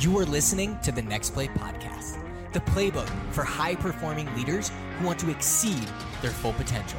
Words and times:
You 0.00 0.16
are 0.18 0.24
listening 0.24 0.78
to 0.78 0.92
the 0.92 1.02
Next 1.02 1.34
Play 1.34 1.48
podcast, 1.48 2.16
the 2.54 2.60
playbook 2.60 3.06
for 3.34 3.44
high 3.44 3.74
performing 3.74 4.34
leaders 4.34 4.72
who 4.98 5.04
want 5.04 5.18
to 5.18 5.30
exceed 5.30 5.86
their 6.22 6.30
full 6.30 6.54
potential. 6.54 6.98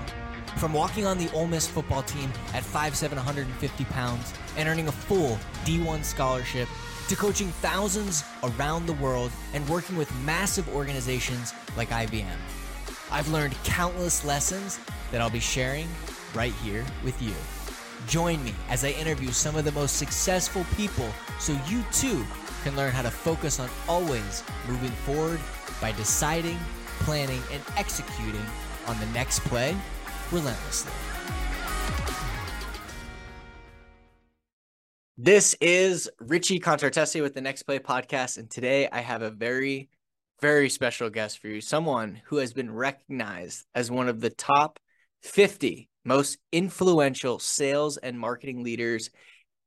From 0.57 0.71
walking 0.71 1.07
on 1.07 1.17
the 1.17 1.27
Ole 1.31 1.47
Miss 1.47 1.67
football 1.67 2.03
team 2.03 2.31
at 2.53 2.61
5'7, 2.61 3.13
150 3.13 3.85
pounds 3.85 4.35
and 4.55 4.69
earning 4.69 4.87
a 4.87 4.91
full 4.91 5.39
D1 5.65 6.03
scholarship, 6.03 6.69
to 7.07 7.15
coaching 7.15 7.47
thousands 7.47 8.23
around 8.43 8.85
the 8.85 8.93
world 8.93 9.31
and 9.55 9.67
working 9.67 9.97
with 9.97 10.15
massive 10.23 10.69
organizations 10.69 11.55
like 11.75 11.89
IBM. 11.89 12.37
I've 13.11 13.29
learned 13.29 13.55
countless 13.63 14.23
lessons 14.23 14.79
that 15.11 15.21
I'll 15.21 15.31
be 15.31 15.39
sharing 15.39 15.87
right 16.35 16.53
here 16.63 16.85
with 17.03 17.19
you. 17.19 17.33
Join 18.07 18.43
me 18.43 18.53
as 18.69 18.85
I 18.85 18.89
interview 18.89 19.31
some 19.31 19.55
of 19.55 19.65
the 19.65 19.71
most 19.71 19.97
successful 19.97 20.67
people 20.77 21.09
so 21.39 21.57
you 21.67 21.83
too 21.91 22.23
can 22.63 22.75
learn 22.75 22.91
how 22.91 23.01
to 23.01 23.11
focus 23.11 23.59
on 23.59 23.69
always 23.87 24.43
moving 24.67 24.91
forward 24.91 25.39
by 25.79 25.91
deciding, 25.93 26.57
planning, 26.99 27.41
and 27.51 27.61
executing 27.77 28.45
on 28.87 28.99
the 28.99 29.05
next 29.07 29.39
play 29.41 29.75
relentlessly. 30.31 30.91
This 35.17 35.55
is 35.61 36.09
Richie 36.19 36.59
Contartesi 36.59 37.21
with 37.21 37.35
the 37.35 37.41
Next 37.41 37.63
Play 37.63 37.79
podcast, 37.79 38.37
and 38.37 38.49
today 38.49 38.89
I 38.91 39.01
have 39.01 39.21
a 39.21 39.29
very, 39.29 39.89
very 40.39 40.69
special 40.69 41.09
guest 41.09 41.39
for 41.39 41.47
you. 41.47 41.61
Someone 41.61 42.21
who 42.25 42.37
has 42.37 42.53
been 42.53 42.73
recognized 42.73 43.65
as 43.75 43.91
one 43.91 44.09
of 44.09 44.19
the 44.19 44.31
top 44.31 44.79
50 45.21 45.89
most 46.03 46.39
influential 46.51 47.37
sales 47.37 47.97
and 47.97 48.19
marketing 48.19 48.63
leaders 48.63 49.11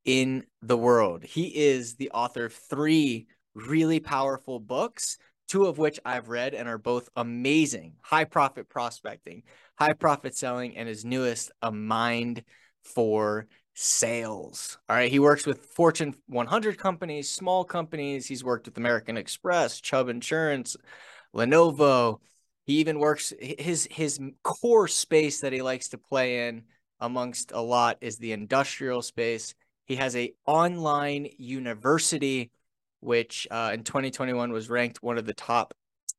in 0.04 0.44
the 0.62 0.76
world. 0.76 1.24
He 1.24 1.46
is 1.46 1.94
the 1.94 2.10
author 2.10 2.46
of 2.46 2.52
three 2.52 3.26
really 3.54 4.00
powerful 4.00 4.58
books, 4.60 5.18
two 5.48 5.66
of 5.66 5.78
which 5.78 6.00
I've 6.04 6.28
read 6.28 6.54
and 6.54 6.68
are 6.68 6.78
both 6.78 7.08
amazing 7.16 7.94
high 8.02 8.24
profit 8.24 8.68
prospecting, 8.68 9.42
high 9.78 9.92
profit 9.94 10.36
selling, 10.36 10.76
and 10.76 10.88
his 10.88 11.04
newest, 11.04 11.52
A 11.62 11.70
Mind 11.70 12.44
for 12.82 13.46
Sales. 13.74 14.78
All 14.88 14.96
right. 14.96 15.10
He 15.10 15.18
works 15.18 15.46
with 15.46 15.66
Fortune 15.66 16.14
100 16.26 16.78
companies, 16.78 17.30
small 17.30 17.64
companies. 17.64 18.26
He's 18.26 18.44
worked 18.44 18.66
with 18.66 18.78
American 18.78 19.16
Express, 19.16 19.80
Chubb 19.80 20.08
Insurance, 20.08 20.76
Lenovo. 21.34 22.20
He 22.66 22.74
even 22.74 22.98
works 22.98 23.32
his 23.40 23.86
his 23.90 24.18
core 24.42 24.88
space 24.88 25.40
that 25.40 25.52
he 25.52 25.60
likes 25.60 25.88
to 25.90 25.98
play 25.98 26.48
in 26.48 26.62
amongst 27.00 27.52
a 27.52 27.60
lot 27.60 27.98
is 28.00 28.16
the 28.16 28.32
industrial 28.32 29.02
space. 29.02 29.54
He 29.84 29.96
has 29.96 30.16
a 30.16 30.32
online 30.46 31.28
university, 31.38 32.50
which 33.00 33.46
uh, 33.50 33.72
in 33.74 33.84
2021 33.84 34.52
was 34.52 34.70
ranked 34.70 35.02
one 35.02 35.18
of 35.18 35.26
the 35.26 35.34
top 35.34 35.74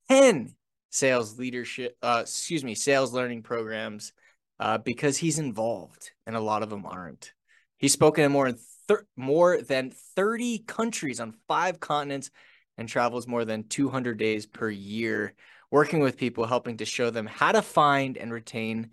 10 0.10 0.56
sales 0.90 1.38
leadership, 1.38 1.98
uh, 2.02 2.20
excuse 2.22 2.64
me, 2.64 2.76
sales 2.76 3.14
learning 3.14 3.44
programs 3.44 4.14
uh, 4.60 4.78
because 4.78 5.18
he's 5.18 5.40
involved, 5.40 6.12
and 6.26 6.36
a 6.36 6.42
lot 6.42 6.64
of 6.64 6.70
them 6.70 6.86
aren't. 6.86 7.34
He's 7.78 7.94
spoken 7.94 8.24
in 8.24 8.32
more 8.32 8.52
than 8.52 8.60
thir- 8.88 9.08
more 9.16 9.62
than 9.62 9.92
30 9.92 10.60
countries 10.60 11.20
on 11.20 11.36
five 11.48 11.80
continents 11.80 12.32
and 12.78 12.88
travels 12.88 13.28
more 13.28 13.46
than 13.46 13.68
200 13.68 14.18
days 14.18 14.46
per 14.46 14.70
year, 14.70 15.34
working 15.72 16.00
with 16.00 16.18
people, 16.18 16.46
helping 16.46 16.78
to 16.78 16.86
show 16.86 17.10
them 17.10 17.26
how 17.26 17.52
to 17.52 17.62
find 17.62 18.18
and 18.18 18.32
retain 18.32 18.92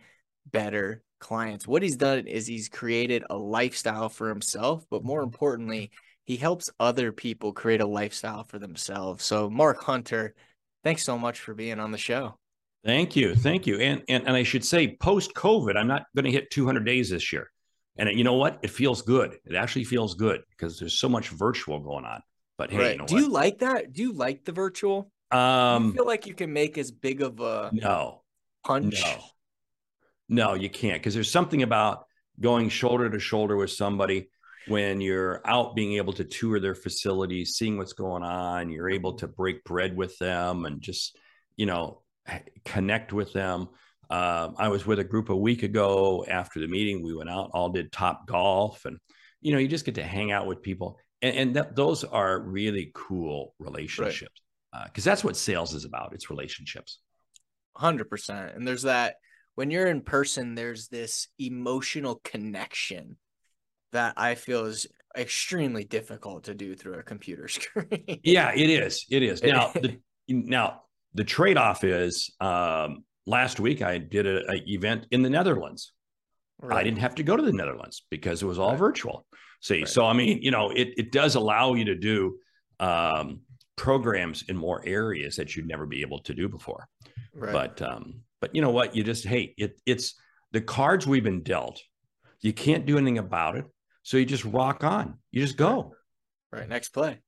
better 0.50 1.02
clients. 1.18 1.66
What 1.66 1.82
he's 1.82 1.96
done 1.96 2.26
is 2.26 2.46
he's 2.46 2.68
created 2.68 3.24
a 3.30 3.36
lifestyle 3.36 4.08
for 4.08 4.28
himself, 4.28 4.84
but 4.90 5.04
more 5.04 5.22
importantly, 5.22 5.90
he 6.24 6.36
helps 6.36 6.70
other 6.78 7.12
people 7.12 7.52
create 7.52 7.80
a 7.80 7.86
lifestyle 7.86 8.44
for 8.44 8.58
themselves. 8.58 9.24
So, 9.24 9.50
Mark 9.50 9.82
Hunter, 9.82 10.34
thanks 10.84 11.04
so 11.04 11.18
much 11.18 11.40
for 11.40 11.54
being 11.54 11.80
on 11.80 11.92
the 11.92 11.98
show. 11.98 12.38
Thank 12.84 13.14
you. 13.16 13.34
Thank 13.34 13.66
you. 13.66 13.78
And 13.78 14.02
and, 14.08 14.26
and 14.26 14.36
I 14.36 14.42
should 14.42 14.64
say 14.64 14.96
post 14.96 15.34
COVID, 15.34 15.76
I'm 15.76 15.86
not 15.86 16.04
going 16.16 16.24
to 16.24 16.30
hit 16.30 16.50
200 16.50 16.84
days 16.84 17.10
this 17.10 17.32
year. 17.32 17.50
And 17.96 18.08
you 18.16 18.24
know 18.24 18.34
what? 18.34 18.58
It 18.62 18.70
feels 18.70 19.02
good. 19.02 19.36
It 19.44 19.54
actually 19.54 19.84
feels 19.84 20.14
good 20.14 20.42
because 20.50 20.78
there's 20.78 20.98
so 20.98 21.08
much 21.08 21.28
virtual 21.28 21.78
going 21.78 22.04
on. 22.04 22.22
But 22.58 22.70
hey, 22.70 22.78
right. 22.78 22.92
you 22.92 22.98
know 22.98 23.06
do 23.06 23.14
what? 23.14 23.20
you 23.22 23.28
like 23.28 23.58
that? 23.58 23.92
Do 23.92 24.02
you 24.02 24.12
like 24.12 24.44
the 24.44 24.52
virtual? 24.52 25.10
Um, 25.30 25.86
you 25.86 25.92
feel 25.92 26.06
like 26.06 26.26
you 26.26 26.34
can 26.34 26.52
make 26.52 26.76
as 26.78 26.90
big 26.90 27.22
of 27.22 27.40
a 27.40 27.70
no 27.72 28.22
punch? 28.64 29.02
No, 29.02 29.22
no, 30.28 30.54
you 30.54 30.70
can't 30.70 31.00
because 31.00 31.14
there's 31.14 31.30
something 31.30 31.62
about 31.62 32.06
going 32.40 32.68
shoulder 32.68 33.10
to 33.10 33.18
shoulder 33.18 33.56
with 33.56 33.70
somebody 33.70 34.28
when 34.68 35.00
you're 35.00 35.40
out 35.44 35.74
being 35.74 35.94
able 35.94 36.12
to 36.14 36.24
tour 36.24 36.60
their 36.60 36.74
facilities, 36.74 37.56
seeing 37.56 37.76
what's 37.76 37.92
going 37.92 38.22
on. 38.22 38.70
You're 38.70 38.90
able 38.90 39.14
to 39.14 39.28
break 39.28 39.64
bread 39.64 39.96
with 39.96 40.16
them 40.18 40.64
and 40.64 40.80
just 40.80 41.16
you 41.56 41.66
know 41.66 42.02
connect 42.64 43.12
with 43.12 43.32
them. 43.32 43.68
Um, 44.10 44.56
I 44.58 44.68
was 44.68 44.84
with 44.86 44.98
a 44.98 45.04
group 45.04 45.30
a 45.30 45.36
week 45.36 45.62
ago 45.62 46.24
after 46.28 46.60
the 46.60 46.68
meeting. 46.68 47.02
We 47.02 47.14
went 47.14 47.30
out, 47.30 47.50
all 47.54 47.70
did 47.70 47.90
top 47.90 48.26
golf, 48.26 48.84
and 48.84 48.98
you 49.40 49.52
know, 49.52 49.58
you 49.58 49.68
just 49.68 49.84
get 49.84 49.94
to 49.96 50.04
hang 50.04 50.32
out 50.32 50.46
with 50.46 50.62
people, 50.62 50.98
and, 51.20 51.36
and 51.36 51.56
that, 51.56 51.74
those 51.74 52.04
are 52.04 52.38
really 52.40 52.92
cool 52.94 53.54
relationships 53.58 54.42
because 54.72 54.82
right. 54.84 54.98
uh, 54.98 55.10
that's 55.10 55.24
what 55.24 55.36
sales 55.36 55.74
is 55.74 55.84
about. 55.84 56.12
It's 56.12 56.30
relationships. 56.30 56.98
Hundred 57.74 58.10
percent, 58.10 58.54
and 58.54 58.68
there's 58.68 58.82
that 58.82 59.16
when 59.54 59.70
you're 59.70 59.86
in 59.86 60.00
person. 60.00 60.54
There's 60.54 60.88
this 60.88 61.28
emotional 61.38 62.20
connection 62.24 63.16
that 63.92 64.14
I 64.16 64.34
feel 64.34 64.66
is 64.66 64.86
extremely 65.16 65.84
difficult 65.84 66.44
to 66.44 66.54
do 66.54 66.74
through 66.74 66.94
a 66.94 67.02
computer 67.02 67.48
screen. 67.48 68.20
yeah, 68.22 68.52
it 68.54 68.70
is. 68.70 69.06
It 69.10 69.22
is 69.22 69.42
now. 69.42 69.72
the, 69.74 69.98
now 70.28 70.82
the 71.14 71.24
trade 71.24 71.56
off 71.56 71.84
is 71.84 72.30
um, 72.40 73.04
last 73.26 73.60
week 73.60 73.82
I 73.82 73.98
did 73.98 74.26
a, 74.26 74.42
event 74.66 75.06
in 75.10 75.22
the 75.22 75.30
Netherlands. 75.30 75.92
Right. 76.60 76.78
I 76.78 76.82
didn't 76.84 77.00
have 77.00 77.16
to 77.16 77.22
go 77.22 77.36
to 77.36 77.42
the 77.42 77.52
Netherlands 77.52 78.04
because 78.08 78.42
it 78.42 78.46
was 78.46 78.58
all 78.58 78.70
right. 78.70 78.78
virtual. 78.78 79.26
See, 79.60 79.80
right. 79.80 79.88
so 79.88 80.06
I 80.06 80.12
mean, 80.12 80.40
you 80.42 80.50
know, 80.50 80.70
it 80.70 80.94
it 80.96 81.12
does 81.12 81.34
allow 81.34 81.74
you 81.74 81.86
to 81.86 81.96
do 81.96 82.38
um, 82.78 83.40
programs 83.76 84.44
in 84.48 84.56
more 84.56 84.82
areas 84.86 85.36
that 85.36 85.56
you'd 85.56 85.66
never 85.66 85.86
be 85.86 86.02
able 86.02 86.20
to 86.20 86.34
do 86.34 86.48
before. 86.48 86.86
But 87.34 87.80
um, 87.82 88.22
but 88.42 88.56
you 88.56 88.60
know 88.60 88.70
what? 88.70 88.94
You 88.96 89.04
just 89.04 89.24
hey, 89.24 89.54
it 89.56 89.80
it's 89.86 90.16
the 90.50 90.60
cards 90.60 91.06
we've 91.06 91.22
been 91.22 91.42
dealt. 91.42 91.80
You 92.40 92.52
can't 92.52 92.84
do 92.84 92.98
anything 92.98 93.18
about 93.18 93.56
it, 93.56 93.64
so 94.02 94.16
you 94.16 94.26
just 94.26 94.44
rock 94.44 94.82
on. 94.82 95.18
You 95.30 95.40
just 95.40 95.56
go. 95.56 95.94
Right. 96.50 96.68
Next 96.68 96.88
play. 96.88 97.20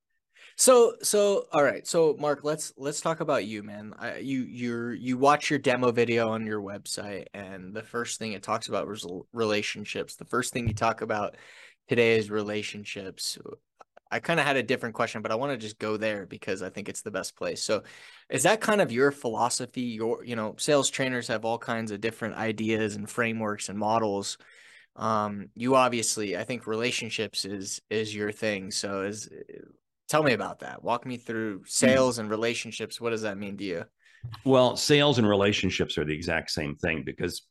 So 0.57 0.95
so 1.01 1.45
all 1.53 1.63
right. 1.63 1.87
So 1.87 2.17
Mark, 2.19 2.41
let's 2.43 2.73
let's 2.77 2.99
talk 2.99 3.21
about 3.21 3.45
you, 3.45 3.63
man. 3.63 3.93
I, 3.97 4.17
you 4.17 4.41
you're 4.41 4.93
you 4.93 5.17
watch 5.17 5.49
your 5.49 5.57
demo 5.57 5.93
video 5.93 6.29
on 6.29 6.45
your 6.45 6.61
website, 6.61 7.27
and 7.33 7.73
the 7.73 7.83
first 7.83 8.19
thing 8.19 8.33
it 8.33 8.43
talks 8.43 8.67
about 8.67 8.85
was 8.85 9.07
relationships. 9.31 10.17
The 10.17 10.25
first 10.25 10.51
thing 10.51 10.67
you 10.67 10.73
talk 10.73 10.99
about 10.99 11.37
today 11.87 12.17
is 12.17 12.29
relationships. 12.29 13.37
I 14.11 14.19
kind 14.19 14.39
of 14.39 14.45
had 14.45 14.55
a 14.55 14.63
different 14.63 14.95
question, 14.95 15.21
but 15.21 15.31
I 15.31 15.35
want 15.35 15.51
to 15.51 15.57
just 15.57 15.79
go 15.79 15.97
there 15.97 16.25
because 16.25 16.61
I 16.61 16.69
think 16.69 16.89
it's 16.89 17.01
the 17.01 17.11
best 17.11 17.35
place. 17.35 17.61
So, 17.61 17.83
is 18.29 18.43
that 18.43 18.61
kind 18.61 18.81
of 18.81 18.91
your 18.91 19.11
philosophy? 19.11 19.81
Your 19.81 20.23
you 20.23 20.35
know, 20.35 20.55
sales 20.57 20.89
trainers 20.89 21.27
have 21.27 21.45
all 21.45 21.57
kinds 21.57 21.91
of 21.91 22.01
different 22.01 22.35
ideas 22.35 22.95
and 22.95 23.09
frameworks 23.09 23.69
and 23.69 23.77
models. 23.77 24.37
Um, 24.95 25.49
you 25.55 25.75
obviously, 25.75 26.37
I 26.37 26.43
think 26.43 26.67
relationships 26.67 27.45
is 27.45 27.81
is 27.89 28.15
your 28.15 28.31
thing. 28.31 28.71
So, 28.71 29.01
is 29.01 29.29
Tell 30.07 30.21
me 30.21 30.33
about 30.33 30.59
that. 30.59 30.83
Walk 30.83 31.05
me 31.05 31.17
through 31.17 31.63
sales 31.65 32.19
and 32.19 32.29
relationships. 32.29 33.01
What 33.01 33.09
does 33.09 33.23
that 33.23 33.37
mean 33.37 33.57
to 33.57 33.63
you? 33.63 33.85
Well, 34.43 34.77
sales 34.77 35.17
and 35.17 35.27
relationships 35.27 35.97
are 35.97 36.05
the 36.05 36.13
exact 36.13 36.51
same 36.51 36.75
thing 36.75 37.03
because 37.03 37.43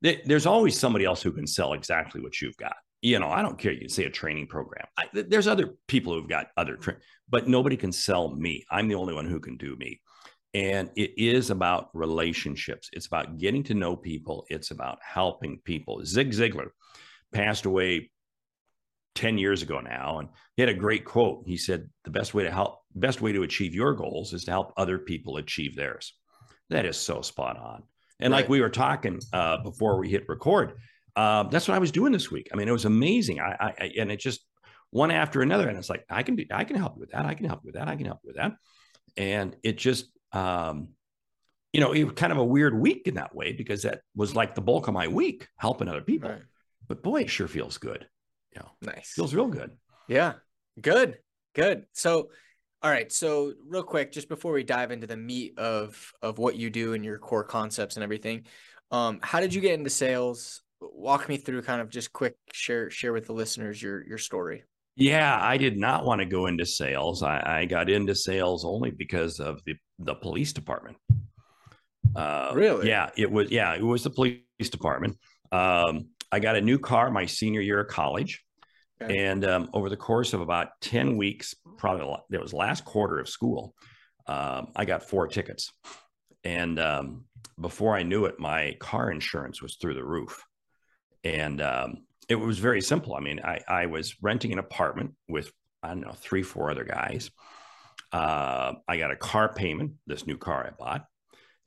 there's 0.00 0.46
always 0.46 0.78
somebody 0.78 1.04
else 1.04 1.22
who 1.22 1.32
can 1.32 1.46
sell 1.46 1.72
exactly 1.74 2.20
what 2.20 2.40
you've 2.40 2.56
got. 2.56 2.76
You 3.02 3.18
know, 3.18 3.30
I 3.30 3.42
don't 3.42 3.58
care. 3.58 3.72
You 3.72 3.88
say 3.88 4.04
a 4.04 4.10
training 4.10 4.46
program. 4.46 4.86
I, 4.96 5.06
there's 5.12 5.48
other 5.48 5.74
people 5.88 6.14
who've 6.14 6.28
got 6.28 6.48
other, 6.56 6.76
tra- 6.76 6.98
but 7.28 7.48
nobody 7.48 7.76
can 7.76 7.92
sell 7.92 8.34
me. 8.34 8.64
I'm 8.70 8.88
the 8.88 8.96
only 8.96 9.14
one 9.14 9.26
who 9.26 9.40
can 9.40 9.56
do 9.56 9.76
me. 9.76 10.00
And 10.52 10.90
it 10.96 11.12
is 11.16 11.50
about 11.50 11.90
relationships. 11.94 12.90
It's 12.92 13.06
about 13.06 13.38
getting 13.38 13.62
to 13.64 13.74
know 13.74 13.96
people. 13.96 14.44
It's 14.50 14.70
about 14.70 14.98
helping 15.02 15.60
people. 15.64 16.04
Zig 16.04 16.32
Ziglar 16.32 16.70
passed 17.32 17.64
away 17.64 18.10
10 19.14 19.38
years 19.38 19.62
ago 19.62 19.80
now 19.80 20.18
and 20.20 20.28
he 20.56 20.62
had 20.62 20.68
a 20.68 20.74
great 20.74 21.04
quote 21.04 21.42
he 21.44 21.56
said 21.56 21.88
the 22.04 22.10
best 22.10 22.32
way 22.32 22.44
to 22.44 22.50
help 22.50 22.78
best 22.94 23.20
way 23.20 23.32
to 23.32 23.42
achieve 23.42 23.74
your 23.74 23.92
goals 23.92 24.32
is 24.32 24.44
to 24.44 24.50
help 24.50 24.72
other 24.76 24.98
people 24.98 25.36
achieve 25.36 25.74
theirs 25.74 26.14
that 26.70 26.86
is 26.86 26.96
so 26.96 27.20
spot 27.20 27.58
on 27.58 27.82
and 28.20 28.32
right. 28.32 28.40
like 28.40 28.48
we 28.48 28.60
were 28.60 28.70
talking 28.70 29.20
uh, 29.32 29.58
before 29.62 29.98
we 29.98 30.08
hit 30.08 30.28
record 30.28 30.74
uh, 31.16 31.44
that's 31.44 31.68
what 31.68 31.74
i 31.74 31.78
was 31.78 31.92
doing 31.92 32.12
this 32.12 32.30
week 32.30 32.48
i 32.52 32.56
mean 32.56 32.68
it 32.68 32.72
was 32.72 32.84
amazing 32.84 33.40
I, 33.40 33.74
I, 33.78 33.92
and 33.98 34.10
it 34.10 34.20
just 34.20 34.44
one 34.90 35.10
after 35.10 35.42
another 35.42 35.68
and 35.68 35.78
it's 35.78 35.90
like 35.90 36.04
i 36.10 36.22
can 36.22 36.36
do 36.36 36.44
i 36.50 36.64
can 36.64 36.76
help 36.76 36.96
you 36.96 37.00
with 37.00 37.10
that 37.10 37.26
i 37.26 37.34
can 37.34 37.46
help 37.46 37.60
you 37.62 37.68
with 37.68 37.76
that 37.76 37.88
i 37.88 37.96
can 37.96 38.06
help 38.06 38.20
you 38.24 38.28
with 38.28 38.36
that 38.36 38.54
and 39.16 39.56
it 39.62 39.76
just 39.76 40.06
um, 40.32 40.90
you 41.72 41.80
know 41.80 41.92
it 41.92 42.04
was 42.04 42.14
kind 42.14 42.32
of 42.32 42.38
a 42.38 42.44
weird 42.44 42.78
week 42.78 43.02
in 43.06 43.14
that 43.14 43.34
way 43.34 43.52
because 43.52 43.82
that 43.82 44.00
was 44.14 44.34
like 44.34 44.54
the 44.54 44.60
bulk 44.60 44.88
of 44.88 44.94
my 44.94 45.08
week 45.08 45.48
helping 45.56 45.88
other 45.88 46.00
people 46.00 46.30
right. 46.30 46.42
but 46.88 47.02
boy 47.02 47.22
it 47.22 47.30
sure 47.30 47.48
feels 47.48 47.78
good 47.78 48.06
yeah. 48.54 48.62
Nice. 48.82 49.12
Feels 49.12 49.34
real 49.34 49.46
good. 49.46 49.70
Yeah. 50.08 50.34
Good. 50.80 51.18
Good. 51.54 51.86
So 51.92 52.30
All 52.82 52.90
right. 52.90 53.12
So 53.12 53.52
real 53.68 53.82
quick, 53.82 54.10
just 54.10 54.28
before 54.28 54.52
we 54.52 54.64
dive 54.64 54.90
into 54.90 55.06
the 55.06 55.16
meat 55.16 55.58
of 55.58 56.12
of 56.22 56.38
what 56.38 56.56
you 56.56 56.70
do 56.70 56.94
and 56.94 57.04
your 57.04 57.18
core 57.18 57.44
concepts 57.44 57.96
and 57.96 58.02
everything, 58.02 58.46
um, 58.90 59.20
how 59.22 59.40
did 59.40 59.52
you 59.52 59.60
get 59.60 59.74
into 59.74 59.90
sales? 59.90 60.62
Walk 60.80 61.28
me 61.28 61.36
through 61.36 61.62
kind 61.62 61.80
of 61.80 61.90
just 61.90 62.12
quick 62.12 62.36
share 62.52 62.90
share 62.90 63.12
with 63.12 63.26
the 63.26 63.32
listeners 63.32 63.82
your 63.82 64.06
your 64.06 64.18
story. 64.18 64.64
Yeah, 64.96 65.38
I 65.40 65.56
did 65.56 65.78
not 65.78 66.04
want 66.04 66.20
to 66.20 66.26
go 66.26 66.46
into 66.46 66.66
sales. 66.66 67.22
I, 67.22 67.60
I 67.60 67.64
got 67.64 67.88
into 67.88 68.14
sales 68.14 68.64
only 68.64 68.90
because 68.90 69.40
of 69.40 69.60
the 69.64 69.74
the 69.98 70.14
police 70.14 70.52
department. 70.52 70.96
Uh, 72.14 72.52
really? 72.54 72.88
Yeah, 72.88 73.10
it 73.16 73.30
was. 73.30 73.50
Yeah, 73.50 73.74
it 73.74 73.82
was 73.82 74.02
the 74.02 74.10
police 74.10 74.70
department. 74.70 75.16
Um, 75.52 76.08
I 76.32 76.40
got 76.40 76.56
a 76.56 76.60
new 76.60 76.78
car 76.78 77.10
my 77.10 77.26
senior 77.26 77.60
year 77.60 77.80
of 77.80 77.88
college. 77.88 78.44
Okay. 79.02 79.26
And 79.26 79.44
um, 79.44 79.70
over 79.72 79.88
the 79.88 79.96
course 79.96 80.34
of 80.34 80.40
about 80.40 80.68
10 80.82 81.16
weeks, 81.16 81.54
probably 81.78 82.14
it 82.30 82.40
was 82.40 82.52
last 82.52 82.84
quarter 82.84 83.18
of 83.18 83.28
school, 83.28 83.74
um, 84.26 84.68
I 84.76 84.84
got 84.84 85.08
four 85.08 85.26
tickets. 85.26 85.72
And 86.44 86.78
um, 86.78 87.24
before 87.58 87.96
I 87.96 88.02
knew 88.02 88.26
it, 88.26 88.38
my 88.38 88.76
car 88.78 89.10
insurance 89.10 89.62
was 89.62 89.76
through 89.80 89.94
the 89.94 90.04
roof. 90.04 90.42
And 91.24 91.60
um, 91.60 92.04
it 92.28 92.36
was 92.36 92.58
very 92.58 92.80
simple. 92.80 93.14
I 93.14 93.20
mean, 93.20 93.40
I, 93.40 93.60
I 93.68 93.86
was 93.86 94.16
renting 94.22 94.52
an 94.52 94.58
apartment 94.58 95.14
with, 95.28 95.52
I 95.82 95.88
don't 95.88 96.00
know, 96.00 96.14
three, 96.16 96.42
four 96.42 96.70
other 96.70 96.84
guys. 96.84 97.30
Uh, 98.12 98.74
I 98.88 98.96
got 98.96 99.10
a 99.10 99.16
car 99.16 99.52
payment, 99.52 99.92
this 100.06 100.26
new 100.26 100.36
car 100.36 100.66
I 100.66 100.70
bought, 100.70 101.04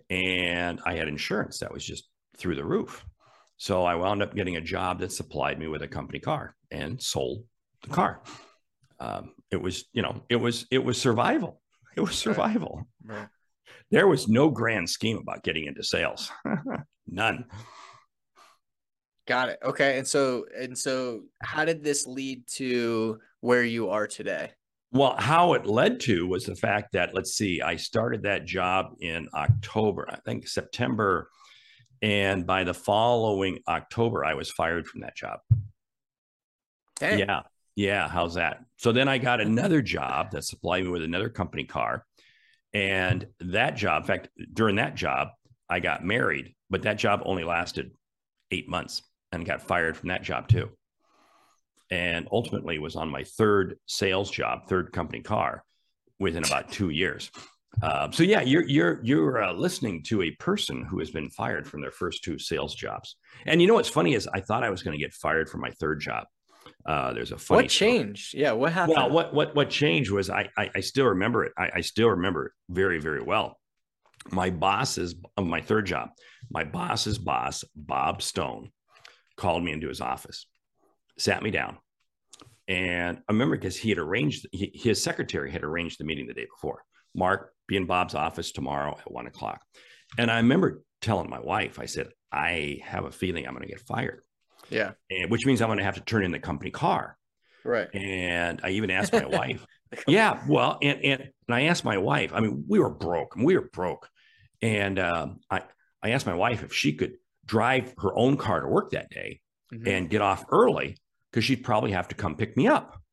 and 0.09 0.81
I 0.85 0.95
had 0.95 1.07
insurance 1.07 1.59
that 1.59 1.71
was 1.71 1.85
just 1.85 2.09
through 2.37 2.55
the 2.55 2.65
roof. 2.65 3.05
So 3.57 3.83
I 3.83 3.95
wound 3.95 4.21
up 4.21 4.35
getting 4.35 4.57
a 4.57 4.61
job 4.61 4.99
that 4.99 5.11
supplied 5.11 5.59
me 5.59 5.67
with 5.67 5.81
a 5.83 5.87
company 5.87 6.19
car 6.19 6.55
and 6.71 7.01
sold 7.01 7.45
the 7.83 7.89
car. 7.89 8.21
Um, 8.99 9.31
it 9.51 9.61
was, 9.61 9.85
you 9.93 10.01
know, 10.01 10.23
it 10.29 10.35
was 10.35 10.65
it 10.71 10.83
was 10.83 10.99
survival. 10.99 11.61
It 11.95 12.01
was 12.01 12.15
survival. 12.15 12.87
Right. 13.05 13.19
Right. 13.19 13.27
There 13.91 14.07
was 14.07 14.27
no 14.27 14.49
grand 14.49 14.89
scheme 14.89 15.17
about 15.17 15.43
getting 15.43 15.65
into 15.65 15.83
sales. 15.83 16.31
None. 17.07 17.45
Got 19.25 19.49
it. 19.49 19.59
Okay. 19.63 19.97
And 19.97 20.07
so 20.07 20.45
and 20.57 20.77
so 20.77 21.21
how 21.41 21.63
did 21.63 21.83
this 21.83 22.05
lead 22.05 22.45
to 22.55 23.19
where 23.39 23.63
you 23.63 23.89
are 23.89 24.07
today? 24.07 24.51
Well, 24.91 25.15
how 25.17 25.53
it 25.53 25.65
led 25.65 25.99
to 26.01 26.27
was 26.27 26.45
the 26.45 26.55
fact 26.55 26.91
that 26.93 27.15
let's 27.15 27.33
see, 27.33 27.61
I 27.61 27.77
started 27.77 28.23
that 28.23 28.45
job 28.45 28.95
in 28.99 29.27
October, 29.33 30.07
I 30.09 30.17
think 30.17 30.47
September 30.47 31.29
and 32.01 32.45
by 32.45 32.65
the 32.65 32.73
following 32.73 33.59
October, 33.65 34.25
I 34.25 34.33
was 34.33 34.51
fired 34.51 34.85
from 34.87 35.01
that 35.01 35.15
job. 35.15 35.39
Yeah. 37.01 37.43
Yeah. 37.75 38.09
How's 38.09 38.35
that? 38.35 38.59
So 38.75 38.91
then 38.91 39.07
I 39.07 39.17
got 39.17 39.39
another 39.39 39.81
job 39.81 40.31
that 40.31 40.43
supplied 40.43 40.83
me 40.83 40.89
with 40.89 41.01
another 41.01 41.29
company 41.29 41.63
car. 41.63 42.05
And 42.73 43.25
that 43.39 43.77
job, 43.77 44.03
in 44.03 44.07
fact, 44.07 44.29
during 44.53 44.75
that 44.75 44.95
job, 44.95 45.29
I 45.69 45.79
got 45.79 46.03
married, 46.03 46.55
but 46.69 46.81
that 46.83 46.97
job 46.97 47.21
only 47.23 47.45
lasted 47.45 47.91
eight 48.51 48.67
months 48.67 49.01
and 49.33 49.45
got 49.45 49.61
fired 49.61 49.97
from 49.97 50.09
that 50.09 50.23
job 50.23 50.47
too. 50.47 50.69
And 51.91 52.27
ultimately 52.31 52.79
was 52.79 52.95
on 52.95 53.09
my 53.09 53.23
third 53.23 53.77
sales 53.87 54.31
job, 54.31 54.67
third 54.67 54.93
company 54.93 55.21
car 55.21 55.63
within 56.19 56.45
about 56.45 56.71
two 56.71 56.89
years. 56.89 57.29
Uh, 57.81 58.09
so 58.11 58.23
yeah, 58.23 58.41
you're 58.41 58.63
you're 58.63 58.99
you're 59.03 59.43
uh, 59.43 59.51
listening 59.51 60.03
to 60.03 60.21
a 60.21 60.31
person 60.31 60.85
who 60.85 60.99
has 60.99 61.09
been 61.09 61.29
fired 61.29 61.67
from 61.67 61.81
their 61.81 61.91
first 61.91 62.23
two 62.23 62.37
sales 62.37 62.75
jobs. 62.75 63.15
And 63.47 63.61
you 63.61 63.67
know 63.67 63.73
what's 63.73 63.89
funny 63.89 64.13
is 64.13 64.27
I 64.31 64.41
thought 64.41 64.63
I 64.63 64.69
was 64.69 64.83
going 64.83 64.97
to 64.97 65.03
get 65.03 65.13
fired 65.13 65.49
from 65.49 65.61
my 65.61 65.71
third 65.71 65.99
job. 65.99 66.25
Uh, 66.85 67.13
there's 67.13 67.31
a 67.31 67.37
funny. 67.37 67.63
What 67.63 67.69
changed? 67.71 68.29
Story. 68.29 68.43
Yeah, 68.43 68.51
what 68.51 68.71
happened? 68.71 68.97
Well, 68.97 69.09
what 69.09 69.33
what 69.33 69.55
what 69.55 69.69
changed 69.71 70.11
was 70.11 70.29
I 70.29 70.49
I, 70.55 70.69
I 70.75 70.79
still 70.81 71.07
remember 71.07 71.45
it. 71.45 71.53
I, 71.57 71.71
I, 71.75 71.81
still 71.81 72.09
remember 72.09 72.47
it 72.47 72.51
very 72.69 72.99
very 72.99 73.23
well. 73.23 73.57
My 74.31 74.51
boss's 74.51 75.15
of 75.35 75.47
my 75.47 75.61
third 75.61 75.87
job, 75.87 76.09
my 76.51 76.63
boss's 76.63 77.17
boss, 77.17 77.63
Bob 77.75 78.21
Stone, 78.21 78.71
called 79.37 79.63
me 79.63 79.71
into 79.71 79.87
his 79.87 80.01
office, 80.01 80.47
sat 81.17 81.43
me 81.43 81.51
down, 81.51 81.77
and 82.67 83.17
I 83.17 83.31
remember 83.31 83.57
because 83.57 83.77
he 83.77 83.89
had 83.89 83.97
arranged 83.97 84.47
he, 84.51 84.71
his 84.73 85.03
secretary 85.03 85.51
had 85.51 85.63
arranged 85.63 85.99
the 85.99 86.05
meeting 86.05 86.27
the 86.27 86.33
day 86.33 86.45
before. 86.45 86.83
Mark, 87.15 87.53
be 87.67 87.77
in 87.77 87.85
Bob's 87.85 88.15
office 88.15 88.51
tomorrow 88.51 88.97
at 88.97 89.11
one 89.11 89.27
o'clock. 89.27 89.61
And 90.17 90.31
I 90.31 90.37
remember 90.37 90.81
telling 91.01 91.29
my 91.29 91.39
wife, 91.39 91.79
I 91.79 91.85
said, 91.85 92.09
I 92.31 92.79
have 92.83 93.05
a 93.05 93.11
feeling 93.11 93.45
I'm 93.45 93.53
going 93.53 93.67
to 93.67 93.71
get 93.71 93.81
fired. 93.81 94.21
Yeah. 94.69 94.91
And, 95.09 95.29
which 95.29 95.45
means 95.45 95.61
I'm 95.61 95.67
going 95.67 95.79
to 95.79 95.83
have 95.83 95.95
to 95.95 96.01
turn 96.01 96.23
in 96.23 96.31
the 96.31 96.39
company 96.39 96.71
car. 96.71 97.17
Right. 97.63 97.93
And 97.93 98.59
I 98.63 98.71
even 98.71 98.89
asked 98.89 99.13
my 99.13 99.25
wife, 99.25 99.65
yeah, 100.07 100.41
well, 100.47 100.77
and, 100.81 100.99
and, 101.03 101.21
and 101.21 101.55
I 101.55 101.63
asked 101.63 101.85
my 101.85 101.97
wife, 101.97 102.31
I 102.33 102.39
mean, 102.39 102.65
we 102.67 102.79
were 102.79 102.89
broke. 102.89 103.35
We 103.35 103.55
were 103.55 103.69
broke. 103.71 104.09
And 104.61 104.97
um, 104.99 105.39
I, 105.49 105.61
I 106.01 106.11
asked 106.11 106.25
my 106.25 106.33
wife 106.33 106.63
if 106.63 106.73
she 106.73 106.93
could 106.93 107.13
drive 107.45 107.93
her 107.99 108.15
own 108.17 108.37
car 108.37 108.61
to 108.61 108.67
work 108.67 108.91
that 108.91 109.09
day 109.09 109.41
mm-hmm. 109.73 109.87
and 109.87 110.09
get 110.09 110.21
off 110.21 110.45
early 110.49 110.97
because 111.31 111.43
she'd 111.43 111.63
probably 111.63 111.91
have 111.91 112.07
to 112.07 112.15
come 112.15 112.35
pick 112.35 112.55
me 112.55 112.67
up 112.67 113.03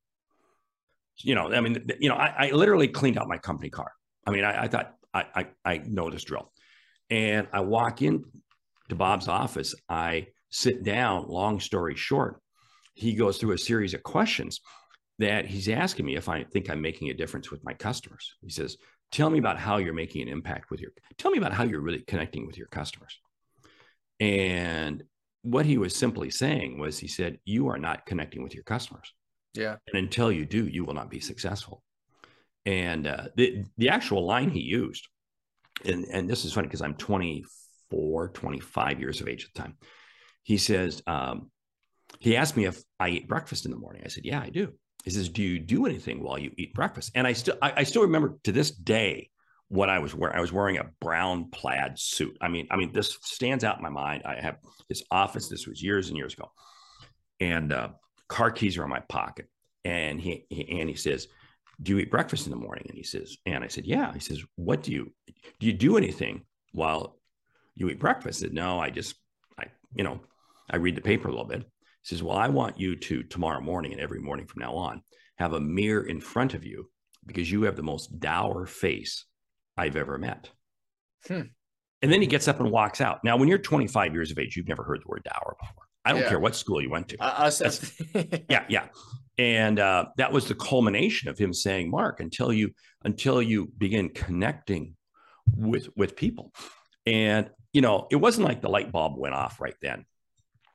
you 1.25 1.35
know, 1.35 1.53
I 1.53 1.61
mean, 1.61 1.85
you 1.99 2.09
know, 2.09 2.15
I, 2.15 2.47
I 2.47 2.51
literally 2.51 2.89
cleaned 2.89 3.19
out 3.19 3.29
my 3.29 3.39
company 3.39 3.71
car. 3.71 3.93
I 4.27 4.31
mean, 4.31 4.45
I, 4.45 4.65
I 4.65 4.69
thought 4.69 4.95
I, 5.13 5.25
I, 5.35 5.47
I 5.65 5.79
know 5.79 6.11
this 6.11 6.25
drill. 6.25 6.53
And 7.11 7.49
I 7.53 7.61
walk 7.61 8.03
in 8.03 8.25
to 8.89 8.95
Bob's 8.95 9.29
office. 9.29 9.75
I 9.89 10.29
sit 10.51 10.83
down. 10.83 11.27
Long 11.29 11.61
story 11.61 11.97
short, 11.97 12.41
he 12.95 13.15
goes 13.15 13.39
through 13.39 13.53
a 13.53 13.59
series 13.59 13.95
of 13.95 14.03
questions 14.03 14.61
that 15.19 15.47
he's 15.47 15.69
asking 15.69 16.07
me 16.07 16.17
if 16.17 16.29
I 16.29 16.45
think 16.45 16.71
I'm 16.71 16.81
making 16.81 17.11
a 17.11 17.15
difference 17.15 17.51
with 17.51 17.65
my 17.65 17.75
customers. 17.75 18.35
He 18.41 18.51
says, 18.51 18.77
"Tell 19.11 19.29
me 19.29 19.39
about 19.39 19.59
how 19.59 19.77
you're 19.77 19.93
making 19.93 20.23
an 20.23 20.29
impact 20.29 20.71
with 20.71 20.81
your. 20.81 20.93
Tell 21.19 21.31
me 21.31 21.39
about 21.39 21.53
how 21.53 21.65
you're 21.65 21.81
really 21.81 22.03
connecting 22.03 22.47
with 22.47 22.57
your 22.57 22.69
customers." 22.69 23.21
And 24.21 25.03
what 25.43 25.67
he 25.67 25.79
was 25.79 25.97
simply 25.97 26.31
saying 26.31 26.79
was, 26.79 26.99
he 26.99 27.09
said, 27.09 27.39
"You 27.45 27.69
are 27.69 27.79
not 27.79 28.07
connecting 28.07 28.43
with 28.43 28.55
your 28.55 28.65
customers." 28.65 29.13
Yeah. 29.55 29.77
And 29.89 29.97
until 29.97 30.31
you 30.31 30.45
do, 30.45 30.67
you 30.67 30.85
will 30.85 30.95
not 30.95 31.11
be 31.11 31.21
successful. 31.21 31.83
And 32.67 33.07
uh, 33.07 33.29
the, 33.37 33.65
the 33.79 33.89
actual 33.89 34.27
line 34.27 34.51
he 34.51 34.61
used, 34.61 35.09
and, 35.85 36.05
and 36.05 36.29
this 36.29 36.45
is 36.45 36.53
funny 36.53 36.69
because 36.69 36.83
I'm 36.83 36.95
24, 36.95 38.29
25 38.29 39.01
years 39.01 39.21
of 39.21 39.29
age 39.29 39.45
at 39.45 39.55
the 39.55 39.63
time. 39.63 39.77
He 40.43 40.59
says, 40.59 41.03
um, 41.07 41.51
he 42.19 42.37
asked 42.37 42.57
me 42.57 42.67
if 42.67 42.83
I 42.99 43.09
eat 43.09 43.29
breakfast 43.29 43.65
in 43.65 43.71
the 43.71 43.77
morning. 43.77 44.03
I 44.05 44.09
said, 44.09 44.25
yeah, 44.25 44.41
I 44.41 44.51
do. 44.51 44.73
He 45.05 45.11
says, 45.11 45.29
do 45.29 45.43
you 45.43 45.59
do 45.59 45.87
anything 45.87 46.23
while 46.23 46.39
you 46.39 46.53
eat 46.57 46.75
breakfast? 46.75 47.13
And 47.15 47.27
I 47.27 47.33
still, 47.33 47.57
I, 47.63 47.73
I 47.79 47.83
still 47.85 48.03
remember 48.03 48.37
to 48.45 48.53
this 48.53 48.71
day 48.71 49.31
what 49.71 49.89
I 49.89 50.01
was 50.01 50.15
wearing. 50.15 50.37
I 50.37 50.41
was 50.41 50.53
wearing 50.53 50.79
a 50.79 50.91
brown 51.01 51.49
plaid 51.51 51.97
suit. 51.97 52.37
I 52.41 52.49
mean, 52.49 52.67
I 52.71 52.77
mean, 52.77 52.93
this 52.93 53.17
stands 53.23 53.63
out 53.63 53.77
in 53.77 53.83
my 53.83 53.89
mind. 53.89 54.25
I 54.27 54.35
have 54.41 54.59
this 54.89 55.05
office. 55.11 55.49
This 55.49 55.67
was 55.67 55.83
years 55.83 56.09
and 56.09 56.17
years 56.17 56.35
ago. 56.35 56.51
And 57.39 57.73
uh, 57.73 57.89
car 58.29 58.51
keys 58.51 58.77
are 58.77 58.83
in 58.83 58.91
my 58.91 59.01
pocket. 59.01 59.47
And 59.85 60.21
he, 60.21 60.45
he, 60.51 60.81
and 60.81 60.89
he 60.89 60.97
says, 60.97 61.29
do 61.81 61.93
you 61.93 61.99
eat 62.01 62.11
breakfast 62.11 62.47
in 62.47 62.51
the 62.51 62.57
morning? 62.57 62.85
And 62.89 62.97
he 62.97 63.05
says, 63.05 63.39
and 63.47 63.63
I 63.63 63.69
said, 63.69 63.87
yeah. 63.87 64.13
He 64.13 64.19
says, 64.19 64.43
what 64.57 64.83
do 64.83 64.91
you 64.91 65.13
do? 65.61 65.67
You 65.69 65.73
do 65.73 65.97
anything 65.97 66.43
while 66.73 67.17
you 67.77 67.89
eat 67.89 68.01
breakfast? 68.01 68.43
I 68.43 68.47
said, 68.47 68.53
no, 68.53 68.81
I 68.81 68.91
just, 68.91 69.15
I, 69.57 69.67
you 69.95 70.03
know, 70.03 70.21
I 70.69 70.77
read 70.77 70.97
the 70.97 71.01
paper 71.01 71.29
a 71.29 71.31
little 71.31 71.47
bit. 71.47 71.63
He 71.63 71.67
says, 72.03 72.25
well, 72.25 72.37
I 72.37 72.49
want 72.49 72.81
you 72.81 72.97
to 72.97 73.23
tomorrow 73.23 73.61
morning 73.61 73.93
and 73.93 74.01
every 74.01 74.21
morning 74.21 74.47
from 74.47 74.63
now 74.63 74.75
on 74.75 75.03
have 75.37 75.53
a 75.53 75.61
mirror 75.61 76.03
in 76.03 76.21
front 76.21 76.55
of 76.55 76.65
you 76.65 76.91
because 77.25 77.51
you 77.51 77.63
have 77.63 77.77
the 77.77 77.83
most 77.83 78.19
dour 78.19 78.67
face 78.67 79.27
I've 79.81 79.97
ever 79.97 80.19
met. 80.19 80.51
Hmm. 81.27 81.43
And 82.03 82.13
then 82.13 82.21
he 82.21 82.27
gets 82.27 82.49
up 82.49 82.61
and 82.61 82.71
walks 82.71 83.01
out. 83.01 83.25
Now, 83.25 83.37
when 83.37 83.49
you're 83.49 83.59
25 83.59 84.13
years 84.13 84.31
of 84.31 84.39
age, 84.39 84.57
you've 84.57 84.69
never 84.69 84.83
heard 84.83 85.01
the 85.03 85.09
word 85.09 85.23
dower 85.25 85.57
before. 85.59 85.85
I 86.05 86.13
don't 86.13 86.23
yeah. 86.23 86.29
care 86.29 86.39
what 86.39 86.55
school 86.55 86.81
you 86.81 86.91
went 86.91 87.09
to. 87.09 87.17
Uh, 87.21 87.51
yeah, 88.49 88.65
yeah. 88.69 88.87
And 89.39 89.79
uh, 89.79 90.07
that 90.17 90.33
was 90.33 90.49
the 90.49 90.55
culmination 90.55 91.29
of 91.29 91.39
him 91.39 91.53
saying, 91.53 91.91
"Mark, 91.91 92.21
until 92.21 92.53
you 92.53 92.71
until 93.05 93.43
you 93.43 93.71
begin 93.77 94.09
connecting 94.09 94.97
with 95.55 95.89
with 95.97 96.17
people." 96.17 96.53
And 97.05 97.51
you 97.75 97.83
know, 97.83 98.07
it 98.11 98.17
wasn't 98.17 98.49
like 98.49 98.63
the 98.63 98.71
light 98.71 98.93
bulb 98.93 99.19
went 99.19 99.35
off 99.35 99.61
right 99.61 99.77
then, 99.83 100.07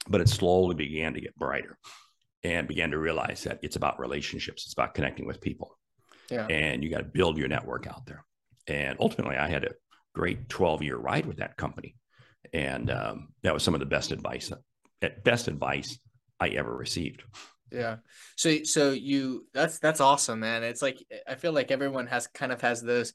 but 0.08 0.22
it 0.22 0.30
slowly 0.30 0.76
began 0.76 1.16
to 1.16 1.22
get 1.22 1.36
brighter, 1.36 1.78
and 2.44 2.68
began 2.68 2.92
to 2.92 3.00
realize 3.00 3.44
that 3.44 3.60
it's 3.64 3.76
about 3.76 4.00
relationships. 4.00 4.66
It's 4.66 4.74
about 4.74 4.94
connecting 4.94 5.26
with 5.26 5.42
people. 5.42 5.78
Yeah. 6.30 6.46
And 6.48 6.84
you 6.84 6.90
got 6.92 7.00
to 7.00 7.04
build 7.04 7.38
your 7.38 7.48
network 7.48 7.88
out 7.88 8.06
there. 8.06 8.24
And 8.68 8.98
ultimately, 9.00 9.38
I 9.38 9.48
had 9.48 9.64
a 9.64 9.74
great 10.14 10.50
12 10.50 10.82
year 10.84 10.98
ride 10.98 11.26
with 11.26 11.38
that 11.38 11.58
company. 11.58 11.96
And 12.54 12.90
um, 12.90 13.30
that 13.44 13.54
was 13.54 13.64
some 13.64 13.74
of 13.74 13.80
the 13.80 13.86
best 13.86 14.12
advice 14.12 14.52
best 15.24 15.48
advice 15.48 16.00
I 16.40 16.50
ever 16.50 16.76
received. 16.76 17.24
Yeah. 17.72 17.98
So 18.38 18.64
so 18.64 18.92
you 18.92 19.46
that's 19.54 19.80
that's 19.80 20.00
awesome, 20.00 20.40
man. 20.40 20.64
It's 20.64 20.82
like 20.82 20.98
I 21.28 21.36
feel 21.36 21.52
like 21.52 21.70
everyone 21.70 22.08
has 22.08 22.28
kind 22.28 22.52
of 22.52 22.62
has 22.62 22.82
those 22.82 23.14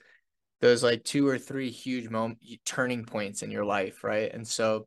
those 0.60 0.82
like 0.84 1.02
two 1.04 1.26
or 1.26 1.38
three 1.38 1.70
huge 1.70 2.08
moment 2.08 2.38
turning 2.64 3.04
points 3.04 3.42
in 3.42 3.50
your 3.50 3.64
life, 3.64 4.04
right? 4.04 4.32
And 4.32 4.46
so 4.46 4.86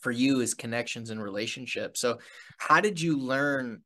for 0.00 0.12
you 0.12 0.40
is 0.40 0.54
connections 0.54 1.10
and 1.10 1.20
relationships. 1.20 2.00
So 2.00 2.18
how 2.58 2.80
did 2.80 3.00
you 3.00 3.18
learn 3.18 3.82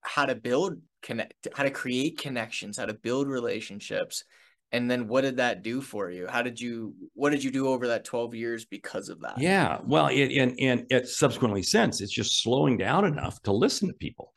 how 0.00 0.26
to 0.26 0.34
build 0.34 0.78
connect, 1.02 1.48
how 1.54 1.62
to 1.62 1.70
create 1.70 2.18
connections, 2.18 2.76
how 2.76 2.86
to 2.86 2.94
build 2.94 3.28
relationships. 3.28 4.24
And 4.72 4.90
then 4.90 5.06
what 5.06 5.20
did 5.20 5.36
that 5.36 5.62
do 5.62 5.82
for 5.82 6.10
you? 6.10 6.26
How 6.26 6.40
did 6.40 6.60
you, 6.60 6.94
what 7.14 7.30
did 7.30 7.44
you 7.44 7.50
do 7.50 7.68
over 7.68 7.88
that 7.88 8.04
12 8.04 8.34
years 8.34 8.64
because 8.64 9.10
of 9.10 9.20
that? 9.20 9.38
Yeah. 9.38 9.78
Well, 9.84 10.06
it, 10.06 10.32
and, 10.32 10.58
and 10.58 10.86
it 10.90 11.08
subsequently 11.08 11.62
since 11.62 12.00
it's 12.00 12.12
just 12.12 12.42
slowing 12.42 12.78
down 12.78 13.04
enough 13.04 13.40
to 13.42 13.52
listen 13.52 13.88
to 13.88 13.94
people. 13.94 14.32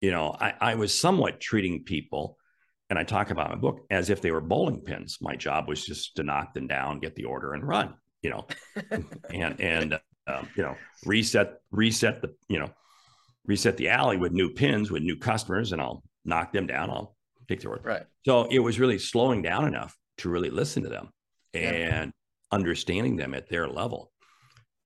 You 0.00 0.10
know, 0.10 0.36
I, 0.38 0.54
I 0.60 0.74
was 0.74 0.94
somewhat 0.94 1.40
treating 1.40 1.82
people 1.82 2.36
and 2.90 2.98
I 2.98 3.04
talk 3.04 3.30
about 3.30 3.50
my 3.50 3.56
book 3.56 3.86
as 3.90 4.10
if 4.10 4.20
they 4.20 4.30
were 4.30 4.40
bowling 4.40 4.80
pins. 4.80 5.18
My 5.20 5.36
job 5.36 5.68
was 5.68 5.84
just 5.84 6.16
to 6.16 6.22
knock 6.22 6.54
them 6.54 6.66
down, 6.66 7.00
get 7.00 7.14
the 7.14 7.24
order, 7.24 7.54
and 7.54 7.66
run. 7.66 7.94
You 8.22 8.30
know, 8.30 8.46
and 9.30 9.60
and 9.60 10.00
um, 10.26 10.48
you 10.56 10.62
know 10.62 10.74
reset 11.04 11.60
reset 11.70 12.20
the 12.22 12.34
you 12.48 12.58
know 12.58 12.70
reset 13.46 13.76
the 13.76 13.90
alley 13.90 14.16
with 14.16 14.32
new 14.32 14.50
pins 14.50 14.90
with 14.90 15.02
new 15.02 15.16
customers, 15.16 15.72
and 15.72 15.80
I'll 15.80 16.02
knock 16.24 16.52
them 16.52 16.66
down. 16.66 16.90
I'll 16.90 17.16
take 17.48 17.60
the 17.60 17.68
word. 17.70 17.80
Right. 17.84 18.04
So 18.24 18.44
it 18.50 18.58
was 18.58 18.78
really 18.78 18.98
slowing 18.98 19.42
down 19.42 19.66
enough 19.66 19.96
to 20.18 20.28
really 20.28 20.50
listen 20.50 20.82
to 20.82 20.88
them 20.88 21.10
Yeah. 21.54 21.60
and 21.70 22.12
understanding 22.52 23.16
them 23.16 23.34
at 23.34 23.48
their 23.48 23.68
level. 23.68 24.12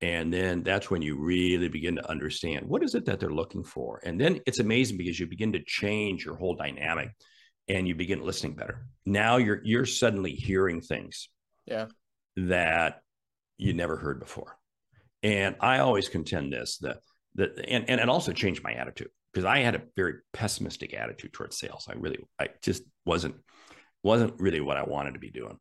And 0.01 0.33
then 0.33 0.63
that's 0.63 0.91
when 0.91 1.01
you 1.03 1.17
really 1.17 1.69
begin 1.69 1.95
to 1.97 2.11
understand 2.11 2.67
what 2.67 2.83
is 2.83 2.95
it 2.95 3.05
that 3.07 3.21
they're 3.21 3.31
looking 3.31 3.63
for. 3.63 4.01
And 4.05 4.21
then 4.21 4.41
it's 4.47 4.59
amazing 4.59 4.97
because 4.97 5.19
you 5.19 5.27
begin 5.27 5.53
to 5.53 5.63
change 5.65 6.25
your 6.25 6.35
whole 6.35 6.55
dynamic 6.55 7.11
and 7.69 7.87
you 7.87 7.95
begin 7.95 8.21
listening 8.21 8.55
better. 8.55 8.87
Now 9.07 9.37
you're 9.37 9.61
you're 9.65 9.87
suddenly 9.87 10.33
hearing 10.33 10.81
things 10.81 11.29
Yeah. 11.67 11.87
that 12.37 13.01
you 13.59 13.73
never 13.75 13.97
heard 13.97 14.19
before. 14.19 14.59
And 15.23 15.55
I 15.61 15.79
always 15.79 16.09
contend 16.09 16.53
this 16.53 16.79
that 16.79 16.99
that 17.37 17.51
and, 17.69 17.89
and 17.89 18.01
it 18.01 18.09
also 18.09 18.33
changed 18.33 18.65
my 18.65 18.73
attitude 18.73 19.11
because 19.33 19.45
I 19.45 19.59
had 19.61 19.75
a 19.75 19.83
very 19.97 20.15
pessimistic 20.33 20.95
attitude 20.95 21.33
towards 21.33 21.59
sales. 21.59 21.87
I 21.89 21.95
really 21.95 22.19
I 22.39 22.49
just 22.63 22.83
wasn't 23.05 23.37
wasn't 24.03 24.35
really 24.41 24.61
what 24.61 24.77
I 24.77 24.83
wanted 24.83 25.13
to 25.15 25.21
be 25.21 25.31
doing. 25.31 25.59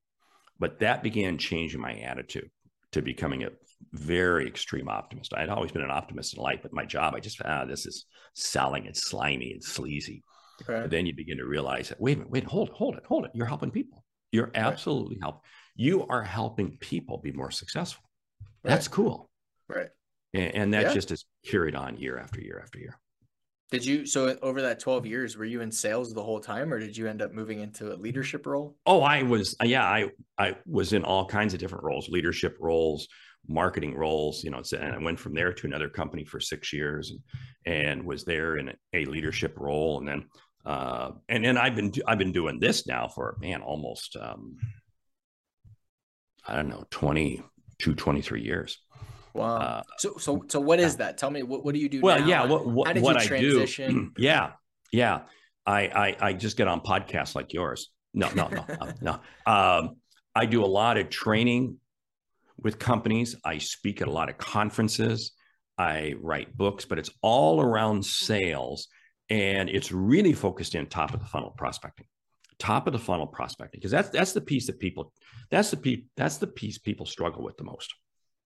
But 0.60 0.80
that 0.80 1.04
began 1.04 1.38
changing 1.38 1.82
my 1.82 1.94
attitude 1.94 2.50
to 2.92 3.02
becoming 3.02 3.44
a 3.44 3.50
very 3.94 4.48
extreme 4.48 4.90
optimist. 4.90 5.34
I'd 5.34 5.50
always 5.50 5.72
been 5.72 5.82
an 5.84 5.92
optimist 5.92 6.36
in 6.36 6.44
life, 6.44 6.60
but 6.62 6.74
my 6.74 6.86
job, 6.86 7.16
I 7.16 7.20
just 7.20 7.42
ah, 7.44 7.66
this 7.66 7.86
is 7.86 8.06
selling, 8.36 8.86
it's 8.86 9.08
slimy, 9.08 9.48
it's 9.48 9.68
sleazy. 9.70 10.24
Right. 10.68 10.82
But 10.82 10.92
then 10.92 11.06
you 11.06 11.16
begin 11.16 11.38
to 11.38 11.46
realize 11.46 11.90
that 11.90 12.00
wait 12.02 12.14
a 12.14 12.20
minute, 12.20 12.32
wait, 12.32 12.44
hold, 12.44 12.70
hold 12.70 12.96
it, 12.96 13.06
hold 13.06 13.26
it. 13.26 13.32
You're 13.34 13.48
helping 13.48 13.72
people. 13.72 14.04
You're 14.32 14.52
absolutely 14.56 15.18
helping. 15.22 15.42
You 15.76 16.06
are 16.08 16.24
helping 16.24 16.78
people 16.78 17.18
be 17.18 17.32
more 17.32 17.52
successful. 17.52 18.04
That's 18.64 18.88
cool. 18.88 19.30
Right. 19.68 19.90
And, 20.34 20.56
and 20.56 20.74
that 20.74 20.84
Yeah. 20.88 20.94
just 20.94 21.12
is 21.12 21.26
carried 21.46 21.76
on 21.76 21.98
year 21.98 22.18
after 22.18 22.40
year 22.40 22.60
after 22.62 22.80
year. 22.80 23.00
Did 23.72 23.86
you, 23.86 24.06
so 24.06 24.38
over 24.42 24.62
that 24.62 24.82
12 24.82 25.06
years, 25.06 25.38
were 25.38 25.46
you 25.46 25.62
in 25.62 25.72
sales 25.72 26.14
the 26.14 26.22
whole 26.22 26.42
time 26.42 26.74
or 26.74 26.80
did 26.80 26.96
you 26.96 27.08
end 27.08 27.22
up 27.22 27.32
moving 27.32 27.62
into 27.62 27.94
a 27.94 27.96
leadership 27.96 28.46
role? 28.46 28.76
Oh, 28.86 29.02
I 29.02 29.24
was, 29.24 29.56
yeah, 29.64 29.86
I, 29.86 30.10
I 30.38 30.58
was 30.66 30.92
in 30.92 31.06
all 31.06 31.26
kinds 31.26 31.54
of 31.54 31.62
different 31.62 31.86
roles, 31.86 32.10
leadership 32.10 32.58
roles, 32.60 33.08
marketing 33.48 33.96
roles, 33.96 34.44
you 34.44 34.52
know, 34.52 34.62
and 34.78 34.94
I 34.94 34.98
went 34.98 35.20
from 35.20 35.34
there 35.34 35.54
to 35.54 35.68
another 35.68 35.88
company 35.88 36.26
for 36.26 36.42
six 36.42 36.74
years 36.74 37.14
and, 37.66 37.74
and 37.74 38.04
was 38.04 38.26
there 38.26 38.58
in 38.58 38.70
a, 38.70 38.74
a 38.94 39.06
leadership 39.06 39.58
role. 39.58 40.00
And 40.00 40.08
then, 40.08 40.26
uh, 40.66 41.12
and 41.30 41.46
then 41.46 41.58
I've 41.58 41.76
been, 41.76 41.94
I've 42.06 42.20
been 42.20 42.34
doing 42.34 42.60
this 42.60 42.86
now 42.86 43.08
for, 43.08 43.38
man, 43.40 43.62
almost, 43.62 44.18
um, 44.20 44.58
I 46.46 46.58
don't 46.58 46.68
know, 46.68 46.84
22, 46.90 47.96
23 47.96 48.42
years. 48.42 48.78
Wow. 49.34 49.56
Uh, 49.56 49.84
so, 49.98 50.18
so, 50.18 50.44
so 50.48 50.60
what 50.60 50.80
is 50.80 50.98
that? 50.98 51.18
Tell 51.18 51.30
me, 51.30 51.44
what, 51.44 51.64
what 51.64 51.74
do 51.74 51.80
you 51.80 51.90
do 51.90 52.02
well 52.02 52.20
now? 52.20 52.28
yeah 52.28 52.46
what 52.46 52.66
what, 52.66 52.88
How 52.88 52.94
did 52.94 53.04
what 53.04 53.30
you 53.30 53.36
i 53.36 53.40
do 53.40 54.12
yeah 54.18 54.52
yeah 54.92 55.22
I, 55.66 55.82
I 55.82 56.18
i 56.20 56.34
just 56.34 56.58
get 56.58 56.68
on 56.68 56.82
podcasts 56.82 57.36
like 57.36 57.54
yours 57.54 57.90
no 58.14 58.30
no 58.36 58.48
no 58.48 58.66
no, 58.68 58.94
no. 59.46 59.52
um 59.52 59.96
i 60.36 60.46
do 60.46 60.64
a 60.64 60.68
lot 60.68 60.98
of 60.98 61.10
training 61.10 61.78
with 62.58 62.80
companies 62.80 63.36
i 63.46 63.58
speak 63.58 64.02
at 64.02 64.08
a 64.08 64.12
lot 64.12 64.30
of 64.30 64.38
conferences 64.38 65.32
i 65.78 66.16
write 66.20 66.56
books 66.56 66.86
but 66.86 67.00
it's 67.00 67.12
all 67.22 67.62
around 67.62 68.06
sales 68.06 68.88
and 69.30 69.70
it's 69.70 69.92
really 69.92 70.34
focused 70.34 70.76
in 70.76 70.86
top 70.88 71.14
of 71.14 71.20
the 71.20 71.26
funnel 71.26 71.54
prospecting 71.58 72.06
top 72.60 72.86
of 72.86 72.94
the 72.94 73.00
funnel 73.00 73.28
prospecting 73.28 73.80
because 73.80 73.92
that's 73.92 74.10
that's 74.10 74.34
the 74.34 74.42
piece 74.42 74.68
that 74.68 74.80
people 74.80 75.14
that's 75.50 75.72
the 75.72 75.78
piece 75.78 76.02
that's 76.16 76.38
the 76.38 76.48
piece 76.48 76.78
people 76.78 77.06
struggle 77.06 77.44
with 77.44 77.58
the 77.58 77.64
most 77.64 77.94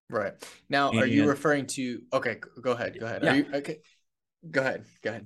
Right. 0.09 0.33
Now, 0.69 0.91
are 0.91 1.05
you 1.05 1.27
referring 1.27 1.65
to, 1.67 2.01
okay, 2.13 2.37
go 2.61 2.71
ahead. 2.71 2.97
Go 2.99 3.05
ahead. 3.05 3.23
Yeah. 3.23 3.31
Are 3.31 3.35
you, 3.35 3.45
okay. 3.55 3.77
Go 4.49 4.61
ahead. 4.61 4.85
Go 5.03 5.09
ahead. 5.09 5.25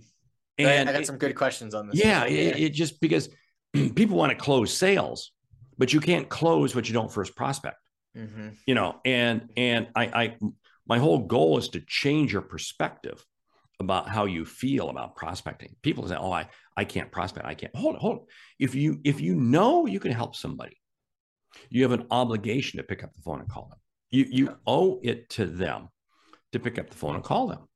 Go 0.58 0.66
ahead. 0.66 0.80
and 0.80 0.90
I 0.90 0.94
got 0.94 1.02
it- 1.02 1.08
some 1.08 1.18
good 1.18 1.36
questions 1.36 1.74
on 1.74 1.88
this. 1.90 2.00
Yeah, 2.00 2.26
it, 2.26 2.58
it 2.60 2.70
just 2.74 3.02
because 3.02 3.30
people 3.74 4.18
want 4.18 4.32
to 4.32 4.38
close 4.38 4.74
sales, 4.74 5.32
but 5.78 5.94
you 5.94 6.00
can't 6.00 6.28
close 6.30 6.76
what 6.76 6.88
you 6.88 6.94
don't 6.94 7.12
first 7.12 7.36
prospect. 7.36 7.78
hmm 8.16 8.50
You 8.66 8.76
know, 8.76 9.00
and 9.06 9.50
and 9.58 9.88
I, 9.96 10.06
I 10.06 10.38
my 10.88 10.98
whole 10.98 11.20
goal 11.20 11.58
is 11.58 11.70
to 11.70 11.82
change 11.86 12.34
your 12.34 12.42
perspective 12.42 13.24
about 13.80 14.10
how 14.10 14.26
you 14.26 14.44
feel 14.46 14.90
about 14.90 15.16
prospecting. 15.16 15.76
People 15.82 16.08
say, 16.08 16.16
"Oh, 16.16 16.32
I 16.32 16.48
I 16.76 16.84
can't 16.86 17.12
prospect. 17.12 17.46
I 17.46 17.54
can't." 17.54 17.76
Hold 17.76 17.96
it, 17.96 18.02
hold 18.02 18.18
it. 18.18 18.24
If 18.60 18.76
you 18.76 19.00
if 19.06 19.22
you 19.22 19.36
know 19.36 19.86
you 19.86 20.00
can 20.00 20.12
help 20.12 20.36
somebody, 20.36 20.78
you 21.70 21.84
have 21.84 21.92
an 21.94 22.08
obligation 22.12 22.78
to 22.78 22.84
pick 22.84 23.04
up 23.04 23.14
the 23.14 23.22
phone 23.22 23.40
and 23.40 23.50
call 23.50 23.68
them. 23.70 23.79
You 24.12 24.26
you 24.30 24.56
owe 24.66 25.00
it 25.04 25.30
to 25.32 25.46
them 25.46 25.90
to 26.52 26.60
pick 26.60 26.80
up 26.80 26.90
the 26.90 26.96
phone 26.96 27.16
and 27.16 27.24
call 27.24 27.48
them. 27.48 27.68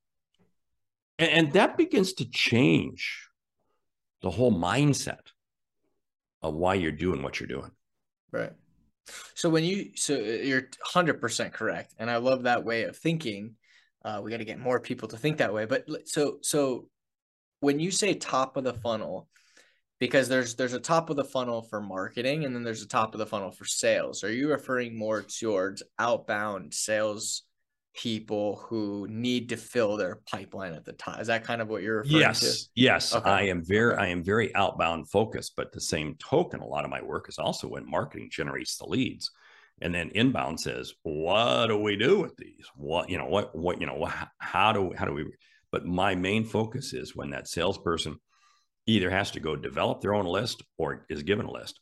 And, 1.19 1.29
and 1.29 1.53
that 1.53 1.77
begins 1.77 2.13
to 2.13 2.29
change 2.29 3.27
the 4.21 4.31
whole 4.31 4.51
mindset 4.51 5.19
of 6.41 6.55
why 6.55 6.75
you're 6.75 6.91
doing 6.91 7.21
what 7.21 7.39
you're 7.39 7.47
doing. 7.47 7.71
Right. 8.31 8.53
So 9.35 9.49
when 9.49 9.63
you, 9.63 9.91
so 9.95 10.15
uh, 10.15 10.17
you're 10.17 10.69
100% 10.93 11.51
correct. 11.51 11.93
And 11.99 12.09
I 12.09 12.17
love 12.17 12.43
that 12.43 12.63
way 12.63 12.83
of 12.83 12.97
thinking. 12.97 13.55
Uh, 14.03 14.21
we 14.23 14.31
got 14.31 14.37
to 14.37 14.45
get 14.45 14.59
more 14.59 14.79
people 14.79 15.07
to 15.09 15.17
think 15.17 15.37
that 15.37 15.53
way. 15.53 15.65
But 15.65 15.85
so, 16.05 16.37
so 16.41 16.87
when 17.59 17.79
you 17.79 17.91
say 17.91 18.13
top 18.13 18.57
of 18.57 18.63
the 18.63 18.73
funnel, 18.73 19.27
because 20.03 20.27
there's 20.27 20.55
there's 20.55 20.74
a 20.74 20.81
top 20.81 21.10
of 21.10 21.15
the 21.15 21.24
funnel 21.24 21.62
for 21.62 21.79
marketing 21.79 22.43
and 22.43 22.53
then 22.53 22.62
there's 22.62 22.81
a 22.81 22.88
top 22.88 23.15
of 23.15 23.19
the 23.19 23.25
funnel 23.25 23.51
for 23.51 23.63
sales. 23.63 24.22
Are 24.25 24.31
you 24.33 24.50
referring 24.50 24.98
more 24.98 25.22
towards 25.22 25.81
outbound 25.98 26.74
sales 26.74 27.43
people 27.93 28.57
who 28.67 29.07
need 29.10 29.48
to 29.48 29.55
fill 29.55 29.95
their 29.95 30.19
pipeline 30.29 30.74
at 30.74 30.83
the 30.83 30.91
top? 30.91 31.22
Is 31.22 31.27
that 31.27 31.45
kind 31.45 31.62
of 31.62 31.69
what 31.69 31.83
you're 31.83 32.00
referring 32.00 32.15
to? 32.15 32.19
Yes, 32.19 32.69
yes, 32.75 33.15
Okay, 33.15 33.29
I 33.29 33.43
am 33.43 33.63
very. 33.63 33.95
I 33.95 34.07
am 34.07 34.25
very 34.25 34.53
outbound 34.55 35.10
focused. 35.10 35.53
But 35.55 35.72
the 35.72 35.79
same 35.79 36.15
token, 36.15 36.60
a 36.60 36.67
lot 36.67 36.83
of 36.83 36.91
my 36.91 37.01
work 37.01 37.29
is 37.29 37.39
also 37.39 37.69
when 37.69 37.89
marketing 37.89 38.27
generates 38.29 38.75
the 38.75 38.86
leads, 38.86 39.31
and 39.81 39.95
then 39.95 40.10
inbound 40.15 40.60
says, 40.60 40.93
"What 41.03 41.67
do 41.67 41.77
we 41.77 41.95
do 41.95 42.19
with 42.19 42.36
these? 42.36 42.65
What 42.75 43.10
you 43.10 43.17
know? 43.17 43.27
What 43.27 43.55
what 43.55 43.79
you 43.79 43.88
know? 43.88 44.12
How 44.38 44.74
do 44.74 44.91
how 44.98 45.05
do 45.05 45.13
we?" 45.13 45.27
But 45.72 45.86
my 45.86 46.13
main 46.13 46.43
focus 46.43 46.91
is 46.91 47.15
when 47.15 47.29
that 47.29 47.48
salesperson 47.48 48.19
either 48.85 49.09
has 49.09 49.31
to 49.31 49.39
go 49.39 49.55
develop 49.55 50.01
their 50.01 50.13
own 50.13 50.25
list 50.25 50.61
or 50.77 51.05
is 51.09 51.23
given 51.23 51.45
a 51.45 51.51
list. 51.51 51.79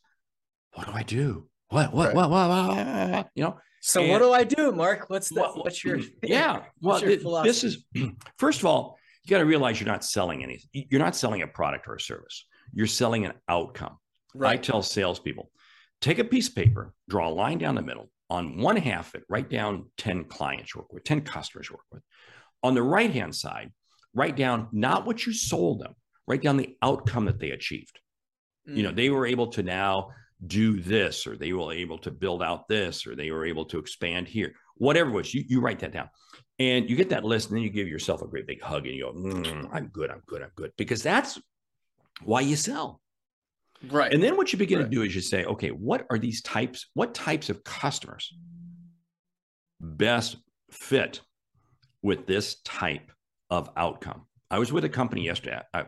What 0.74 0.86
do 0.86 0.92
I 0.92 1.02
do? 1.02 1.48
What 1.68 1.92
what 1.92 2.06
Right. 2.08 2.16
what 2.16 2.30
what, 2.30 2.48
what, 2.48 2.68
what, 2.76 3.10
what? 3.10 3.28
You 3.34 3.44
know? 3.44 3.58
So 3.80 4.00
And- 4.02 4.10
what 4.10 4.18
do 4.20 4.32
I 4.32 4.44
do, 4.44 4.72
Mark? 4.72 5.10
What's 5.10 5.28
the 5.28 5.40
Well, 5.40 5.54
what's 5.64 5.82
your 5.84 5.98
yeah 6.22 6.64
well 6.80 7.00
your 7.00 7.16
th- 7.16 7.44
this 7.44 7.64
is 7.64 7.84
first 8.38 8.60
of 8.60 8.66
all 8.66 8.98
you 9.24 9.30
got 9.30 9.38
to 9.38 9.44
realize 9.46 9.80
you're 9.80 9.88
not 9.90 10.04
selling 10.04 10.42
anything 10.42 10.68
you're 10.90 11.00
not 11.00 11.16
selling 11.16 11.42
a 11.42 11.46
product 11.46 11.86
or 11.88 11.94
a 11.96 12.00
service 12.00 12.46
you're 12.72 12.86
selling 12.86 13.24
an 13.24 13.32
outcome 13.48 13.98
Right. 14.34 14.48
i 14.48 14.50
right? 14.52 14.62
tell 14.62 14.82
salespeople 14.82 15.50
take 16.00 16.18
a 16.18 16.24
piece 16.24 16.48
of 16.48 16.54
paper 16.54 16.94
draw 17.08 17.28
a 17.28 17.30
line 17.30 17.58
down 17.58 17.74
the 17.74 17.82
middle 17.82 18.08
on 18.30 18.56
one 18.58 18.76
half 18.76 19.08
of 19.14 19.20
it 19.20 19.26
write 19.28 19.48
down 19.50 19.86
10 19.98 20.24
clients 20.24 20.74
you 20.74 20.80
work 20.80 20.92
with 20.92 21.04
10 21.04 21.22
customers 21.22 21.68
you 21.68 21.74
work 21.76 21.84
with 21.92 22.02
on 22.62 22.74
the 22.74 22.82
right 22.82 23.10
hand 23.12 23.34
side 23.34 23.72
write 24.14 24.36
down 24.36 24.68
not 24.72 25.04
what 25.06 25.24
you 25.26 25.32
sold 25.32 25.80
them 25.80 25.94
write 26.26 26.42
down 26.42 26.56
the 26.56 26.76
outcome 26.82 27.24
that 27.26 27.38
they 27.40 27.50
achieved. 27.50 27.98
You 28.66 28.82
know 28.84 28.92
Mm, 28.92 28.96
they 28.96 29.10
were 29.10 29.26
able 29.26 29.48
to 29.48 29.62
now 29.62 30.10
do 30.46 30.80
this 30.80 31.26
or 31.26 31.36
they 31.36 31.52
were 31.52 31.72
able 31.72 31.98
to 31.98 32.10
build 32.10 32.42
out 32.42 32.68
this 32.68 33.06
or 33.06 33.14
they 33.16 33.30
were 33.30 33.44
able 33.46 33.64
to 33.66 33.78
expand 33.78 34.26
here 34.28 34.54
whatever 34.76 35.10
it 35.10 35.14
was 35.14 35.32
you, 35.34 35.44
you 35.48 35.60
write 35.60 35.78
that 35.80 35.92
down. 35.92 36.08
And 36.58 36.88
you 36.88 36.96
get 36.96 37.10
that 37.10 37.24
list 37.24 37.48
and 37.48 37.56
then 37.56 37.62
you 37.64 37.70
give 37.70 37.86
yourself 37.88 38.22
a 38.22 38.26
great 38.28 38.46
big 38.46 38.60
hug 38.62 38.86
and 38.86 38.94
you 38.96 39.04
go 39.04 39.12
"Mm, 39.12 39.68
i'm 39.72 39.88
good 39.88 40.10
i'm 40.10 40.22
good 40.26 40.42
i'm 40.42 40.50
good 40.56 40.72
because 40.76 41.02
that's 41.02 41.40
why 42.24 42.40
you 42.40 42.56
sell. 42.56 43.00
Right. 43.90 44.12
and 44.12 44.22
then 44.22 44.36
what 44.36 44.52
you 44.52 44.58
begin 44.60 44.78
Right. 44.78 44.84
to 44.90 44.96
do 44.96 45.02
is 45.02 45.12
you 45.14 45.20
say 45.20 45.44
okay 45.44 45.70
what 45.70 46.06
are 46.10 46.18
these 46.18 46.40
types 46.42 46.86
what 46.94 47.14
types 47.14 47.50
of 47.50 47.64
customers 47.64 48.32
best 49.80 50.36
fit 50.70 51.20
with 52.02 52.26
this 52.26 52.60
type 52.64 53.10
of 53.50 53.70
outcome? 53.76 54.26
I 54.50 54.58
was 54.58 54.72
with 54.72 54.84
a 54.84 54.88
company 54.88 55.24
yesterday. 55.24 55.60
I 55.74 55.86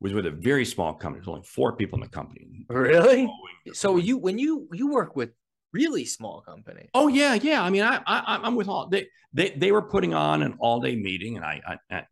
was 0.00 0.12
with 0.12 0.26
a 0.26 0.30
very 0.30 0.64
small 0.64 0.94
company 0.94 1.20
there's 1.20 1.28
only 1.28 1.42
four 1.42 1.76
people 1.76 1.96
in 1.98 2.02
the 2.02 2.08
company 2.08 2.46
really? 2.68 3.30
So 3.72 3.96
you 3.96 4.18
when 4.18 4.38
you 4.38 4.68
you 4.72 4.90
work 4.90 5.16
with 5.16 5.30
really 5.72 6.04
small 6.04 6.40
company. 6.40 6.88
Oh 6.94 7.08
yeah, 7.08 7.34
yeah. 7.34 7.62
I 7.62 7.70
mean, 7.70 7.82
I, 7.82 8.00
I 8.06 8.40
I'm 8.42 8.56
with 8.56 8.68
all 8.68 8.88
they 8.88 9.08
they 9.32 9.50
they 9.50 9.72
were 9.72 9.82
putting 9.82 10.14
on 10.14 10.42
an 10.42 10.56
all 10.58 10.80
day 10.80 10.96
meeting, 10.96 11.36
and 11.36 11.44
I, 11.44 11.60
I, 11.66 11.94
I 11.94 12.02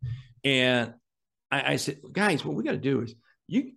and 0.43 0.93
I, 1.51 1.73
I 1.73 1.75
said, 1.77 1.99
guys, 2.11 2.43
what 2.43 2.55
we 2.55 2.63
got 2.63 2.71
to 2.71 2.77
do 2.77 3.01
is 3.01 3.15
you, 3.47 3.73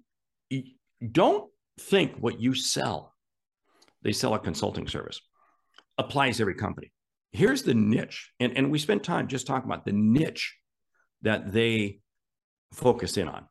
you 0.49 0.65
don't 1.11 1.51
think 1.79 2.17
what 2.19 2.41
you 2.41 2.55
sell, 2.55 3.15
they 4.03 4.13
sell 4.13 4.35
a 4.35 4.39
consulting 4.39 4.89
service, 4.89 5.21
applies 5.99 6.37
to 6.37 6.43
every 6.43 6.55
company. 6.55 6.93
Here's 7.33 7.63
the 7.63 7.75
niche. 7.75 8.33
And, 8.41 8.57
and 8.57 8.71
we 8.71 8.79
spent 8.79 9.05
time 9.05 9.29
just 9.29 9.47
talking 9.47 9.71
about 9.71 9.85
the 9.85 9.93
niche 9.93 10.57
that 11.23 11.53
they 11.53 12.01
focus 12.73 13.17
in 13.17 13.29
on. 13.29 13.47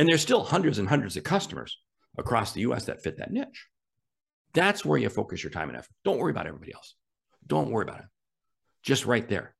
And 0.00 0.08
there's 0.08 0.22
still 0.22 0.42
hundreds 0.42 0.78
and 0.78 0.88
hundreds 0.88 1.18
of 1.18 1.24
customers 1.24 1.76
across 2.16 2.52
the 2.52 2.62
US 2.62 2.86
that 2.86 3.02
fit 3.02 3.18
that 3.18 3.30
niche. 3.30 3.66
That's 4.54 4.82
where 4.82 4.98
you 4.98 5.10
focus 5.10 5.42
your 5.42 5.50
time 5.50 5.68
and 5.68 5.76
effort. 5.76 5.92
Don't 6.06 6.16
worry 6.16 6.30
about 6.30 6.46
everybody 6.46 6.72
else. 6.72 6.94
Don't 7.46 7.70
worry 7.70 7.82
about 7.82 8.00
it. 8.00 8.06
Just 8.82 9.04
right 9.04 9.28
there. 9.28 9.54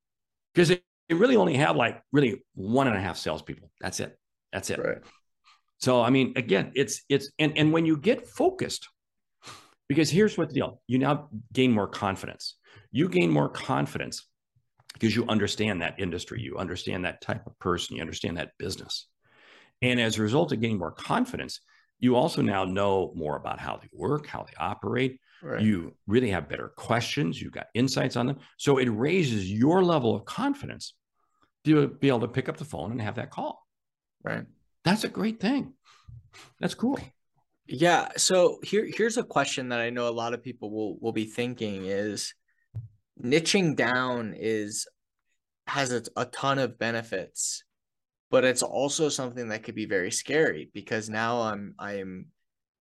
Because 0.54 0.68
they, 0.68 0.80
they 1.10 1.14
really 1.14 1.36
only 1.36 1.56
have 1.56 1.76
like 1.76 2.02
really 2.10 2.42
one 2.54 2.86
and 2.86 2.96
a 2.96 3.00
half 3.00 3.18
salespeople. 3.18 3.70
That's 3.82 4.00
it. 4.00 4.18
That's 4.50 4.70
it. 4.70 4.78
Right. 4.78 5.02
So 5.76 6.00
I 6.00 6.08
mean, 6.08 6.32
again, 6.36 6.72
it's 6.74 7.02
it's 7.10 7.30
and 7.38 7.58
and 7.58 7.70
when 7.70 7.84
you 7.84 7.98
get 7.98 8.26
focused, 8.26 8.88
because 9.90 10.08
here's 10.08 10.38
what 10.38 10.48
the 10.48 10.54
deal: 10.54 10.80
you 10.86 10.98
now 10.98 11.28
gain 11.52 11.70
more 11.70 11.86
confidence. 11.86 12.56
You 12.92 13.10
gain 13.10 13.30
more 13.30 13.50
confidence 13.50 14.26
because 14.94 15.14
you 15.14 15.26
understand 15.28 15.82
that 15.82 16.00
industry, 16.00 16.40
you 16.40 16.56
understand 16.56 17.04
that 17.04 17.20
type 17.20 17.46
of 17.46 17.58
person, 17.58 17.96
you 17.96 18.00
understand 18.00 18.38
that 18.38 18.52
business, 18.58 19.06
and 19.82 20.00
as 20.00 20.18
a 20.18 20.22
result 20.22 20.52
of 20.52 20.60
getting 20.60 20.78
more 20.78 20.92
confidence, 20.92 21.60
you 21.98 22.16
also 22.16 22.42
now 22.42 22.64
know 22.64 23.12
more 23.14 23.36
about 23.36 23.60
how 23.60 23.76
they 23.76 23.88
work, 23.92 24.26
how 24.26 24.42
they 24.42 24.54
operate. 24.58 25.20
Right. 25.42 25.62
You 25.62 25.94
really 26.06 26.30
have 26.30 26.48
better 26.48 26.68
questions. 26.76 27.40
You've 27.40 27.52
got 27.52 27.68
insights 27.74 28.16
on 28.16 28.26
them. 28.26 28.38
So 28.58 28.78
it 28.78 28.88
raises 28.88 29.50
your 29.50 29.82
level 29.82 30.14
of 30.14 30.24
confidence 30.24 30.94
to 31.64 31.88
be 31.88 32.08
able 32.08 32.20
to 32.20 32.28
pick 32.28 32.48
up 32.48 32.56
the 32.56 32.64
phone 32.64 32.90
and 32.90 33.00
have 33.00 33.16
that 33.16 33.30
call. 33.30 33.66
Right. 34.22 34.44
That's 34.84 35.04
a 35.04 35.08
great 35.08 35.40
thing. 35.40 35.74
That's 36.58 36.74
cool. 36.74 36.98
Yeah. 37.66 38.08
So 38.16 38.58
here, 38.62 38.88
here's 38.92 39.16
a 39.16 39.22
question 39.22 39.70
that 39.70 39.80
I 39.80 39.90
know 39.90 40.08
a 40.08 40.10
lot 40.10 40.34
of 40.34 40.42
people 40.42 40.70
will 40.70 40.98
will 41.00 41.12
be 41.12 41.26
thinking 41.26 41.86
is 41.86 42.34
niching 43.22 43.76
down 43.76 44.34
is 44.36 44.86
has 45.66 45.92
a, 45.92 46.02
a 46.16 46.24
ton 46.24 46.58
of 46.58 46.78
benefits, 46.78 47.64
but 48.30 48.44
it's 48.44 48.62
also 48.62 49.08
something 49.08 49.48
that 49.48 49.62
could 49.62 49.74
be 49.74 49.86
very 49.86 50.10
scary 50.10 50.70
because 50.72 51.08
now 51.10 51.40
I'm 51.42 51.74
I'm 51.78 52.26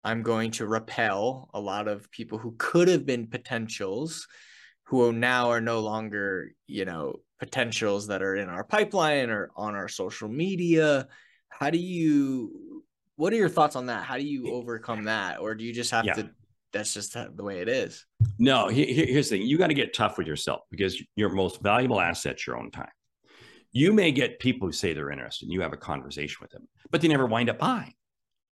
I'm 0.04 0.22
going 0.22 0.52
to 0.52 0.66
repel 0.66 1.50
a 1.54 1.60
lot 1.60 1.88
of 1.88 2.10
people 2.10 2.38
who 2.38 2.54
could 2.58 2.88
have 2.88 3.04
been 3.04 3.26
potentials 3.26 4.26
who 4.84 5.12
now 5.12 5.50
are 5.50 5.60
no 5.60 5.80
longer, 5.80 6.52
you 6.66 6.84
know, 6.84 7.16
potentials 7.40 8.06
that 8.06 8.22
are 8.22 8.36
in 8.36 8.48
our 8.48 8.64
pipeline 8.64 9.28
or 9.28 9.50
on 9.56 9.74
our 9.74 9.88
social 9.88 10.28
media. 10.28 11.08
How 11.48 11.70
do 11.70 11.78
you 11.78 12.84
what 13.16 13.32
are 13.32 13.36
your 13.36 13.48
thoughts 13.48 13.74
on 13.74 13.86
that? 13.86 14.04
How 14.04 14.16
do 14.16 14.24
you 14.24 14.52
overcome 14.52 15.04
that? 15.04 15.40
Or 15.40 15.54
do 15.54 15.64
you 15.64 15.72
just 15.72 15.90
have 15.90 16.04
Yeah. 16.04 16.14
to 16.14 16.30
that's 16.72 16.92
just 16.92 17.14
the 17.14 17.42
way 17.42 17.60
it 17.60 17.68
is? 17.68 18.04
No, 18.38 18.68
he- 18.68 18.92
he- 18.92 19.06
here's 19.12 19.30
the 19.30 19.38
thing. 19.38 19.46
You 19.46 19.56
got 19.56 19.68
to 19.68 19.74
get 19.74 19.94
tough 19.94 20.18
with 20.18 20.26
yourself 20.26 20.60
because 20.70 21.02
your 21.16 21.30
most 21.30 21.62
valuable 21.62 21.98
asset's 22.00 22.46
your 22.46 22.58
own 22.58 22.70
time. 22.70 22.90
You 23.72 23.92
may 23.92 24.12
get 24.12 24.38
people 24.38 24.68
who 24.68 24.72
say 24.72 24.92
they're 24.92 25.10
interested 25.10 25.46
and 25.46 25.52
you 25.52 25.60
have 25.60 25.72
a 25.72 25.76
conversation 25.78 26.38
with 26.40 26.50
them, 26.50 26.66
but 26.90 27.00
they 27.00 27.08
never 27.08 27.26
wind 27.26 27.50
up 27.50 27.58
buying. 27.58 27.94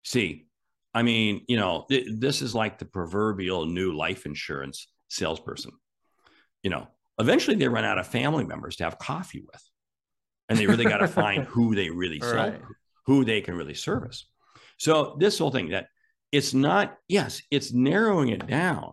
See, 0.04 0.46
I 0.94 1.02
mean, 1.02 1.44
you 1.48 1.56
know, 1.56 1.84
th- 1.88 2.06
this 2.18 2.42
is 2.42 2.54
like 2.54 2.78
the 2.78 2.84
proverbial 2.84 3.66
new 3.66 3.92
life 3.96 4.26
insurance 4.26 4.88
salesperson. 5.08 5.72
You 6.62 6.70
know, 6.70 6.88
eventually 7.18 7.56
they 7.56 7.68
run 7.68 7.84
out 7.84 7.98
of 7.98 8.06
family 8.06 8.44
members 8.44 8.76
to 8.76 8.84
have 8.84 8.98
coffee 8.98 9.40
with. 9.40 9.62
And 10.48 10.58
they 10.58 10.66
really 10.66 10.84
got 10.84 10.98
to 10.98 11.08
find 11.08 11.44
who 11.48 11.74
they 11.74 11.88
really 11.90 12.20
sell, 12.20 12.34
Right. 12.50 12.60
who 13.06 13.24
they 13.24 13.40
can 13.40 13.54
really 13.54 13.74
service. 13.74 14.28
So 14.78 15.16
this 15.18 15.38
whole 15.38 15.50
thing 15.50 15.70
that 15.70 15.86
it's 16.30 16.52
not, 16.54 16.96
yes, 17.08 17.42
it's 17.50 17.72
narrowing 17.72 18.30
it 18.30 18.46
down. 18.46 18.92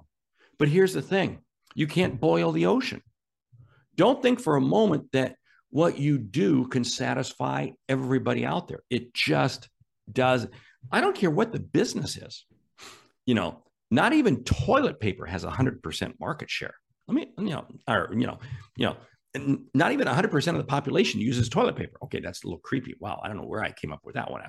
But 0.57 0.67
here's 0.67 0.93
the 0.93 1.01
thing 1.01 1.39
you 1.75 1.87
can't 1.87 2.19
boil 2.19 2.51
the 2.51 2.65
ocean. 2.65 3.01
Don't 3.95 4.21
think 4.21 4.39
for 4.39 4.55
a 4.55 4.61
moment 4.61 5.11
that 5.13 5.35
what 5.69 5.97
you 5.99 6.17
do 6.17 6.67
can 6.67 6.83
satisfy 6.83 7.69
everybody 7.87 8.45
out 8.45 8.67
there. 8.67 8.81
It 8.89 9.13
just 9.13 9.69
does. 10.11 10.47
I 10.91 11.01
don't 11.01 11.15
care 11.15 11.29
what 11.31 11.51
the 11.51 11.59
business 11.59 12.17
is. 12.17 12.45
You 13.25 13.35
know, 13.35 13.63
not 13.91 14.13
even 14.13 14.43
toilet 14.43 14.99
paper 14.99 15.25
has 15.25 15.43
a 15.43 15.49
hundred 15.49 15.83
percent 15.83 16.15
market 16.19 16.49
share. 16.49 16.73
Let 17.07 17.15
me, 17.15 17.27
you 17.37 17.49
know, 17.51 17.65
or 17.87 18.09
you 18.13 18.25
know, 18.25 18.39
you 18.75 18.87
know, 18.87 18.97
not 19.73 19.91
even 19.91 20.07
hundred 20.07 20.31
percent 20.31 20.57
of 20.57 20.63
the 20.63 20.67
population 20.67 21.21
uses 21.21 21.49
toilet 21.49 21.75
paper. 21.75 21.97
Okay, 22.03 22.19
that's 22.19 22.43
a 22.43 22.47
little 22.47 22.59
creepy. 22.59 22.95
Wow, 22.99 23.19
I 23.23 23.27
don't 23.27 23.37
know 23.37 23.45
where 23.45 23.63
I 23.63 23.71
came 23.71 23.91
up 23.91 24.01
with 24.03 24.15
that 24.15 24.31
one, 24.31 24.41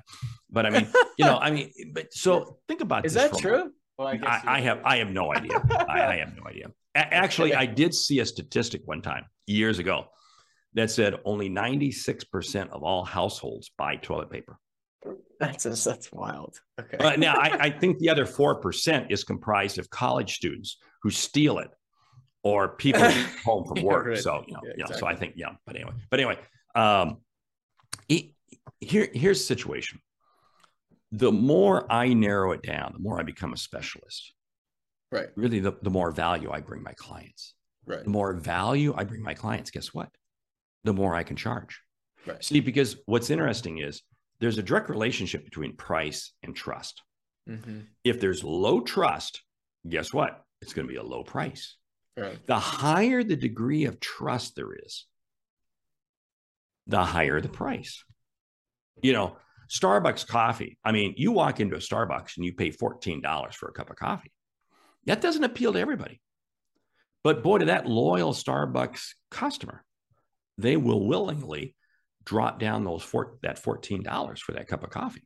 but 0.51 0.65
I 0.67 0.71
mean, 0.71 0.87
you 1.19 1.25
know, 1.27 1.37
I 1.39 1.51
mean, 1.51 1.71
but 1.93 2.07
so 2.13 2.59
think 2.69 2.81
about 2.81 3.05
Is 3.05 3.15
that 3.15 3.31
for 3.31 3.49
a 3.49 3.51
moment. 3.51 3.65
true? 3.65 3.73
Well, 3.99 4.09
I, 4.09 4.17
guess 4.17 4.43
you- 4.45 4.51
I 4.51 4.61
have 4.61 4.81
I 4.85 4.97
have 4.99 5.11
no 5.11 5.35
idea. 5.35 5.63
I, 5.89 6.07
I 6.07 6.17
have 6.17 6.35
no 6.35 6.45
idea. 6.47 6.71
A- 6.95 6.99
actually, 7.15 7.55
I 7.55 7.67
did 7.67 7.95
see 7.95 8.21
a 8.21 8.27
statistic 8.27 8.83
one 8.87 9.03
time 9.03 9.25
years 9.47 9.79
ago 9.79 10.07
that 10.75 10.91
said 10.91 11.17
only 11.25 11.51
96% 11.51 12.71
of 12.71 12.83
all 12.83 13.05
households 13.05 13.71
buy 13.77 13.97
toilet 13.97 14.31
paper. 14.31 14.59
That's 15.39 15.65
just, 15.65 15.85
that's 15.85 16.13
wild. 16.13 16.61
Okay. 16.81 16.97
But 16.99 17.19
now 17.19 17.35
I, 17.37 17.57
I 17.67 17.71
think 17.71 17.99
the 17.99 18.11
other 18.11 18.25
4% 18.27 19.11
is 19.11 19.25
comprised 19.25 19.79
of 19.79 19.89
college 19.91 20.35
students 20.37 20.77
who 21.03 21.11
steal 21.11 21.59
it 21.59 21.71
or 22.43 22.77
people 22.77 23.01
home 23.45 23.65
from 23.67 23.77
Yeah, 23.79 23.83
work. 23.85 24.07
right. 24.07 24.19
So, 24.19 24.45
you 24.47 24.55
know, 24.55 24.61
Yeah, 24.65 24.73
you 24.77 24.85
know, 24.85 24.97
so. 24.99 25.07
I 25.07 25.15
think, 25.15 25.35
yeah, 25.37 25.53
but 25.67 25.77
anyway, 25.77 25.93
but 26.11 26.21
anyway, 26.21 26.39
um, 26.75 27.19
it- 28.09 28.33
here, 28.81 29.09
here's 29.13 29.39
the 29.41 29.45
situation. 29.45 29.99
The 31.13 31.33
more 31.33 31.91
I 31.93 32.15
narrow 32.15 32.53
it 32.53 32.63
down, 32.63 32.93
the 32.95 32.99
more 33.01 33.19
I 33.19 33.23
become 33.25 33.53
a 33.53 33.57
specialist. 33.57 34.33
right. 35.11 35.27
Really, 35.37 35.59
the, 35.61 35.73
the 35.83 35.91
more 35.91 36.13
value 36.13 36.51
I 36.53 36.61
bring 36.61 36.83
my 36.83 36.93
clients. 36.93 37.55
Right. 37.85 38.05
The 38.05 38.11
more 38.11 38.33
value 38.35 38.95
I 38.97 39.05
bring 39.05 39.23
my 39.23 39.35
clients, 39.35 39.71
guess 39.71 39.93
what? 39.93 40.09
The 40.85 40.93
more 40.93 41.15
I 41.15 41.23
can 41.23 41.37
charge. 41.37 41.81
Right. 42.27 42.43
See, 42.43 42.61
because 42.61 42.97
what's 43.07 43.31
interesting 43.31 43.79
is 43.79 44.03
there's 44.41 44.59
a 44.59 44.63
direct 44.63 44.89
relationship 44.89 45.45
between 45.45 45.77
price 45.77 46.33
and 46.43 46.55
trust. 46.57 47.03
hmm 47.47 47.81
If 48.05 48.21
there's 48.21 48.45
low 48.45 48.81
trust, 48.81 49.43
guess 49.89 50.13
what? 50.13 50.43
It's 50.63 50.73
going 50.73 50.87
to 50.87 50.93
be 50.93 50.99
a 50.99 51.03
low 51.03 51.23
price. 51.23 51.77
Right. 52.17 52.39
The 52.47 52.59
higher 52.59 53.23
the 53.23 53.37
degree 53.37 53.85
of 53.85 54.01
trust 54.01 54.57
there 54.57 54.75
is, 54.75 55.07
the 56.87 57.03
higher 57.05 57.41
the 57.41 57.49
price. 57.49 58.05
You 59.03 59.13
know, 59.13 59.37
Starbucks 59.71 60.27
coffee. 60.27 60.79
I 60.85 60.93
mean, 60.93 61.15
you 61.17 61.33
walk 61.33 61.61
into 61.61 61.77
a 61.77 61.79
Starbucks 61.79 62.37
and 62.37 62.45
you 62.45 62.53
pay 62.53 62.71
$14 62.71 63.55
for 63.55 63.69
a 63.69 63.73
cup 63.73 63.91
of 63.91 63.97
coffee. 63.97 64.33
That 65.07 65.21
doesn't 65.21 65.45
appeal 65.45 65.73
to 65.73 65.79
everybody. 65.79 66.21
But 67.23 67.43
boy, 67.43 67.59
to 67.59 67.67
that 67.67 67.87
loyal 67.87 68.33
Starbucks 68.33 69.11
customer, 69.31 69.85
they 70.61 70.77
will 70.77 71.07
willingly 71.07 71.75
drop 72.25 72.59
down 72.59 72.85
those 72.85 73.03
four, 73.03 73.39
that 73.43 73.63
$14 73.63 74.39
for 74.39 74.53
that 74.53 74.69
cup 74.69 74.85
of 74.85 74.91
coffee. 74.91 75.23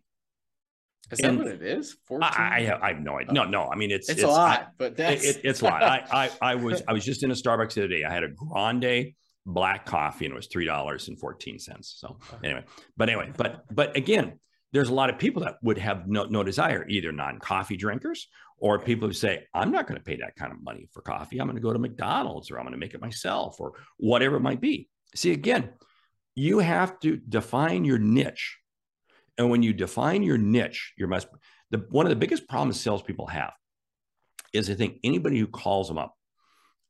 Is 1.10 1.18
that 1.18 1.36
what 1.36 1.46
it 1.46 1.62
is? 1.62 1.96
14? 2.08 2.22
I, 2.32 2.56
I 2.56 2.60
have 2.62 2.82
I 2.82 2.88
have 2.94 3.00
no 3.00 3.18
idea. 3.18 3.32
No, 3.34 3.44
no. 3.44 3.68
I 3.70 3.76
mean, 3.76 3.90
it's 3.90 4.08
it's, 4.08 4.22
a 4.22 4.26
I- 4.26 4.30
lot, 4.30 4.68
but 4.78 4.96
that's 4.96 5.22
it, 5.22 5.36
it- 5.36 5.40
it's 5.44 5.60
a 5.60 5.64
lot. 5.64 5.82
I, 5.82 6.02
I 6.10 6.30
I 6.40 6.54
was 6.66 6.82
I 6.88 6.94
was 6.94 7.04
just 7.04 7.22
in 7.22 7.30
a 7.30 7.34
Starbucks 7.34 7.74
the 7.74 7.82
other 7.82 7.88
day. 7.88 8.04
I 8.04 8.12
had 8.12 8.24
a 8.24 8.28
grande 8.28 9.12
black 9.44 9.84
coffee 9.84 10.24
and 10.24 10.32
it 10.32 10.36
was 10.36 10.46
three 10.46 10.64
dollars 10.64 11.08
and 11.08 11.18
fourteen 11.20 11.58
cents. 11.58 11.96
So 11.98 12.18
anyway, 12.42 12.64
but 12.96 13.10
anyway, 13.10 13.32
but 13.36 13.64
but 13.70 13.94
again, 13.98 14.40
there's 14.72 14.88
a 14.88 14.94
lot 14.94 15.10
of 15.10 15.18
people 15.18 15.42
that 15.42 15.56
would 15.62 15.76
have 15.76 16.08
no 16.08 16.24
no 16.24 16.42
desire, 16.42 16.86
either 16.88 17.12
non-coffee 17.12 17.76
drinkers 17.76 18.26
or 18.58 18.78
people 18.78 19.06
who 19.06 19.12
say, 19.12 19.44
I'm 19.52 19.72
not 19.72 19.86
going 19.86 19.98
to 19.98 20.04
pay 20.04 20.16
that 20.16 20.36
kind 20.36 20.52
of 20.52 20.62
money 20.62 20.88
for 20.92 21.02
coffee. 21.02 21.38
I'm 21.38 21.46
going 21.46 21.56
to 21.56 21.62
go 21.62 21.72
to 21.74 21.78
McDonald's 21.78 22.50
or 22.50 22.56
I'm 22.58 22.64
going 22.64 22.72
to 22.72 22.78
make 22.78 22.94
it 22.94 23.00
myself 23.02 23.56
or 23.60 23.72
whatever 23.98 24.36
it 24.36 24.40
might 24.40 24.60
be. 24.62 24.88
See, 25.14 25.32
again, 25.32 25.70
you 26.34 26.58
have 26.58 26.98
to 27.00 27.16
define 27.16 27.84
your 27.84 27.98
niche. 27.98 28.58
And 29.38 29.50
when 29.50 29.62
you 29.62 29.72
define 29.72 30.22
your 30.22 30.38
niche, 30.38 30.92
you 30.96 31.06
must 31.06 31.28
the 31.70 31.78
one 31.90 32.06
of 32.06 32.10
the 32.10 32.16
biggest 32.16 32.48
problems 32.48 32.80
salespeople 32.80 33.26
have 33.26 33.52
is 34.52 34.66
they 34.66 34.74
think 34.74 35.00
anybody 35.02 35.38
who 35.38 35.46
calls 35.46 35.88
them 35.88 35.98
up 35.98 36.14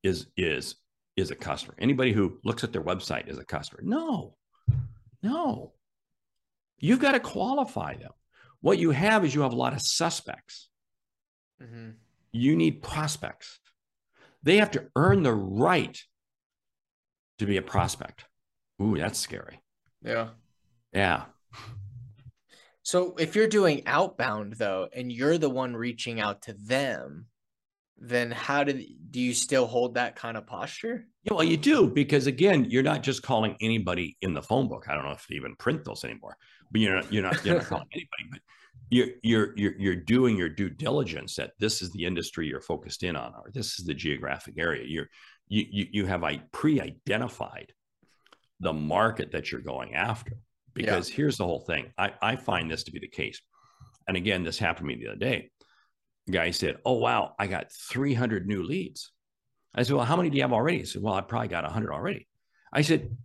is 0.03 0.27
is 0.37 0.77
is 1.17 1.31
a 1.31 1.37
customer. 1.37 1.75
Anybody 1.79 2.13
who 2.13 2.39
looks 2.45 2.65
at 2.65 2.73
their 2.73 2.83
website 2.83 3.29
is 3.29 3.39
a 3.39 3.45
customer. 3.45 3.81
No, 3.83 4.37
no. 5.23 5.73
You've 6.79 7.01
got 7.01 7.13
to 7.13 7.21
qualify 7.21 7.97
them. 7.97 8.11
What 8.61 8.79
you 8.79 8.91
have 8.91 9.25
is 9.25 9.35
you 9.35 9.43
have 9.43 9.53
a 9.53 9.57
lot 9.57 9.73
of 9.73 9.81
suspects. 9.81 10.69
Mhm. 11.63 11.95
You 12.33 12.57
need 12.57 12.83
prospects. 12.83 13.61
They 14.43 14.57
have 14.57 14.73
to 14.73 14.91
earn 14.97 15.23
the 15.23 15.33
right 15.33 16.03
to 17.38 17.47
be 17.47 17.57
a 17.57 17.62
prospect. 17.62 18.25
Ooh, 18.83 18.97
that's 18.97 19.18
scary. 19.18 19.61
Yeah. 20.03 20.29
Yeah. 20.92 21.25
So 22.83 23.14
if 23.18 23.35
you're 23.35 23.49
doing 23.49 23.83
outbound 23.87 24.55
though, 24.55 24.88
and 24.92 25.11
you're 25.11 25.38
the 25.38 25.51
one 25.51 25.75
reaching 25.75 26.20
out 26.20 26.42
to 26.42 26.53
them, 26.53 27.27
then 27.97 28.31
how 28.31 28.64
do 28.64 28.85
do 29.11 29.20
you 29.20 29.33
still 29.33 29.66
hold 29.66 29.94
that 29.94 30.16
kind 30.16 30.37
of 30.37 30.47
posture? 30.47 31.07
Yeah, 31.23 31.35
well, 31.35 31.44
you 31.44 31.57
do 31.57 31.87
because 31.88 32.27
again, 32.27 32.66
you're 32.68 32.83
not 32.83 33.03
just 33.03 33.23
calling 33.23 33.57
anybody 33.61 34.16
in 34.20 34.35
the 34.35 34.42
phone 34.42 34.68
book. 34.68 34.87
I 34.88 34.94
don't 34.94 35.05
know 35.05 35.12
if 35.12 35.27
they 35.29 35.37
even 35.37 35.57
print 35.57 35.85
those 35.85 36.05
anymore, 36.05 36.37
but 36.70 36.81
you're 36.81 36.97
not 36.97 37.12
you're 37.12 37.23
not 37.23 37.44
you're 37.44 37.57
not 37.57 37.64
calling 37.68 37.87
anybody. 37.92 38.29
But 38.31 38.40
you're 38.90 39.07
you're 39.23 39.55
you're 39.57 39.79
you're 39.79 39.97
doing 39.97 40.37
your 40.37 40.49
due 40.51 40.68
diligence 40.68 41.37
that 41.37 41.53
this 41.59 41.81
is 41.81 41.90
the 41.92 42.05
industry 42.05 42.47
you're 42.47 42.61
focused 42.61 43.03
in 43.03 43.16
on, 43.16 43.33
or 43.35 43.51
this 43.53 43.79
is 43.79 43.87
the 43.87 43.94
geographic 43.94 44.55
area. 44.59 44.85
You're 44.87 45.09
you 45.48 45.64
you, 45.70 45.87
you 45.92 46.07
have 46.07 46.24
I 46.24 46.38
pre-identified 46.52 47.72
the 48.61 48.72
market 48.72 49.33
that 49.33 49.52
you're 49.52 49.61
going 49.61 49.94
after. 49.94 50.33
Because 50.72 51.09
yeah. 51.09 51.16
here's 51.16 51.37
the 51.37 51.44
whole 51.44 51.61
thing. 51.61 51.92
I, 51.96 52.12
I 52.20 52.37
find 52.37 52.68
this 52.68 52.85
to 52.85 52.92
be 52.92 52.98
the 52.98 53.09
case. 53.09 53.40
And 54.09 54.16
again, 54.16 54.42
this 54.42 54.59
happened 54.59 54.88
to 54.88 54.96
me 54.96 55.00
the 55.00 55.11
other 55.11 55.18
day. 55.18 55.50
guy 56.28 56.50
said, 56.50 56.78
Oh, 56.85 56.94
wow, 56.94 57.35
I 57.38 57.46
got 57.46 57.70
300 57.72 58.46
new 58.46 58.64
leads. 58.64 59.12
I 59.74 59.83
said, 59.83 59.94
Well, 59.94 60.04
how 60.04 60.16
many 60.16 60.30
do 60.30 60.37
you 60.37 60.42
have 60.42 60.52
already? 60.52 60.78
He 60.78 60.85
said, 60.85 61.02
Well, 61.02 61.14
I 61.14 61.20
probably 61.20 61.48
got 61.48 61.64
100 61.64 61.92
already. 61.92 62.26
I 62.72 62.83
said, 62.83 63.16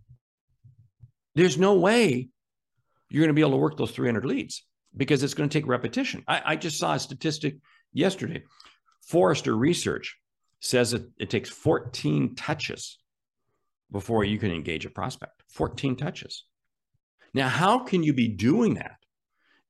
There's 1.34 1.58
no 1.58 1.74
way 1.74 2.28
you're 3.10 3.22
going 3.22 3.28
to 3.28 3.34
be 3.34 3.40
able 3.40 3.52
to 3.52 3.56
work 3.56 3.76
those 3.76 3.90
300 3.90 4.24
leads 4.24 4.64
because 4.96 5.22
it's 5.22 5.34
going 5.34 5.48
to 5.48 5.58
take 5.58 5.66
repetition. 5.66 6.22
I, 6.28 6.42
I 6.44 6.56
just 6.56 6.78
saw 6.78 6.94
a 6.94 7.00
statistic 7.00 7.56
yesterday. 7.92 8.44
Forrester 9.02 9.56
Research 9.56 10.16
says 10.60 10.92
that 10.92 11.10
it 11.18 11.30
takes 11.30 11.48
14 11.50 12.34
touches 12.36 12.98
before 13.90 14.24
you 14.24 14.38
can 14.38 14.52
engage 14.52 14.86
a 14.86 14.90
prospect. 14.90 15.42
14 15.48 15.96
touches. 15.96 16.44
Now, 17.34 17.48
how 17.48 17.80
can 17.80 18.02
you 18.02 18.12
be 18.12 18.28
doing 18.28 18.74
that 18.74 18.96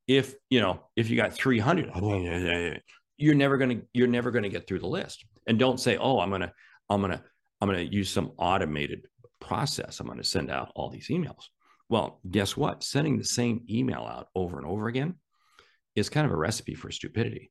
if 0.06 0.34
you 0.48 0.60
know 0.60 0.80
if 0.96 1.08
you 1.08 1.16
got 1.16 1.32
300? 1.32 1.90
You're 3.16 3.34
never 3.34 3.58
gonna 3.58 3.82
you're 3.92 4.08
never 4.08 4.30
gonna 4.30 4.48
get 4.48 4.66
through 4.66 4.78
the 4.78 4.86
list. 4.86 5.24
And 5.46 5.58
don't 5.58 5.78
say, 5.78 5.96
oh, 5.98 6.20
I'm 6.20 6.30
gonna 6.30 6.52
I'm 6.88 7.00
gonna 7.00 7.22
I'm 7.60 7.68
gonna 7.68 7.82
use 7.82 8.10
some 8.10 8.32
automated 8.38 9.06
process. 9.40 10.00
I'm 10.00 10.06
gonna 10.06 10.24
send 10.24 10.50
out 10.50 10.72
all 10.74 10.88
these 10.88 11.08
emails. 11.08 11.44
Well, 11.90 12.20
guess 12.30 12.56
what? 12.56 12.82
Sending 12.82 13.18
the 13.18 13.24
same 13.24 13.64
email 13.68 14.00
out 14.02 14.28
over 14.34 14.58
and 14.58 14.66
over 14.66 14.88
again 14.88 15.16
is 15.96 16.08
kind 16.08 16.24
of 16.24 16.32
a 16.32 16.36
recipe 16.36 16.74
for 16.74 16.90
stupidity. 16.90 17.50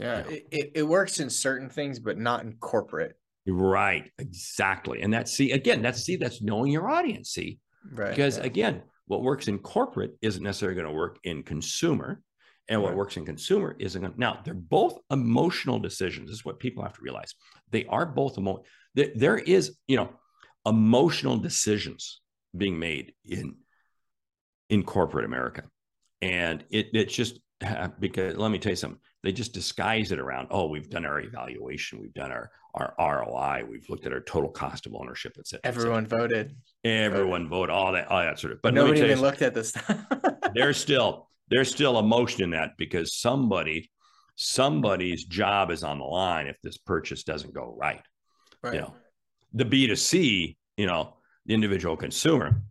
Yeah, 0.00 0.22
know? 0.22 0.28
it, 0.28 0.72
it 0.74 0.82
works 0.82 1.20
in 1.20 1.30
certain 1.30 1.68
things, 1.68 1.98
but 1.98 2.18
not 2.18 2.42
in 2.42 2.54
corporate. 2.54 3.16
Right, 3.46 4.10
exactly. 4.18 5.02
And 5.02 5.12
that's 5.12 5.32
see 5.32 5.52
again, 5.52 5.82
that's 5.82 6.02
see, 6.02 6.16
that's 6.16 6.42
knowing 6.42 6.72
your 6.72 6.88
audience. 6.88 7.30
See, 7.30 7.58
right. 7.92 8.10
Because 8.10 8.38
yeah. 8.38 8.44
again, 8.44 8.82
what 9.06 9.22
works 9.22 9.48
in 9.48 9.58
corporate 9.58 10.12
isn't 10.22 10.42
necessarily 10.42 10.76
going 10.76 10.86
to 10.86 10.96
work 10.96 11.18
in 11.24 11.42
consumer. 11.42 12.22
And 12.68 12.80
what 12.80 12.90
right. 12.90 12.98
works 12.98 13.16
in 13.16 13.26
consumer 13.26 13.74
isn't 13.80 14.00
going 14.00 14.12
to. 14.12 14.20
Now, 14.20 14.40
they're 14.44 14.54
both 14.54 14.96
emotional 15.10 15.80
decisions. 15.80 16.28
This 16.28 16.38
is 16.38 16.44
what 16.44 16.60
people 16.60 16.84
have 16.84 16.92
to 16.92 17.02
realize. 17.02 17.34
They 17.72 17.84
are 17.86 18.06
both 18.06 18.38
emotional. 18.38 18.64
There, 18.94 19.08
there 19.16 19.38
is, 19.38 19.76
you 19.88 19.96
know, 19.96 20.10
emotional 20.64 21.36
decisions 21.36 22.20
being 22.56 22.78
made 22.78 23.14
in 23.24 23.56
in 24.68 24.84
corporate 24.84 25.24
America. 25.24 25.64
And 26.22 26.64
it 26.70 26.90
it's 26.92 27.14
just 27.14 27.40
because 27.98 28.36
let 28.36 28.50
me 28.50 28.58
tell 28.58 28.70
you 28.70 28.76
something, 28.76 29.00
they 29.22 29.32
just 29.32 29.52
disguise 29.52 30.12
it 30.12 30.18
around, 30.18 30.48
oh, 30.50 30.66
we've 30.66 30.88
done 30.88 31.04
our 31.04 31.20
evaluation, 31.20 32.00
we've 32.00 32.14
done 32.14 32.32
our 32.32 32.50
our 32.74 32.94
ROI, 32.98 33.64
we've 33.68 33.88
looked 33.88 34.06
at 34.06 34.12
our 34.12 34.20
total 34.20 34.48
cost 34.48 34.86
of 34.86 34.94
ownership, 34.94 35.36
etc. 35.38 35.60
Everyone 35.64 36.06
voted. 36.06 36.56
Everyone 36.84 37.48
voted. 37.48 37.70
all 37.70 37.92
that, 37.92 38.06
all 38.08 38.20
that 38.20 38.38
sort 38.38 38.52
of. 38.52 38.62
But 38.62 38.74
nobody 38.74 39.00
even 39.00 39.20
looked 39.20 39.42
at 39.42 39.54
this. 39.54 39.74
there's 40.54 40.76
still 40.76 41.28
there's 41.48 41.70
still 41.70 41.98
emotion 41.98 42.44
in 42.44 42.50
that 42.50 42.76
because 42.78 43.16
somebody 43.16 43.90
somebody's 44.36 45.24
job 45.24 45.70
is 45.70 45.84
on 45.84 45.98
the 45.98 46.04
line 46.04 46.46
if 46.46 46.56
this 46.62 46.78
purchase 46.78 47.24
doesn't 47.24 47.52
go 47.52 47.74
right. 47.78 48.02
Right. 48.62 48.74
You 48.74 48.80
know, 48.80 48.94
the 49.52 49.64
B2C, 49.64 50.56
you 50.76 50.86
know, 50.86 51.16
the 51.46 51.54
individual 51.54 51.96
consumer. 51.96 52.62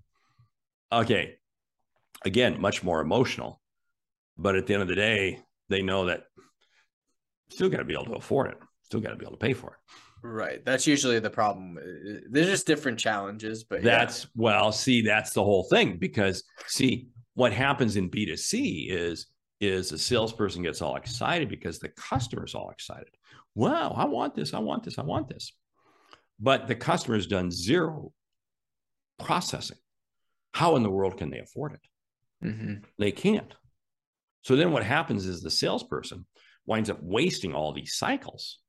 Okay. 0.92 1.36
Again, 2.26 2.60
much 2.60 2.84
more 2.84 3.02
emotional. 3.02 3.62
But 4.38 4.56
at 4.56 4.66
the 4.66 4.74
end 4.74 4.82
of 4.82 4.88
the 4.88 4.96
day, 4.96 5.40
they 5.68 5.82
know 5.82 6.06
that 6.06 6.24
still 7.50 7.70
got 7.70 7.78
to 7.78 7.86
be 7.86 7.94
able 7.94 8.06
to 8.06 8.14
afford 8.14 8.52
it 8.52 8.58
still 8.90 9.00
got 9.00 9.12
to 9.12 9.16
be 9.16 9.24
able 9.24 9.38
to 9.38 9.38
pay 9.38 9.54
for 9.54 9.72
it. 9.72 10.28
Right. 10.28 10.66
That's 10.66 10.88
usually 10.88 11.20
the 11.20 11.30
problem. 11.30 11.78
There's 12.30 12.48
just 12.48 12.68
different 12.68 13.00
challenges, 13.00 13.64
but 13.64 13.84
that's 13.84 14.24
yeah. 14.24 14.30
well, 14.36 14.72
see, 14.72 15.02
that's 15.02 15.32
the 15.32 15.44
whole 15.44 15.64
thing 15.64 15.98
because 15.98 16.44
see 16.68 17.08
what 17.36 17.54
happens 17.54 17.96
in 17.96 18.10
B2C 18.10 18.90
is 18.90 19.28
is 19.62 19.92
a 19.92 19.98
salesperson 19.98 20.64
gets 20.64 20.82
all 20.82 20.96
excited 20.96 21.50
because 21.50 21.80
the 21.80 21.90
customer's 21.90 22.56
all 22.56 22.70
excited. 22.70 23.10
Wow, 23.56 23.94
I 23.96 24.06
want 24.06 24.34
this, 24.34 24.54
I 24.54 24.60
want 24.60 24.84
this, 24.84 24.98
I 24.98 25.04
want 25.04 25.28
this. 25.28 25.54
But 26.40 26.68
the 26.68 26.76
customer's 26.76 27.28
done 27.28 27.52
zero 27.52 28.12
processing. 29.20 29.78
How 30.54 30.78
in 30.78 30.84
the 30.84 30.90
world 30.90 31.18
can 31.18 31.30
they 31.30 31.40
afford 31.40 31.74
it? 31.74 32.48
Mm-hmm. 32.48 32.74
They 32.98 33.12
can't. 33.12 33.54
So 34.44 34.56
then 34.56 34.72
what 34.72 34.84
happens 34.84 35.26
is 35.26 35.42
the 35.42 35.52
salesperson 35.52 36.26
winds 36.70 36.90
up 36.92 37.02
wasting 37.02 37.56
all 37.56 37.74
these 37.74 37.96
cycles 37.96 38.60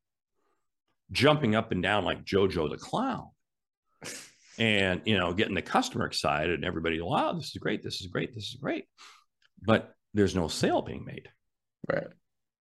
jumping 1.12 1.54
up 1.54 1.70
and 1.70 1.82
down 1.82 2.02
like 2.02 2.24
Jojo 2.24 2.70
the 2.70 2.78
clown 2.78 3.28
and, 4.58 5.02
you 5.04 5.18
know, 5.18 5.34
getting 5.34 5.54
the 5.54 5.62
customer 5.62 6.06
excited 6.06 6.54
and 6.54 6.64
everybody, 6.64 7.00
wow, 7.00 7.32
this 7.34 7.48
is 7.48 7.56
great. 7.60 7.82
This 7.82 8.00
is 8.00 8.06
great. 8.06 8.34
This 8.34 8.48
is 8.48 8.54
great. 8.54 8.86
But 9.62 9.92
there's 10.14 10.34
no 10.34 10.48
sale 10.48 10.80
being 10.80 11.04
made. 11.04 11.28
Right. 11.92 12.06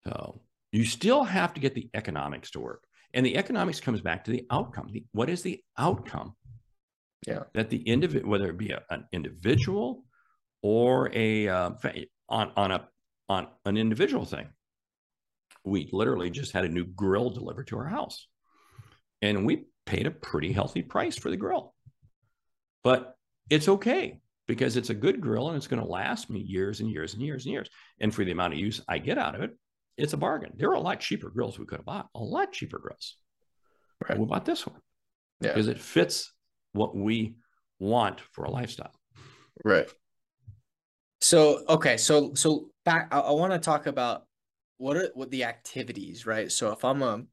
So 0.03 0.41
you 0.73 0.83
still 0.83 1.23
have 1.23 1.53
to 1.53 1.61
get 1.61 1.73
the 1.73 1.89
economics 1.93 2.51
to 2.51 2.59
work. 2.59 2.83
And 3.13 3.25
the 3.25 3.37
economics 3.37 3.79
comes 3.79 4.01
back 4.01 4.25
to 4.25 4.31
the 4.31 4.45
outcome. 4.51 4.89
The, 4.91 5.05
what 5.13 5.29
is 5.29 5.41
the 5.41 5.63
outcome? 5.77 6.35
Yeah. 7.25 7.43
That 7.53 7.69
the 7.69 7.81
individual, 7.87 8.29
whether 8.29 8.49
it 8.49 8.57
be 8.57 8.71
a, 8.71 8.83
an 8.89 9.05
individual 9.13 10.03
or 10.61 11.09
a 11.13 11.47
uh, 11.47 11.71
on 12.27 12.51
on 12.55 12.71
a 12.71 12.87
on 13.29 13.47
an 13.65 13.77
individual 13.77 14.25
thing. 14.25 14.49
We 15.69 15.89
literally 15.91 16.29
just 16.29 16.51
had 16.51 16.65
a 16.65 16.69
new 16.69 16.85
grill 16.85 17.29
delivered 17.29 17.67
to 17.67 17.77
our 17.77 17.87
house 17.87 18.27
and 19.21 19.45
we 19.45 19.65
paid 19.85 20.07
a 20.07 20.11
pretty 20.11 20.51
healthy 20.51 20.81
price 20.81 21.17
for 21.17 21.29
the 21.29 21.37
grill. 21.37 21.73
But 22.83 23.15
it's 23.49 23.67
okay 23.67 24.19
because 24.47 24.77
it's 24.77 24.89
a 24.89 24.95
good 24.95 25.21
grill 25.21 25.49
and 25.49 25.57
it's 25.57 25.67
going 25.67 25.81
to 25.81 25.87
last 25.87 26.29
me 26.29 26.39
years 26.39 26.79
and 26.79 26.89
years 26.89 27.13
and 27.13 27.21
years 27.21 27.45
and 27.45 27.53
years. 27.53 27.69
And 27.99 28.13
for 28.13 28.23
the 28.23 28.31
amount 28.31 28.53
of 28.53 28.59
use 28.59 28.81
I 28.87 28.97
get 28.97 29.17
out 29.17 29.35
of 29.35 29.41
it, 29.41 29.51
it's 29.97 30.13
a 30.13 30.17
bargain. 30.17 30.53
There 30.55 30.69
are 30.69 30.75
a 30.75 30.79
lot 30.79 30.99
cheaper 30.99 31.29
grills 31.29 31.59
we 31.59 31.65
could 31.65 31.79
have 31.79 31.85
bought, 31.85 32.07
a 32.15 32.19
lot 32.19 32.51
cheaper 32.53 32.79
grills. 32.79 33.15
Right. 34.07 34.17
We 34.17 34.25
bought 34.25 34.45
this 34.45 34.65
one 34.65 34.79
yeah. 35.41 35.49
because 35.49 35.67
it 35.67 35.79
fits 35.79 36.31
what 36.71 36.95
we 36.95 37.35
want 37.79 38.21
for 38.31 38.45
a 38.45 38.51
lifestyle. 38.51 38.93
Right. 39.63 39.89
So 41.21 41.63
okay, 41.67 41.97
so 41.97 42.33
so 42.33 42.69
back. 42.85 43.09
I, 43.11 43.19
I 43.19 43.31
want 43.31 43.51
to 43.51 43.59
talk 43.59 43.87
about 43.87 44.23
what 44.79 44.97
are 44.97 45.11
what 45.13 45.29
the 45.29 45.43
activities, 45.43 46.25
right? 46.25 46.51
So 46.51 46.71
if 46.71 46.83
I'm 46.83 47.03
a 47.03 47.23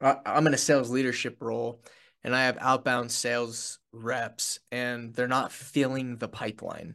I'm 0.00 0.46
in 0.46 0.54
a 0.54 0.58
sales 0.58 0.90
leadership 0.90 1.38
role 1.40 1.82
and 2.22 2.36
I 2.36 2.44
have 2.44 2.58
outbound 2.60 3.10
sales 3.10 3.80
reps 3.92 4.60
and 4.70 5.12
they're 5.14 5.26
not 5.26 5.50
filling 5.50 6.18
the 6.18 6.28
pipeline, 6.28 6.94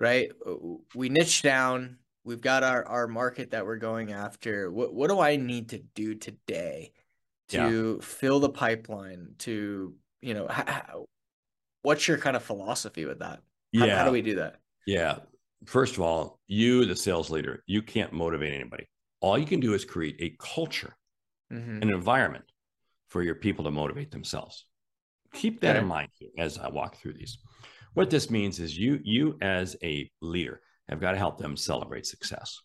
right? 0.00 0.30
Uh, 0.46 0.54
we 0.94 1.10
niche 1.10 1.42
down, 1.42 1.98
we've 2.24 2.40
got 2.40 2.62
our, 2.62 2.86
our 2.86 3.06
market 3.06 3.50
that 3.50 3.66
we're 3.66 3.76
going 3.76 4.12
after. 4.12 4.70
What, 4.70 4.94
what 4.94 5.10
do 5.10 5.20
I 5.20 5.36
need 5.36 5.70
to 5.70 5.78
do 5.94 6.14
today 6.14 6.92
to 7.50 7.98
yeah. 8.00 8.06
fill 8.06 8.40
the 8.40 8.50
pipeline 8.50 9.34
to, 9.38 9.94
you 10.22 10.34
know, 10.34 10.46
how, 10.48 11.06
what's 11.82 12.08
your 12.08 12.18
kind 12.18 12.36
of 12.36 12.42
philosophy 12.42 13.04
with 13.04 13.18
that? 13.18 13.40
How, 13.76 13.84
yeah. 13.84 13.98
How 13.98 14.04
do 14.04 14.12
we 14.12 14.22
do 14.22 14.36
that? 14.36 14.56
Yeah. 14.86 15.18
First 15.66 15.94
of 15.94 16.02
all, 16.02 16.40
you, 16.46 16.86
the 16.86 16.96
sales 16.96 17.30
leader, 17.30 17.62
you 17.66 17.82
can't 17.82 18.12
motivate 18.12 18.54
anybody. 18.54 18.86
All 19.20 19.38
you 19.38 19.46
can 19.46 19.60
do 19.60 19.74
is 19.74 19.84
create 19.84 20.16
a 20.20 20.36
culture 20.38 20.94
mm-hmm. 21.52 21.82
an 21.82 21.90
environment 21.90 22.44
for 23.08 23.22
your 23.22 23.34
people 23.34 23.64
to 23.64 23.70
motivate 23.70 24.10
themselves. 24.10 24.66
Keep 25.32 25.60
that 25.60 25.76
okay. 25.76 25.82
in 25.82 25.86
mind 25.86 26.08
as 26.38 26.58
I 26.58 26.68
walk 26.68 26.96
through 26.96 27.14
these. 27.14 27.38
What 27.94 28.10
this 28.10 28.30
means 28.30 28.60
is 28.60 28.76
you, 28.76 29.00
you 29.02 29.36
as 29.40 29.76
a 29.82 30.10
leader 30.20 30.60
have 30.88 31.00
got 31.00 31.12
to 31.12 31.18
help 31.18 31.38
them 31.38 31.56
celebrate 31.56 32.06
success. 32.06 32.58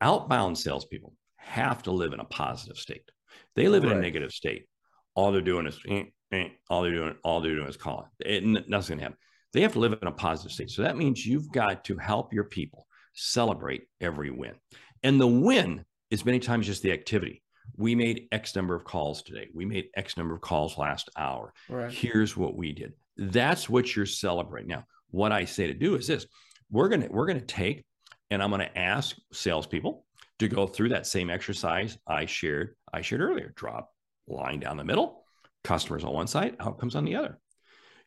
Outbound 0.00 0.58
salespeople 0.58 1.14
have 1.36 1.82
to 1.84 1.90
live 1.90 2.12
in 2.12 2.20
a 2.20 2.24
positive 2.24 2.76
state. 2.76 3.10
They 3.56 3.68
live 3.68 3.84
right. 3.84 3.92
in 3.92 3.98
a 3.98 4.00
negative 4.00 4.32
state. 4.32 4.66
All 5.14 5.32
they're 5.32 5.40
doing 5.40 5.66
is 5.66 5.78
eh, 5.88 6.04
eh, 6.32 6.48
all 6.68 6.82
they're 6.82 6.92
doing, 6.92 7.14
all 7.24 7.40
they're 7.40 7.56
doing 7.56 7.68
is 7.68 7.76
calling. 7.76 8.06
It, 8.20 8.44
nothing's 8.44 8.88
gonna 8.88 9.02
happen. 9.02 9.18
They 9.52 9.62
have 9.62 9.72
to 9.72 9.78
live 9.78 9.98
in 10.00 10.08
a 10.08 10.12
positive 10.12 10.52
state. 10.52 10.70
So 10.70 10.82
that 10.82 10.96
means 10.96 11.26
you've 11.26 11.50
got 11.50 11.84
to 11.84 11.96
help 11.96 12.32
your 12.32 12.44
people 12.44 12.86
celebrate 13.14 13.84
every 14.00 14.30
win. 14.30 14.54
And 15.02 15.20
the 15.20 15.26
win 15.26 15.84
is 16.10 16.24
many 16.24 16.38
times 16.38 16.66
just 16.66 16.82
the 16.82 16.92
activity. 16.92 17.42
We 17.76 17.94
made 17.94 18.28
X 18.32 18.56
number 18.56 18.74
of 18.74 18.84
calls 18.84 19.22
today. 19.22 19.48
We 19.54 19.64
made 19.64 19.88
X 19.94 20.16
number 20.16 20.34
of 20.34 20.40
calls 20.40 20.78
last 20.78 21.10
hour. 21.16 21.52
Right. 21.68 21.92
Here's 21.92 22.36
what 22.36 22.56
we 22.56 22.72
did. 22.72 22.94
That's 23.16 23.68
what 23.68 23.94
you're 23.94 24.06
celebrating. 24.06 24.68
Now, 24.68 24.84
what 25.10 25.32
I 25.32 25.44
say 25.44 25.66
to 25.66 25.74
do 25.74 25.94
is 25.94 26.06
this: 26.06 26.26
we're 26.70 26.88
gonna 26.88 27.08
we're 27.10 27.26
gonna 27.26 27.40
take, 27.40 27.84
and 28.30 28.42
I'm 28.42 28.50
gonna 28.50 28.70
ask 28.74 29.16
salespeople 29.32 30.04
to 30.38 30.48
go 30.48 30.66
through 30.66 30.90
that 30.90 31.06
same 31.06 31.30
exercise 31.30 31.98
I 32.06 32.26
shared 32.26 32.76
I 32.92 33.02
shared 33.02 33.20
earlier. 33.20 33.52
Drop 33.56 33.90
line 34.26 34.60
down 34.60 34.76
the 34.76 34.84
middle, 34.84 35.24
customers 35.64 36.04
on 36.04 36.12
one 36.12 36.26
side, 36.26 36.56
outcomes 36.60 36.94
on 36.94 37.04
the 37.04 37.16
other. 37.16 37.38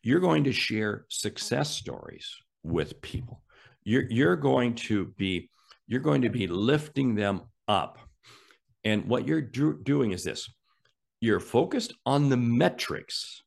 You're 0.03 0.19
going 0.19 0.45
to 0.45 0.51
share 0.51 1.05
success 1.09 1.69
stories 1.69 2.35
with 2.63 3.01
people. 3.01 3.43
You're 3.83 4.09
you're 4.09 4.35
going 4.35 4.75
to 4.75 5.05
be 5.17 5.49
you're 5.91 5.99
going 5.99 6.21
to 6.21 6.29
be 6.29 6.47
lifting 6.47 7.15
them 7.15 7.41
up. 7.67 7.99
And 8.85 9.05
what 9.09 9.27
you're 9.27 9.41
do- 9.41 9.77
doing 9.83 10.11
is 10.11 10.23
this 10.23 10.49
you're 11.19 11.41
focused 11.41 11.93
on 12.05 12.29
the 12.29 12.37
metrics, 12.37 13.43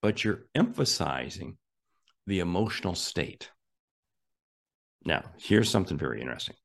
but 0.00 0.24
you're 0.24 0.46
emphasizing 0.54 1.58
the 2.26 2.38
emotional 2.40 2.94
state. 2.94 3.50
Now, 5.04 5.22
here's 5.38 5.70
something 5.70 5.98
very 5.98 6.22
interesting. 6.22 6.56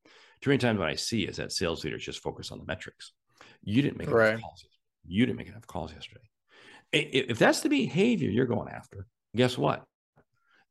Too 0.41 0.49
many 0.49 0.59
times 0.59 0.79
what 0.79 0.89
I 0.89 0.95
see 0.95 1.23
is 1.23 1.35
that 1.37 1.51
sales 1.51 1.83
leaders 1.83 2.03
just 2.05 2.23
focus 2.23 2.49
on 2.51 2.57
the 2.57 2.65
metrics. 2.65 3.11
You 3.63 3.81
didn't 3.81 3.97
make 3.97 4.09
Right. 4.09 4.29
enough 4.29 4.41
calls. 4.41 4.65
You 5.05 5.25
didn't 5.25 5.37
make 5.37 5.47
enough 5.49 5.67
calls 5.67 5.93
yesterday. 5.93 6.21
If 6.93 7.37
that's 7.37 7.59
the 7.59 7.69
behavior 7.69 8.29
you're 8.29 8.45
going 8.45 8.69
after, 8.69 9.07
guess 9.35 9.57
what? 9.57 9.83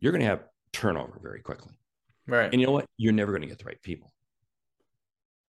You're 0.00 0.12
going 0.12 0.22
to 0.22 0.28
have 0.28 0.44
turnover 0.72 1.20
very 1.22 1.42
quickly. 1.42 1.78
Right. 2.26 2.50
And 2.52 2.60
you 2.60 2.66
know 2.66 2.72
what? 2.72 2.86
You're 2.96 3.12
never 3.12 3.32
going 3.32 3.42
to 3.42 3.48
get 3.48 3.58
the 3.58 3.64
right 3.64 3.82
people. 3.82 4.12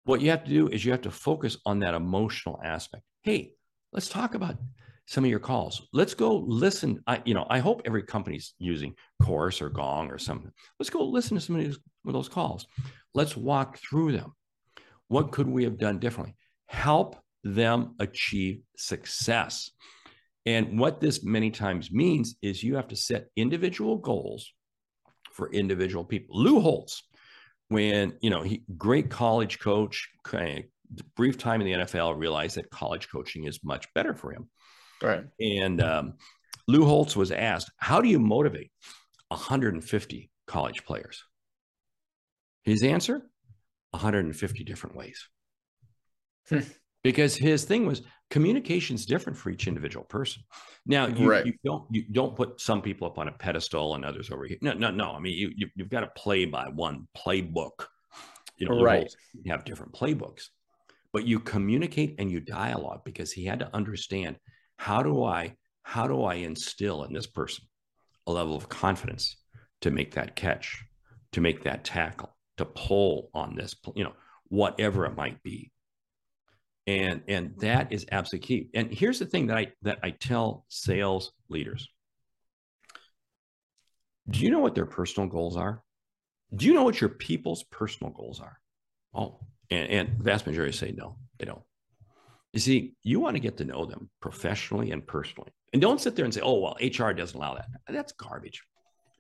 What 0.05 0.21
you 0.21 0.31
have 0.31 0.45
to 0.45 0.51
do 0.51 0.69
is 0.69 0.85
you 0.85 0.93
have 0.93 1.03
to 1.03 1.11
focus 1.11 1.57
on 1.67 1.81
that 1.81 1.95
emotional 1.95 2.61
aspect. 2.65 3.05
Hey, 3.23 3.53
let's 3.93 4.09
talk 4.09 4.35
about 4.35 4.57
some 5.07 5.25
of 5.25 5.31
your 5.31 5.41
calls. 5.41 5.89
Let's 5.93 6.15
go 6.15 6.37
listen. 6.37 7.03
I, 7.07 7.21
you 7.25 7.35
know, 7.35 7.47
I 7.51 7.59
hope 7.59 7.83
every 7.85 8.03
company's 8.03 8.55
using 8.59 8.95
Chorus 9.23 9.61
or 9.61 9.69
Gong 9.69 10.11
or 10.11 10.19
something. 10.19 10.53
Let's 10.79 10.91
go 10.91 11.05
listen 11.05 11.37
to 11.37 11.41
some 11.41 11.57
of, 11.57 11.77
those 12.13 12.29
calls. 12.29 12.67
Let's 13.15 13.37
walk 13.37 13.79
through 13.79 14.13
them. 14.13 14.35
What 15.09 15.33
could 15.33 15.49
we 15.49 15.65
have 15.65 15.79
done 15.79 15.99
differently? 15.99 16.37
Help 16.67 17.17
them 17.43 17.97
achieve 17.99 18.61
success. 18.77 19.71
And 20.47 20.79
what 20.79 21.01
this 21.01 21.25
many 21.25 21.51
times 21.51 21.91
means 21.91 22.37
is 22.41 22.63
you 22.63 22.77
have 22.77 22.89
to 22.89 22.97
set 22.97 23.27
individual 23.37 23.97
goals 23.97 24.53
for 25.33 25.53
individual 25.53 26.05
people. 26.05 26.41
Lou 26.41 26.61
Holtz, 26.61 27.03
when 27.69 28.15
you 28.21 28.31
know 28.31 28.43
he 28.43 28.63
great 28.77 29.11
college 29.11 29.59
coach, 29.59 30.09
brief 31.17 31.39
time 31.39 31.61
in 31.61 31.67
the 31.67 31.85
NFL, 31.85 32.19
realized 32.19 32.57
that 32.57 32.71
college 32.71 33.09
coaching 33.11 33.45
is 33.45 33.63
much 33.63 33.87
better 33.95 34.15
for 34.15 34.33
him. 34.33 34.49
right. 35.03 35.25
And 35.41 35.81
um, 35.81 36.15
Lou 36.67 36.85
Holtz 36.85 37.17
was 37.17 37.31
asked, 37.31 37.71
"How 37.77 38.01
do 38.01 38.09
you 38.09 38.19
motivate 38.19 38.71
150 39.29 40.31
college 40.47 40.85
players?" 40.85 41.25
His 42.63 42.83
answer: 42.83 43.23
150 43.93 44.65
different 44.65 44.97
ways. 44.97 45.29
Because 47.03 47.35
his 47.35 47.65
thing 47.65 47.87
was 47.87 48.03
communication 48.31 48.95
is 48.95 49.07
different 49.07 49.39
for 49.39 49.51
each 49.51 49.67
individual 49.67 50.05
person. 50.05 50.43
Now 50.87 51.07
you, 51.07 51.29
Right. 51.29 51.47
you 51.47 51.55
don't 51.65 51.85
you 51.91 52.05
don't 52.13 52.37
put 52.37 52.61
some 52.61 52.83
people 52.83 53.07
up 53.07 53.19
on 53.19 53.29
a 53.29 53.33
pedestal 53.33 53.95
and 53.95 54.05
others 54.05 54.31
over 54.31 54.45
here. 54.47 54.59
No, 54.61 54.73
no, 54.73 54.91
no. 54.91 55.13
I 55.13 55.19
mean 55.19 55.37
you, 55.37 55.51
you 55.57 55.69
you've 55.75 55.89
got 55.89 56.01
to 56.01 56.09
play 56.09 56.45
by 56.45 56.69
one 56.69 57.09
playbook. 57.17 57.87
You 58.57 58.69
know, 58.69 58.83
Right. 58.83 59.11
You 59.43 59.51
have 59.53 59.65
different 59.65 59.93
playbooks, 59.95 60.49
but 61.13 61.27
you 61.27 61.41
communicate 61.41 62.17
and 62.19 62.31
you 62.31 62.41
dialogue 62.41 63.01
because 63.05 63.33
he 63.33 63.45
had 63.47 63.61
to 63.61 63.75
understand 63.75 64.37
how 64.77 65.03
do 65.03 65.25
I 65.25 65.57
how 65.83 66.07
do 66.07 66.23
I 66.25 66.35
instill 66.35 67.05
in 67.05 67.13
this 67.13 67.27
person 67.27 67.65
a 68.27 68.33
level 68.33 68.55
of 68.57 68.69
confidence 68.69 69.37
to 69.81 69.91
make 69.91 70.15
that 70.15 70.37
catch, 70.37 70.85
to 71.33 71.41
make 71.41 71.65
that 71.65 71.85
tackle, 71.85 72.37
to 72.59 72.67
pull 72.67 73.31
on 73.35 73.55
this, 73.57 73.75
you 73.95 74.05
know, 74.05 74.13
whatever 74.49 75.07
it 75.07 75.17
might 75.17 75.43
be. 75.43 75.73
And 76.99 77.23
and 77.29 77.55
that 77.59 77.93
is 77.93 78.05
absolutely 78.11 78.47
key. 78.47 78.69
And 78.75 78.93
here's 78.93 79.19
the 79.19 79.27
thing 79.27 79.47
that 79.47 79.57
I 79.57 79.73
that 79.83 80.01
I 80.03 80.11
tell 80.11 80.65
sales 80.69 81.33
leaders. 81.49 81.89
Do 84.29 84.41
you 84.41 84.51
know 84.51 84.59
what 84.59 84.75
their 84.75 84.87
personal 84.87 85.29
goals 85.29 85.57
are? 85.57 85.83
Do 86.55 86.67
you 86.67 86.75
know 86.75 86.83
what 86.83 87.01
your 87.01 87.11
people's 87.11 87.63
personal 87.65 88.13
goals 88.13 88.41
are? 88.41 88.59
Oh, 89.15 89.39
and, 89.71 89.89
and 89.89 90.09
vast 90.23 90.47
majority 90.47 90.77
say 90.77 90.93
no, 90.97 91.17
they 91.39 91.47
don't. 91.47 91.63
You 92.53 92.61
see, 92.61 92.95
you 93.03 93.21
want 93.21 93.37
to 93.37 93.41
get 93.41 93.57
to 93.59 93.65
know 93.65 93.85
them 93.85 94.11
professionally 94.21 94.91
and 94.91 95.07
personally. 95.07 95.53
And 95.73 95.81
don't 95.81 96.01
sit 96.01 96.17
there 96.17 96.25
and 96.25 96.35
say, 96.35 96.41
oh, 96.41 96.59
well, 96.59 96.77
HR 96.81 97.13
doesn't 97.13 97.37
allow 97.37 97.55
that. 97.55 97.69
That's 97.89 98.13
garbage. 98.13 98.65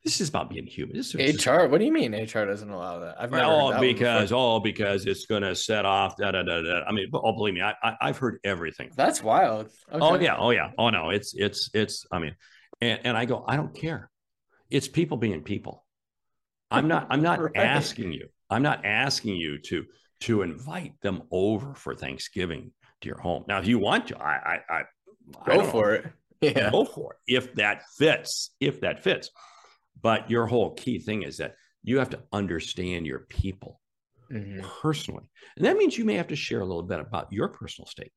This 0.04 0.20
is 0.22 0.30
about 0.30 0.48
being 0.48 0.66
human. 0.66 0.96
This 0.96 1.14
is 1.14 1.46
HR. 1.46 1.66
What 1.66 1.78
do 1.78 1.84
you 1.84 1.92
mean 1.92 2.14
HR 2.14 2.46
doesn't 2.46 2.70
allow 2.70 3.00
that? 3.00 3.16
I've 3.20 3.30
never 3.30 3.44
heard 3.44 3.52
oh, 3.52 3.70
that 3.72 3.80
because 3.80 4.32
oh, 4.32 4.58
because 4.58 5.04
it's 5.04 5.26
going 5.26 5.42
to 5.42 5.54
set 5.54 5.84
off. 5.84 6.16
Da, 6.16 6.30
da, 6.30 6.42
da, 6.42 6.62
da. 6.62 6.84
I 6.86 6.92
mean, 6.92 7.08
oh, 7.12 7.32
believe 7.32 7.54
me, 7.54 7.60
I, 7.60 7.74
I 7.82 7.96
I've 8.00 8.16
heard 8.16 8.38
everything. 8.42 8.90
that's 8.96 9.22
wild. 9.22 9.68
Oh 9.92 10.18
yeah, 10.18 10.36
oh 10.38 10.50
yeah, 10.50 10.70
oh 10.78 10.88
no, 10.88 11.10
it's 11.10 11.34
it's 11.34 11.68
it's. 11.74 12.06
I 12.10 12.18
mean, 12.18 12.34
and 12.80 13.00
and 13.04 13.16
I 13.16 13.26
go, 13.26 13.44
I 13.46 13.56
don't 13.56 13.74
care. 13.74 14.10
It's 14.70 14.88
people 14.88 15.18
being 15.18 15.42
people. 15.42 15.84
I'm 16.70 16.88
not. 16.88 17.08
I'm 17.10 17.22
not 17.22 17.40
Right. 17.42 17.56
asking 17.56 18.12
you. 18.12 18.28
I'm 18.48 18.62
not 18.62 18.86
asking 18.86 19.36
you 19.36 19.58
to 19.66 19.84
to 20.20 20.42
invite 20.42 20.94
them 21.02 21.24
over 21.30 21.74
for 21.74 21.94
Thanksgiving 21.94 22.72
to 23.02 23.08
your 23.08 23.20
home. 23.20 23.44
Now, 23.48 23.58
if 23.58 23.66
you 23.66 23.78
want 23.78 24.08
to, 24.08 24.18
I 24.18 24.32
I, 24.70 24.76
I 24.76 24.82
I 25.44 25.46
Go 25.46 25.56
know. 25.56 25.64
for 25.64 25.94
it. 25.94 26.06
Yeah. 26.40 26.70
Go 26.70 26.86
for 26.86 27.12
it 27.12 27.34
if 27.34 27.54
that 27.56 27.82
fits. 27.98 28.50
If 28.60 28.80
that 28.80 29.02
fits. 29.04 29.30
But 30.00 30.30
your 30.30 30.46
whole 30.46 30.74
key 30.74 30.98
thing 30.98 31.22
is 31.22 31.38
that 31.38 31.54
you 31.82 31.98
have 31.98 32.10
to 32.10 32.22
understand 32.32 33.06
your 33.06 33.20
people 33.20 33.80
Mhm. 34.30 34.62
personally. 34.62 35.28
And 35.56 35.64
that 35.64 35.76
means 35.76 35.96
you 35.98 36.04
may 36.04 36.14
have 36.14 36.28
to 36.28 36.36
share 36.36 36.60
a 36.60 36.66
little 36.66 36.82
bit 36.82 37.00
about 37.00 37.32
your 37.32 37.48
personal 37.48 37.86
state. 37.86 38.12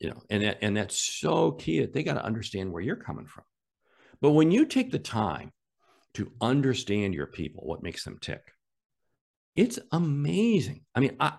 You 0.00 0.10
know, 0.10 0.22
and 0.28 0.42
that 0.42 0.58
and 0.60 0.76
that's 0.76 0.96
so 0.98 1.52
key 1.52 1.80
that 1.80 1.92
they 1.92 2.02
got 2.02 2.14
to 2.14 2.24
understand 2.24 2.72
where 2.72 2.82
you're 2.82 2.96
coming 2.96 3.26
from. 3.26 3.44
But 4.20 4.32
when 4.32 4.50
you 4.50 4.66
take 4.66 4.90
the 4.90 4.98
time 4.98 5.52
to 6.14 6.32
understand 6.40 7.14
your 7.14 7.26
people, 7.26 7.64
what 7.64 7.82
makes 7.82 8.04
them 8.04 8.18
tick, 8.18 8.42
it's 9.56 9.78
amazing. 9.92 10.84
I 10.94 11.00
mean, 11.00 11.16
I 11.20 11.38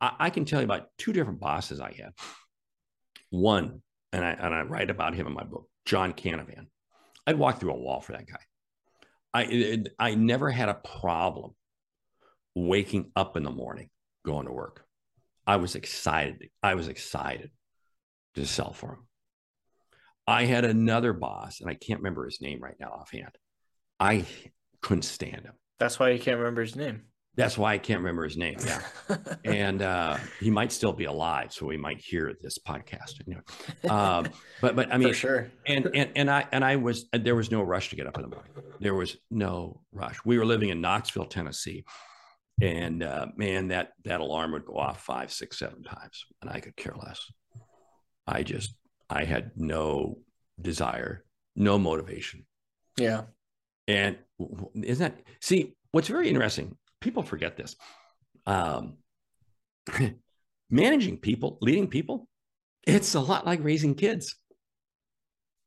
I, 0.00 0.16
I 0.18 0.30
can 0.30 0.44
tell 0.44 0.60
you 0.60 0.64
about 0.64 0.88
two 0.98 1.12
different 1.12 1.40
bosses 1.40 1.80
I 1.80 1.92
had. 1.92 2.12
One, 3.30 3.82
and 4.12 4.24
I 4.24 4.32
and 4.32 4.54
I 4.54 4.62
write 4.62 4.90
about 4.90 5.14
him 5.14 5.26
in 5.26 5.32
my 5.32 5.44
book, 5.44 5.68
John 5.84 6.12
Canavan. 6.12 6.66
I'd 7.26 7.38
walk 7.38 7.60
through 7.60 7.72
a 7.72 7.78
wall 7.78 8.00
for 8.00 8.12
that 8.12 8.26
guy. 8.26 8.40
I 9.34 9.44
it- 9.44 9.94
I 9.98 10.14
never 10.14 10.50
had 10.50 10.68
a 10.68 10.74
problem 10.74 11.54
waking 12.54 13.10
up 13.16 13.36
in 13.36 13.42
the 13.42 13.50
morning 13.50 13.90
going 14.24 14.46
to 14.46 14.52
work. 14.52 14.84
I 15.46 15.56
was 15.56 15.74
excited. 15.74 16.50
I 16.62 16.74
was 16.74 16.88
excited 16.88 17.50
to 18.34 18.46
sell 18.46 18.72
for 18.72 18.92
him. 18.94 19.08
I 20.26 20.44
had 20.44 20.64
another 20.64 21.12
boss, 21.12 21.60
and 21.60 21.68
I 21.68 21.74
can't 21.74 22.00
remember 22.00 22.24
his 22.24 22.40
name 22.40 22.60
right 22.60 22.76
now 22.78 22.90
offhand. 22.90 23.36
I 23.98 24.24
couldn't 24.80 25.02
stand 25.02 25.44
him. 25.44 25.54
That's 25.78 25.98
why 25.98 26.10
you 26.10 26.20
can't 26.20 26.38
remember 26.38 26.60
his 26.60 26.76
name. 26.76 27.02
That's 27.34 27.56
why 27.56 27.72
I 27.72 27.78
can't 27.78 28.00
remember 28.00 28.24
his 28.24 28.36
name. 28.36 28.56
Yeah. 28.64 28.82
and 29.46 29.80
uh, 29.80 30.18
he 30.38 30.50
might 30.50 30.70
still 30.70 30.92
be 30.92 31.04
alive, 31.06 31.52
so 31.52 31.64
we 31.64 31.78
might 31.78 31.98
hear 31.98 32.34
this 32.42 32.58
podcast. 32.58 33.20
You 33.26 33.36
know. 33.84 33.90
um, 33.90 34.28
but 34.60 34.76
but 34.76 34.92
I 34.92 34.96
mean, 34.98 35.08
For 35.08 35.14
sure. 35.14 35.50
and 35.66 35.88
and 35.94 36.10
and 36.14 36.30
I 36.30 36.46
and 36.52 36.62
I 36.64 36.76
was 36.76 37.06
there 37.12 37.34
was 37.34 37.50
no 37.50 37.62
rush 37.62 37.88
to 37.90 37.96
get 37.96 38.06
up 38.06 38.16
in 38.18 38.22
the 38.22 38.28
morning. 38.28 38.52
There 38.80 38.94
was 38.94 39.16
no 39.30 39.80
rush. 39.92 40.18
We 40.26 40.38
were 40.38 40.44
living 40.44 40.68
in 40.68 40.80
Knoxville, 40.82 41.24
Tennessee, 41.24 41.84
and 42.60 43.02
uh, 43.02 43.28
man, 43.36 43.68
that 43.68 43.92
that 44.04 44.20
alarm 44.20 44.52
would 44.52 44.66
go 44.66 44.76
off 44.76 45.02
five, 45.02 45.32
six, 45.32 45.58
seven 45.58 45.82
times, 45.82 46.24
and 46.42 46.50
I 46.50 46.60
could 46.60 46.76
care 46.76 46.94
less. 47.02 47.24
I 48.26 48.42
just 48.42 48.74
I 49.08 49.24
had 49.24 49.52
no 49.56 50.18
desire, 50.60 51.24
no 51.56 51.78
motivation, 51.78 52.44
Yeah. 52.98 53.22
and 53.88 54.18
isn't 54.74 55.16
that 55.16 55.24
see 55.40 55.74
what's 55.92 56.08
very 56.08 56.28
interesting? 56.28 56.76
People 57.02 57.22
forget 57.22 57.56
this. 57.56 57.76
Um, 58.46 58.96
managing 60.70 61.18
people, 61.18 61.58
leading 61.60 61.88
people, 61.88 62.28
it's 62.86 63.14
a 63.14 63.20
lot 63.20 63.46
like 63.46 63.62
raising 63.62 63.94
kids. 63.94 64.36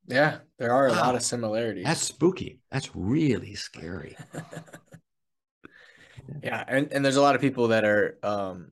Yeah. 0.08 0.40
There 0.60 0.72
are 0.72 0.88
a 0.88 0.94
lot 0.94 1.16
of 1.16 1.24
similarities. 1.24 1.86
That's 1.86 2.02
spooky. 2.02 2.60
That's 2.72 2.96
really 2.96 3.56
scary. 3.56 4.18
Yeah, 6.44 6.64
and, 6.68 6.92
and 6.92 7.04
there's 7.04 7.16
a 7.18 7.22
lot 7.22 7.36
of 7.36 7.42
people 7.42 7.68
that 7.70 7.86
are 7.86 8.18
um 8.24 8.72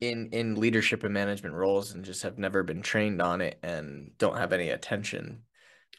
in 0.00 0.30
in 0.32 0.54
leadership 0.54 1.04
and 1.04 1.12
management 1.12 1.54
roles 1.54 1.92
and 1.92 2.04
just 2.04 2.22
have 2.22 2.38
never 2.38 2.62
been 2.62 2.82
trained 2.82 3.20
on 3.20 3.40
it 3.40 3.58
and 3.62 4.12
don't 4.18 4.36
have 4.36 4.52
any 4.52 4.70
attention. 4.70 5.42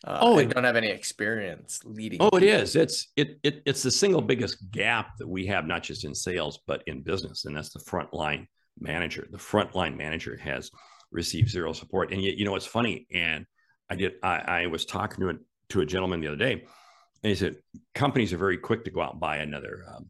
Uh, 0.06 0.18
Oh, 0.22 0.38
it- 0.40 0.50
don't 0.50 0.64
have 0.64 0.76
any 0.76 0.88
experience 0.90 1.80
leading. 1.86 2.20
Oh, 2.22 2.28
it 2.28 2.42
people. 2.42 2.48
is. 2.48 2.76
It's 2.76 3.08
it, 3.16 3.40
it 3.44 3.62
it's 3.66 3.84
the 3.84 3.92
single 3.92 4.22
biggest 4.22 4.72
gap 4.72 5.18
that 5.20 5.28
we 5.28 5.46
have, 5.48 5.66
not 5.68 5.84
just 5.84 6.06
in 6.06 6.16
sales 6.16 6.60
but 6.68 6.84
in 6.88 7.02
business, 7.02 7.46
and 7.46 7.56
that's 7.56 7.72
the 7.72 7.80
frontline 7.80 8.48
manager. 8.80 9.28
The 9.32 9.38
frontline 9.38 9.96
manager 9.98 10.38
has 10.38 10.72
received 11.12 11.50
zero 11.50 11.74
support, 11.74 12.12
and 12.12 12.22
yet 12.24 12.36
you 12.38 12.46
know 12.46 12.56
it's 12.56 12.66
funny. 12.66 13.06
And 13.14 13.46
I 13.90 13.96
did. 13.96 14.14
I, 14.24 14.64
I 14.64 14.66
was 14.68 14.86
talking 14.86 15.20
to 15.22 15.30
a 15.30 15.34
to 15.70 15.82
a 15.82 15.86
gentleman 15.86 16.20
the 16.22 16.28
other 16.28 16.36
day, 16.38 16.54
and 16.54 17.30
he 17.30 17.36
said 17.36 17.58
companies 17.94 18.34
are 18.34 18.38
very 18.38 18.58
quick 18.58 18.86
to 18.86 18.92
go 18.92 19.02
out 19.02 19.12
and 19.12 19.20
buy 19.22 19.38
another 19.38 19.84
um, 19.96 20.08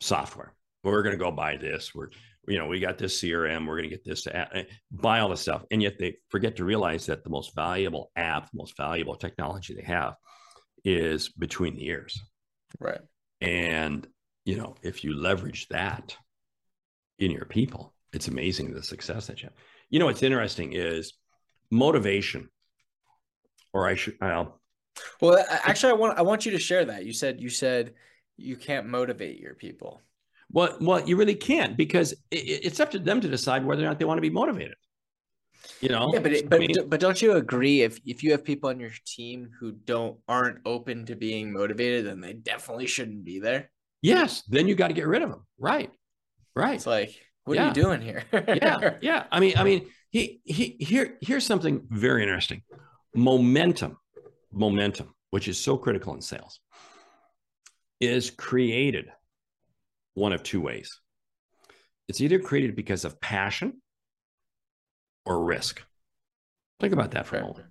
software. 0.00 0.54
We're 0.84 1.02
going 1.02 1.14
to 1.18 1.22
go 1.22 1.30
buy 1.30 1.56
this. 1.56 1.94
We're 1.94 2.08
you 2.46 2.58
know 2.58 2.66
we 2.66 2.80
got 2.80 2.98
this 2.98 3.20
CRM. 3.20 3.66
We're 3.66 3.76
going 3.76 3.88
to 3.88 3.96
get 3.96 4.04
this 4.04 4.22
to 4.24 4.36
add, 4.36 4.66
buy 4.90 5.20
all 5.20 5.28
the 5.28 5.36
stuff, 5.36 5.64
and 5.70 5.82
yet 5.82 5.98
they 5.98 6.16
forget 6.28 6.56
to 6.56 6.64
realize 6.64 7.06
that 7.06 7.24
the 7.24 7.30
most 7.30 7.54
valuable 7.54 8.10
app, 8.16 8.50
the 8.50 8.58
most 8.58 8.76
valuable 8.76 9.16
technology 9.16 9.74
they 9.74 9.84
have 9.84 10.14
is 10.84 11.28
between 11.28 11.76
the 11.76 11.86
ears. 11.86 12.20
Right. 12.78 13.00
And 13.40 14.06
you 14.44 14.56
know, 14.56 14.74
if 14.82 15.04
you 15.04 15.14
leverage 15.14 15.68
that 15.68 16.16
in 17.18 17.30
your 17.30 17.44
people, 17.44 17.94
it's 18.12 18.28
amazing 18.28 18.72
the 18.72 18.82
success 18.82 19.26
that 19.26 19.42
you 19.42 19.48
have. 19.48 19.56
You 19.90 19.98
know, 19.98 20.06
what's 20.06 20.22
interesting 20.22 20.72
is 20.72 21.12
motivation, 21.70 22.48
or 23.72 23.86
I 23.86 23.94
should, 23.94 24.16
I'll, 24.20 24.60
well, 25.20 25.44
actually, 25.50 25.92
I 25.92 25.96
want 25.96 26.18
I 26.18 26.22
want 26.22 26.46
you 26.46 26.52
to 26.52 26.58
share 26.58 26.84
that. 26.86 27.04
You 27.04 27.12
said 27.12 27.40
you 27.40 27.50
said 27.50 27.94
you 28.36 28.56
can't 28.56 28.86
motivate 28.86 29.38
your 29.38 29.54
people. 29.54 30.00
Well, 30.52 30.76
well, 30.80 31.08
you 31.08 31.16
really 31.16 31.34
can't 31.34 31.76
because 31.76 32.12
it, 32.30 32.64
it's 32.64 32.80
up 32.80 32.90
to 32.92 32.98
them 32.98 33.20
to 33.20 33.28
decide 33.28 33.64
whether 33.64 33.82
or 33.82 33.86
not 33.86 33.98
they 33.98 34.04
want 34.04 34.18
to 34.18 34.22
be 34.22 34.30
motivated. 34.30 34.74
You 35.80 35.90
know, 35.90 36.10
yeah, 36.12 36.20
but 36.20 36.32
it, 36.32 36.48
but 36.48 36.56
I 36.56 36.66
mean, 36.66 36.74
but 36.88 37.00
don't 37.00 37.20
you 37.20 37.32
agree 37.32 37.82
if 37.82 38.00
if 38.06 38.22
you 38.22 38.32
have 38.32 38.44
people 38.44 38.70
on 38.70 38.80
your 38.80 38.90
team 39.06 39.50
who 39.58 39.72
don't 39.72 40.18
aren't 40.26 40.58
open 40.64 41.06
to 41.06 41.16
being 41.16 41.52
motivated, 41.52 42.06
then 42.06 42.20
they 42.20 42.32
definitely 42.32 42.86
shouldn't 42.86 43.24
be 43.24 43.40
there. 43.40 43.70
Yes, 44.02 44.42
then 44.48 44.68
you 44.68 44.74
got 44.74 44.88
to 44.88 44.94
get 44.94 45.06
rid 45.06 45.22
of 45.22 45.30
them. 45.30 45.46
Right, 45.58 45.90
right. 46.56 46.74
It's 46.74 46.86
like, 46.86 47.14
what 47.44 47.56
yeah. 47.56 47.64
are 47.64 47.68
you 47.68 47.74
doing 47.74 48.00
here? 48.00 48.24
yeah, 48.32 48.96
yeah. 49.02 49.24
I 49.30 49.40
mean, 49.40 49.54
I 49.56 49.64
mean, 49.64 49.86
he 50.10 50.40
he 50.44 50.76
here 50.80 51.18
here's 51.20 51.46
something 51.46 51.86
very 51.90 52.22
interesting. 52.22 52.62
Momentum, 53.14 53.98
momentum, 54.52 55.14
which 55.30 55.46
is 55.46 55.60
so 55.60 55.76
critical 55.76 56.14
in 56.14 56.22
sales, 56.22 56.60
is 58.00 58.30
created 58.30 59.10
one 60.14 60.32
of 60.32 60.42
two 60.42 60.60
ways. 60.60 61.00
It's 62.08 62.20
either 62.20 62.38
created 62.38 62.74
because 62.74 63.04
of 63.04 63.20
passion 63.20 63.80
or 65.24 65.44
risk. 65.44 65.82
Think 66.80 66.92
about 66.92 67.12
that 67.12 67.26
for 67.26 67.36
a 67.36 67.42
moment. 67.42 67.66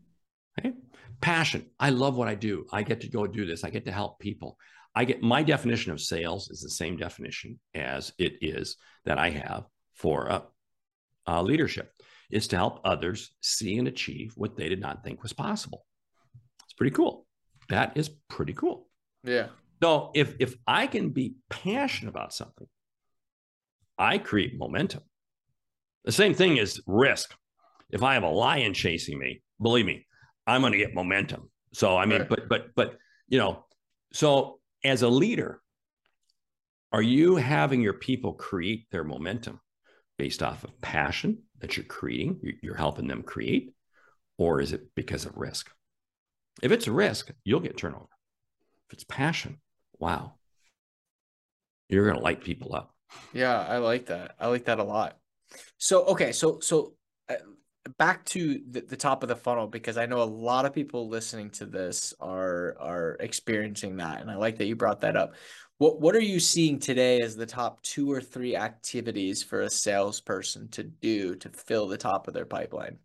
Okay. 0.60 0.74
Passion. 1.20 1.66
I 1.80 1.90
love 1.90 2.16
what 2.16 2.28
I 2.28 2.36
do. 2.36 2.66
I 2.72 2.84
get 2.84 3.02
to 3.02 3.10
go 3.10 3.28
do 3.28 3.46
this. 3.46 3.64
I 3.64 3.70
get 3.70 3.86
to 3.86 3.92
help 3.92 4.20
people. 4.20 4.58
I 4.96 5.06
get 5.06 5.22
my 5.22 5.44
definition 5.44 5.92
of 5.92 6.02
sales 6.02 6.50
is 6.50 6.62
the 6.62 6.70
same 6.70 6.98
definition 6.98 7.60
as 7.76 8.14
it 8.18 8.38
is 8.42 8.78
that 9.06 9.18
I 9.18 9.30
have 9.30 9.66
for 9.94 10.32
uh, 10.32 10.42
uh, 11.28 11.42
leadership. 11.42 11.92
is 12.32 12.48
to 12.48 12.56
help 12.56 12.80
others 12.84 13.32
see 13.42 13.78
and 13.78 13.88
achieve 13.88 14.34
what 14.36 14.56
they 14.56 14.70
did 14.70 14.80
not 14.80 15.04
think 15.04 15.24
was 15.24 15.34
possible. 15.34 15.86
It's 16.64 16.74
pretty 16.74 16.96
cool. 16.96 17.26
That 17.70 17.98
is 17.98 18.10
pretty 18.30 18.54
cool. 18.54 18.88
Yeah. 19.24 19.48
So 19.82 20.12
if 20.14 20.36
if 20.40 20.56
I 20.68 20.88
can 20.88 21.10
be 21.10 21.36
passionate 21.50 22.10
about 22.10 22.34
something, 22.34 22.68
I 23.98 24.18
create 24.18 24.58
momentum. 24.58 25.04
The 26.06 26.12
same 26.12 26.34
thing 26.34 26.58
is 26.58 26.82
risk. 26.88 27.36
If 27.90 28.04
I 28.04 28.14
have 28.14 28.24
a 28.24 28.30
lion 28.30 28.74
chasing 28.74 29.18
me, 29.18 29.42
believe 29.62 29.86
me, 29.86 30.06
I'm 30.46 30.62
going 30.62 30.74
to 30.74 30.78
get 30.78 30.94
momentum. 30.94 31.50
So 31.74 31.98
I 31.98 32.06
mean, 32.06 32.20
right. 32.20 32.30
but 32.30 32.50
but 32.50 32.68
but 32.76 32.98
you 33.28 33.38
know, 33.38 33.66
so 34.14 34.60
as 34.84 35.02
a 35.02 35.10
leader, 35.10 35.62
are 36.92 37.02
you 37.02 37.36
having 37.36 37.82
your 37.82 37.94
people 37.94 38.34
create 38.34 38.88
their 38.92 39.04
momentum 39.04 39.60
based 40.18 40.42
off 40.42 40.64
of 40.64 40.82
passion 40.82 41.44
that 41.60 41.78
you're 41.78 41.86
creating, 41.86 42.40
you're 42.62 42.76
helping 42.76 43.08
them 43.08 43.22
create, 43.24 43.74
or 44.38 44.60
is 44.60 44.74
it 44.74 44.82
because 44.96 45.26
of 45.26 45.38
risk? 45.38 45.70
If 46.62 46.72
it's 46.72 46.88
a 46.88 46.92
risk, 46.92 47.32
you'll 47.44 47.60
get 47.60 47.78
turnover. 47.78 48.10
If 48.88 48.94
it's 48.94 49.04
passion, 49.04 49.62
wow, 50.00 50.34
you're 51.90 52.06
going 52.06 52.18
to 52.18 52.24
light 52.24 52.42
people 52.44 52.76
up. 52.76 52.94
Yeah, 53.34 53.60
I 53.60 53.78
like 53.78 54.08
that. 54.08 54.36
I 54.40 54.48
like 54.48 54.66
that 54.66 54.80
a 54.80 54.84
lot. 54.84 55.18
So, 55.78 56.06
okay, 56.06 56.32
so 56.32 56.60
so 56.60 56.94
uh, 57.28 57.36
back 57.98 58.24
to 58.26 58.62
the, 58.70 58.82
the 58.82 58.98
top 58.98 59.24
of 59.24 59.30
the 59.30 59.36
funnel 59.36 59.68
because 59.68 59.98
I 59.98 60.06
know 60.06 60.22
a 60.22 60.24
lot 60.24 60.66
of 60.66 60.74
people 60.74 61.10
listening 61.10 61.50
to 61.52 61.66
this 61.66 62.14
are 62.20 62.78
are 62.80 63.18
experiencing 63.20 63.98
that, 63.98 64.22
and 64.22 64.30
I 64.30 64.36
like 64.36 64.58
that 64.58 64.66
you 64.66 64.76
brought 64.76 65.02
that 65.02 65.16
up. 65.16 65.34
What 65.80 66.00
what 66.00 66.16
are 66.16 66.22
you 66.22 66.40
seeing 66.40 66.80
today 66.80 67.20
as 67.22 67.36
the 67.36 67.46
top 67.46 67.82
two 67.82 68.12
or 68.12 68.22
three 68.22 68.56
activities 68.56 69.42
for 69.42 69.62
a 69.62 69.70
salesperson 69.70 70.68
to 70.70 70.84
do 70.84 71.36
to 71.38 71.50
fill 71.50 71.88
the 71.88 71.98
top 71.98 72.28
of 72.28 72.34
their 72.34 72.46
pipeline? 72.46 72.98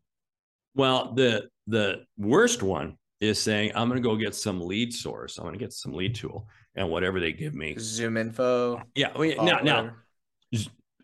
Well, 0.75 1.13
the 1.15 1.49
the 1.67 2.05
worst 2.19 2.63
one 2.63 2.99
is 3.21 3.41
saying 3.41 3.73
I'm 3.75 3.89
going 3.89 4.03
to 4.03 4.07
go 4.07 4.17
get 4.17 4.35
some 4.35 4.61
lead 4.61 4.93
source. 4.93 5.39
I'm 5.39 5.45
going 5.45 5.55
to 5.55 5.65
get 5.65 5.73
some 5.73 5.95
lead 5.95 6.15
tool 6.15 6.49
and 6.75 6.89
whatever 6.89 7.21
they 7.21 7.33
give 7.33 7.55
me. 7.55 7.77
Zoom 7.79 8.17
info. 8.17 8.83
Yeah. 8.95 9.13
Oh, 9.15 9.23
I 9.23 9.29
mean, 9.29 9.45
now, 9.45 9.59
now, 9.61 9.91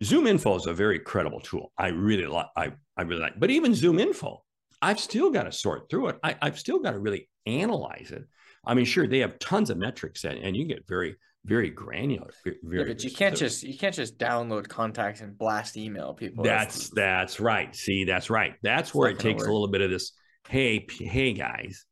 ZoomInfo 0.03 0.57
is 0.57 0.67
a 0.67 0.73
very 0.73 0.99
credible 0.99 1.41
tool. 1.41 1.73
I 1.77 1.89
really 1.89 2.27
like. 2.27 2.47
I 2.57 2.73
I 2.97 3.03
really 3.03 3.21
like. 3.21 3.39
But 3.39 3.51
even 3.51 3.75
Zoom 3.75 3.99
info, 3.99 4.43
I've 4.81 4.99
still 4.99 5.31
got 5.31 5.45
to 5.45 5.53
sort 5.53 5.91
through 5.91 6.09
it. 6.09 6.19
I, 6.23 6.37
I've 6.41 6.59
still 6.59 6.79
got 6.79 6.93
to 6.93 6.99
really 6.99 7.29
analyze 7.47 8.11
it. 8.11 8.25
I 8.65 8.75
mean, 8.75 8.85
sure, 8.85 9.07
they 9.07 9.19
have 9.19 9.39
tons 9.39 9.71
of 9.71 9.79
metrics 9.79 10.25
and, 10.25 10.39
and 10.39 10.57
you 10.57 10.67
get 10.67 10.87
very 10.87 11.17
very 11.45 11.71
granular. 11.71 12.31
Very 12.45 12.87
yeah, 12.87 12.93
but 12.93 13.03
you 13.03 13.11
can't 13.11 13.37
just 13.37 13.63
you 13.63 13.77
can't 13.77 13.95
just 13.95 14.19
download 14.19 14.69
contacts 14.69 15.21
and 15.21 15.37
blast 15.37 15.77
email 15.77 16.15
people. 16.15 16.45
That's 16.45 16.91
that's 16.91 17.41
right. 17.41 17.75
See, 17.75 18.05
that's 18.05 18.31
right. 18.31 18.55
That's 18.63 18.95
where 18.95 19.11
it 19.11 19.19
takes 19.19 19.41
work. 19.41 19.49
a 19.49 19.53
little 19.53 19.69
bit 19.71 19.81
of 19.81 19.91
this. 19.91 20.13
Hey, 20.49 20.87
hey 20.91 21.33
guys, 21.33 21.85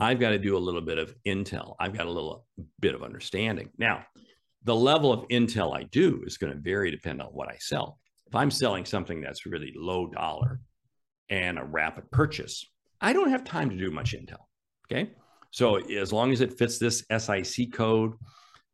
I've 0.00 0.18
got 0.18 0.30
to 0.30 0.38
do 0.38 0.56
a 0.56 0.58
little 0.58 0.80
bit 0.80 0.98
of 0.98 1.14
intel. 1.26 1.74
I've 1.78 1.96
got 1.96 2.06
a 2.06 2.10
little 2.10 2.46
bit 2.80 2.94
of 2.94 3.02
understanding. 3.02 3.70
Now, 3.78 4.04
the 4.64 4.74
level 4.74 5.12
of 5.12 5.28
intel 5.28 5.76
I 5.76 5.84
do 5.84 6.22
is 6.26 6.38
going 6.38 6.52
to 6.52 6.58
vary 6.58 6.90
depending 6.90 7.26
on 7.26 7.32
what 7.32 7.48
I 7.48 7.56
sell. 7.58 7.98
If 8.26 8.34
I'm 8.34 8.50
selling 8.50 8.84
something 8.84 9.20
that's 9.20 9.46
really 9.46 9.72
low 9.76 10.06
dollar 10.06 10.60
and 11.28 11.58
a 11.58 11.64
rapid 11.64 12.10
purchase, 12.10 12.64
I 13.00 13.12
don't 13.12 13.30
have 13.30 13.44
time 13.44 13.70
to 13.70 13.76
do 13.76 13.90
much 13.90 14.14
intel. 14.14 14.44
Okay. 14.90 15.10
So 15.50 15.76
as 15.76 16.12
long 16.12 16.32
as 16.32 16.40
it 16.40 16.58
fits 16.58 16.78
this 16.78 17.04
SIC 17.16 17.72
code, 17.72 18.12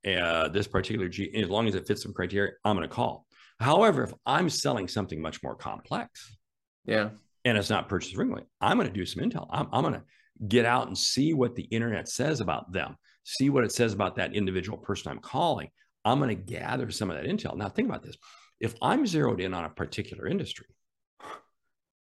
uh, 0.07 0.49
this 0.49 0.67
particular 0.67 1.09
G, 1.09 1.31
as 1.35 1.49
long 1.49 1.67
as 1.67 1.75
it 1.75 1.87
fits 1.87 2.03
some 2.03 2.13
criteria, 2.13 2.53
I'm 2.65 2.77
going 2.77 2.89
to 2.89 2.95
call. 2.95 3.27
However, 3.59 4.05
if 4.05 4.13
I'm 4.27 4.51
selling 4.51 4.87
something 4.87 5.21
much 5.21 5.43
more 5.43 5.55
complex, 5.55 6.37
yeah, 6.85 7.11
and 7.45 7.57
it's 7.57 7.71
not 7.71 7.89
purchased 7.89 8.15
frequently, 8.15 8.47
I'm 8.61 8.77
going 8.77 8.89
to 8.89 8.93
do 8.93 9.07
some 9.07 9.23
intel. 9.23 9.47
I'm, 9.51 9.69
I'm 9.73 9.83
going 9.83 9.95
to 9.95 10.03
get 10.47 10.65
out 10.65 10.87
and 10.87 10.97
see 10.97 11.35
what 11.35 11.55
the 11.55 11.65
internet 11.65 12.09
says 12.09 12.41
about 12.41 12.73
them, 12.73 12.97
see 13.25 13.51
what 13.51 13.65
it 13.65 13.73
says 13.73 13.93
about 13.93 14.17
that 14.17 14.35
individual 14.35 14.79
person 14.79 15.11
I'm 15.11 15.19
calling. 15.19 15.69
I'm 16.05 16.19
going 16.19 16.29
to 16.29 16.35
gather 16.35 16.91
some 16.91 17.11
of 17.11 17.17
that 17.17 17.27
intel. 17.27 17.57
Now, 17.57 17.69
think 17.69 17.89
about 17.89 18.03
this. 18.03 18.17
If 18.61 18.75
I'm 18.81 19.07
zeroed 19.07 19.41
in 19.41 19.55
on 19.55 19.65
a 19.65 19.71
particular 19.71 20.27
industry, 20.27 20.67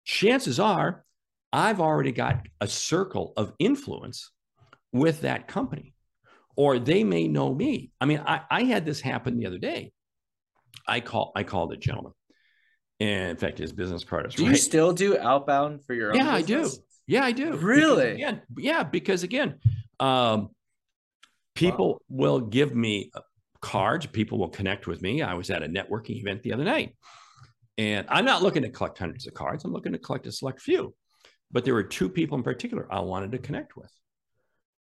chances 0.04 0.61
are 0.61 1.04
I've 1.52 1.80
already 1.80 2.12
got 2.12 2.46
a 2.61 2.68
circle 2.68 3.33
of 3.37 3.52
influence 3.59 4.30
with 4.92 5.22
that 5.22 5.48
company, 5.48 5.94
or 6.56 6.78
they 6.78 7.04
may 7.04 7.26
know 7.28 7.52
me. 7.52 7.90
I 8.00 8.06
mean, 8.06 8.22
I, 8.24 8.42
I 8.50 8.62
had 8.62 8.85
this 8.85 9.00
happen 9.00 9.38
the 9.38 9.46
other 9.46 9.59
day. 9.59 9.92
I 10.87 11.00
call 11.00 11.33
I 11.35 11.42
called 11.42 11.72
a 11.72 11.76
gentleman. 11.76 12.12
And 13.00 13.30
in 13.30 13.37
fact, 13.37 13.59
his 13.59 13.72
business 13.72 14.04
partner. 14.04 14.28
Do 14.28 14.44
right. 14.44 14.50
you 14.50 14.56
still 14.56 14.92
do 14.92 15.18
outbound 15.18 15.85
for 15.85 15.94
your? 15.94 16.14
yeah, 16.14 16.37
business? 16.37 16.74
I 16.74 16.76
do. 16.76 16.83
Yeah, 17.10 17.24
I 17.24 17.32
do. 17.32 17.56
Really? 17.56 18.12
Again, 18.12 18.40
yeah, 18.56 18.84
because 18.84 19.24
again, 19.24 19.56
um, 19.98 20.50
people 21.56 21.94
wow. 21.94 21.98
will 22.08 22.40
give 22.40 22.72
me 22.72 23.10
uh, 23.12 23.22
cards. 23.60 24.06
People 24.06 24.38
will 24.38 24.48
connect 24.48 24.86
with 24.86 25.02
me. 25.02 25.20
I 25.20 25.34
was 25.34 25.50
at 25.50 25.64
a 25.64 25.66
networking 25.66 26.20
event 26.20 26.44
the 26.44 26.52
other 26.52 26.62
night, 26.62 26.94
and 27.76 28.06
I'm 28.08 28.24
not 28.24 28.44
looking 28.44 28.62
to 28.62 28.68
collect 28.68 28.96
hundreds 28.96 29.26
of 29.26 29.34
cards. 29.34 29.64
I'm 29.64 29.72
looking 29.72 29.90
to 29.90 29.98
collect 29.98 30.28
a 30.28 30.32
select 30.32 30.60
few. 30.60 30.94
But 31.50 31.64
there 31.64 31.74
were 31.74 31.82
two 31.82 32.08
people 32.08 32.38
in 32.38 32.44
particular 32.44 32.86
I 32.88 33.00
wanted 33.00 33.32
to 33.32 33.38
connect 33.38 33.76
with, 33.76 33.90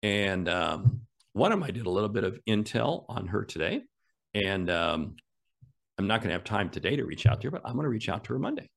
and 0.03 0.49
um, 0.49 1.03
one 1.31 1.53
of 1.53 1.59
them 1.59 1.63
I 1.63 1.71
did 1.71 1.85
a 1.85 1.89
little 1.89 2.09
bit 2.09 2.25
of 2.25 2.37
intel 2.45 3.05
on 3.07 3.27
her 3.27 3.45
today, 3.45 3.83
and 4.33 4.69
um, 4.69 5.15
I'm 5.97 6.07
not 6.07 6.19
going 6.19 6.31
to 6.31 6.33
have 6.33 6.43
time 6.43 6.71
today 6.71 6.97
to 6.97 7.05
reach 7.05 7.25
out 7.25 7.39
to 7.39 7.47
her, 7.47 7.51
but 7.51 7.61
I'm 7.63 7.75
going 7.75 7.85
to 7.85 7.89
reach 7.89 8.09
out 8.09 8.25
to 8.25 8.33
her 8.33 8.39
Monday 8.39 8.69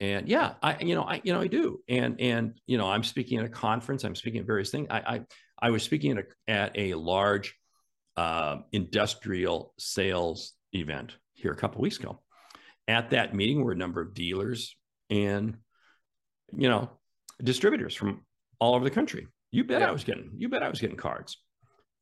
and 0.00 0.28
yeah 0.28 0.54
i 0.62 0.78
you 0.80 0.94
know 0.94 1.02
i 1.02 1.20
you 1.24 1.32
know 1.32 1.40
i 1.40 1.46
do. 1.46 1.80
And 1.88 2.20
and 2.20 2.58
you 2.66 2.78
know 2.78 2.90
i'm 2.90 3.04
speaking 3.04 3.38
at 3.38 3.44
a 3.44 3.50
conference 3.50 4.04
i'm 4.04 4.14
speaking 4.14 4.40
at 4.40 4.46
various 4.46 4.70
things 4.70 4.88
i 4.90 4.98
i, 4.98 5.20
I 5.62 5.70
was 5.70 5.82
speaking 5.82 6.18
at 6.18 6.24
a, 6.24 6.50
at 6.50 6.78
a 6.78 6.94
large 6.94 7.54
uh, 8.16 8.58
industrial 8.72 9.72
sales 9.78 10.52
event 10.72 11.16
here 11.32 11.52
a 11.52 11.56
couple 11.56 11.80
weeks 11.80 11.98
ago. 11.98 12.20
At 12.88 13.10
that 13.10 13.34
meeting 13.34 13.64
were 13.64 13.72
a 13.72 13.76
number 13.76 14.00
of 14.00 14.14
dealers 14.14 14.76
and 15.08 15.56
you 16.52 16.68
know 16.68 16.90
distributors 17.42 17.94
from 17.94 18.22
all 18.58 18.74
over 18.74 18.84
the 18.84 18.90
country. 18.90 19.28
You 19.52 19.64
bet 19.64 19.80
yeah. 19.80 19.88
i 19.88 19.90
was 19.90 20.04
getting 20.04 20.32
you 20.36 20.48
bet 20.48 20.62
i 20.62 20.68
was 20.68 20.80
getting 20.80 20.96
cards. 20.96 21.38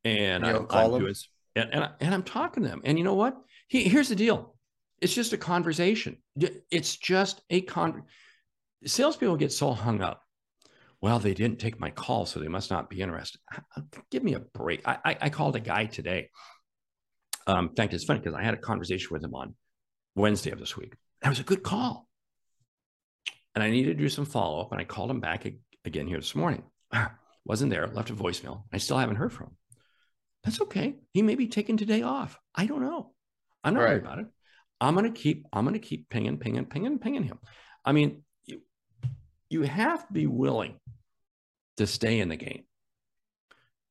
And 0.05 0.44
I, 0.46 0.51
am 0.51 0.66
doing 0.66 1.14
and, 1.55 1.70
and, 1.72 1.84
I, 1.84 1.90
and 2.01 2.14
i'm 2.14 2.22
talking 2.22 2.62
to 2.62 2.68
them. 2.68 2.80
And 2.84 2.96
you 2.99 3.05
know 3.05 3.14
what? 3.14 3.36
He, 3.68 3.84
here's 3.84 4.09
the 4.09 4.16
deal 4.16 4.57
it's 5.01 5.14
just 5.14 5.32
a 5.32 5.38
conversation. 5.38 6.18
It's 6.70 6.96
just 6.96 7.40
a 7.51 7.61
con. 7.61 8.05
Salespeople 8.84 9.36
get 9.36 9.53
so 9.53 9.72
hung 9.72 10.03
up. 10.03 10.22
Well, 11.01 11.18
they 11.18 11.34
didn't 11.34 11.61
take 11.61 11.78
my 11.78 11.90
call, 11.90 12.26
so 12.26 12.40
they 12.40 12.49
must 12.49 12.70
not 12.70 12.90
be 12.90 13.01
interested. 13.01 13.40
Give 14.11 14.24
me 14.24 14.34
a 14.34 14.40
break. 14.40 14.86
I, 14.86 14.99
I, 15.05 15.16
I 15.22 15.30
called 15.30 15.55
a 15.55 15.61
guy 15.61 15.86
today. 15.86 16.30
Um, 17.46 17.68
in 17.68 17.74
fact, 17.74 17.94
it's 17.94 18.05
funny 18.05 18.18
because 18.18 18.34
I 18.34 18.42
had 18.42 18.55
a 18.55 18.59
conversation 18.59 19.09
with 19.12 19.22
him 19.22 19.34
on 19.34 19.55
Wednesday 20.16 20.51
of 20.51 20.59
this 20.59 20.76
week. 20.76 20.94
That 21.22 21.28
was 21.28 21.40
a 21.40 21.44
good 21.44 21.62
call. 21.62 22.09
And 23.55 23.62
I 23.62 23.70
needed 23.70 23.96
to 23.96 24.03
do 24.03 24.09
some 24.09 24.26
follow 24.26 24.61
up. 24.61 24.72
And 24.72 24.80
I 24.80 24.84
called 24.84 25.11
him 25.11 25.20
back 25.20 25.46
again 25.84 26.07
here 26.09 26.18
this 26.18 26.34
morning. 26.34 26.64
Wasn't 27.44 27.70
there, 27.70 27.86
left 27.86 28.11
a 28.11 28.14
voicemail. 28.14 28.64
I 28.72 28.78
still 28.78 28.99
haven't 28.99 29.16
heard 29.16 29.32
from 29.32 29.46
him. 29.46 29.57
That's 30.44 30.61
okay. 30.62 30.96
He 31.12 31.22
may 31.22 31.34
be 31.34 31.49
taking 31.49 31.76
today 31.76 32.03
off. 32.03 32.38
I 32.55 32.66
don't 32.66 32.82
know. 32.82 33.12
I'm 33.64 33.74
not 33.74 33.80
right. 33.80 33.90
worried 33.90 34.03
about 34.03 34.18
it. 34.18 34.26
I'm 34.80 34.94
gonna 34.94 35.10
keep, 35.10 35.46
I'm 35.52 35.64
gonna 35.64 35.78
keep 35.78 36.08
pinging, 36.08 36.38
pinging, 36.38 36.66
pinging, 36.66 36.98
pinging 36.98 37.24
him. 37.24 37.38
I 37.84 37.92
mean, 37.92 38.22
you, 38.46 38.60
you 39.50 39.62
have 39.62 40.06
to 40.06 40.12
be 40.12 40.26
willing 40.26 40.78
to 41.78 41.86
stay 41.86 42.20
in 42.20 42.28
the 42.28 42.36
game. 42.36 42.64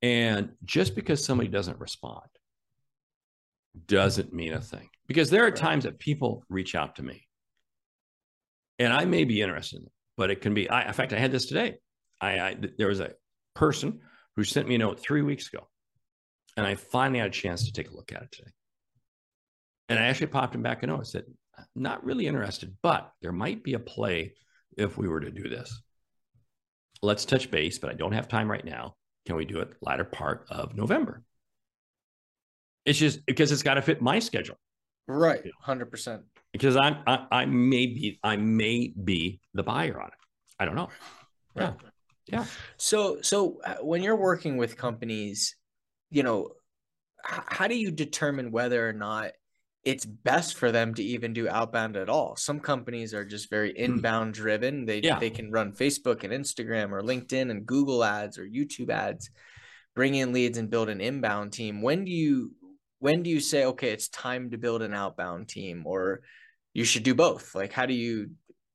And 0.02 0.52
just 0.64 0.96
because 0.96 1.26
somebody 1.26 1.50
doesn't 1.50 1.80
respond 1.80 2.28
doesn't 3.88 4.34
mean 4.34 4.54
a 4.54 4.62
thing. 4.62 4.90
Because 5.08 5.30
there 5.30 5.46
are 5.46 5.52
times 5.52 5.86
that 5.86 6.00
people 6.00 6.44
reach 6.50 6.76
out 6.76 6.96
to 6.98 7.04
me 7.04 7.28
and 8.80 8.94
I 8.94 9.06
may 9.06 9.24
be 9.24 9.42
interested, 9.42 9.78
in 9.78 9.84
them, 9.84 9.92
but 10.18 10.30
it 10.30 10.42
can 10.42 10.54
be, 10.54 10.70
I, 10.70 10.88
in 10.88 10.94
fact, 10.94 11.14
I 11.14 11.20
had 11.20 11.32
this 11.32 11.46
today. 11.46 11.78
I, 12.22 12.40
I 12.40 12.58
there 12.78 12.88
was 12.88 13.00
a 13.00 13.14
person 13.56 14.02
who 14.36 14.44
sent 14.44 14.68
me 14.68 14.76
a 14.76 14.80
note 14.80 15.00
three 15.00 15.22
weeks 15.22 15.48
ago 15.48 15.68
and 16.56 16.66
I 16.66 16.76
finally 16.76 17.20
had 17.20 17.30
a 17.30 17.32
chance 17.32 17.66
to 17.66 17.72
take 17.72 17.90
a 17.90 17.96
look 17.96 18.12
at 18.12 18.24
it 18.24 18.32
today. 18.32 18.52
And 19.90 19.98
I 19.98 20.04
actually 20.04 20.28
popped 20.28 20.56
him 20.56 20.62
back 20.62 20.84
a 20.84 20.88
note. 20.88 21.02
I 21.02 21.04
said, 21.04 21.26
not 21.76 22.04
really 22.04 22.28
interested, 22.28 22.76
but 22.82 23.12
there 23.22 23.32
might 23.32 23.64
be 23.64 23.74
a 23.74 23.80
play 23.80 24.34
if 24.78 24.98
we 24.98 25.08
were 25.08 25.22
to 25.22 25.32
do 25.32 25.50
this. 25.50 25.82
Let's 27.02 27.26
touch 27.26 27.52
base, 27.52 27.80
but 27.80 27.90
I 27.90 27.94
don't 27.94 28.12
have 28.12 28.28
time 28.28 28.50
right 28.50 28.66
now. 28.66 28.96
Can 29.26 29.36
we 29.36 29.46
do 29.46 29.60
it 29.60 29.74
latter 29.82 30.04
part 30.04 30.46
of 30.50 30.76
November? 30.76 31.24
It's 32.86 32.98
just 32.98 33.26
because 33.26 33.52
it's 33.52 33.64
got 33.64 33.76
to 33.76 33.82
fit 33.82 34.02
my 34.02 34.20
schedule. 34.20 34.58
Right. 35.08 35.44
100%. 35.66 36.24
Because 36.54 36.76
I'm, 36.76 36.98
I, 37.06 37.26
I 37.32 37.46
may 37.46 37.86
be, 37.88 38.20
I 38.24 38.38
may 38.38 38.94
be 39.04 39.42
the 39.54 39.64
buyer 39.64 40.00
on 40.02 40.08
it. 40.08 40.14
I 40.60 40.66
don't 40.66 40.76
know. 40.76 40.90
Right. 41.56 41.74
Yeah. 41.82 41.90
Yeah. 42.28 42.46
So, 42.78 43.22
so 43.22 43.60
uh, 43.66 43.76
when 43.82 44.04
you're 44.04 44.18
working 44.18 44.58
with 44.58 44.78
companies, 44.78 45.56
you 46.10 46.24
know, 46.24 46.50
how 47.24 47.68
do 47.68 47.78
you 47.78 47.92
determine 47.92 48.52
whether 48.52 48.88
or 48.88 48.94
not 48.94 49.32
it's 49.84 50.06
best 50.06 50.58
for 50.58 50.72
them 50.72 50.94
to 50.96 51.04
even 51.04 51.34
do 51.34 51.48
outbound 51.48 51.96
at 51.96 52.10
all. 52.10 52.36
Some 52.36 52.60
companies 52.60 53.14
are 53.14 53.26
just 53.26 53.50
very 53.50 53.72
hmm. 53.72 53.84
inbound 53.84 54.34
driven. 54.34 54.86
They 54.86 55.00
yeah. 55.00 55.20
they 55.20 55.30
can 55.30 55.52
run 55.52 55.72
Facebook 55.72 56.24
and 56.24 56.34
Instagram 56.34 56.92
or 56.92 57.02
LinkedIn 57.02 57.50
and 57.52 57.66
Google 57.66 58.04
ads 58.04 58.38
or 58.38 58.46
YouTube 58.46 58.90
ads, 58.90 59.30
bring 59.96 60.16
in 60.16 60.34
leads 60.34 60.58
and 60.58 60.70
build 60.70 60.90
an 60.90 61.02
inbound 61.02 61.54
team. 61.54 61.82
When 61.82 62.06
do 62.06 62.12
you 62.12 62.52
when 63.00 63.24
do 63.24 63.30
you 63.30 63.40
say 63.40 63.66
okay, 63.66 63.92
it's 63.92 64.10
time 64.10 64.52
to 64.52 64.58
build 64.58 64.82
an 64.82 64.94
outbound 64.94 65.48
team 65.48 65.84
or 65.86 66.22
you 66.74 66.84
should 66.84 67.04
do 67.04 67.16
both? 67.16 67.56
Like 67.56 67.72
how 67.72 67.86
do 67.86 67.94
you 67.94 68.32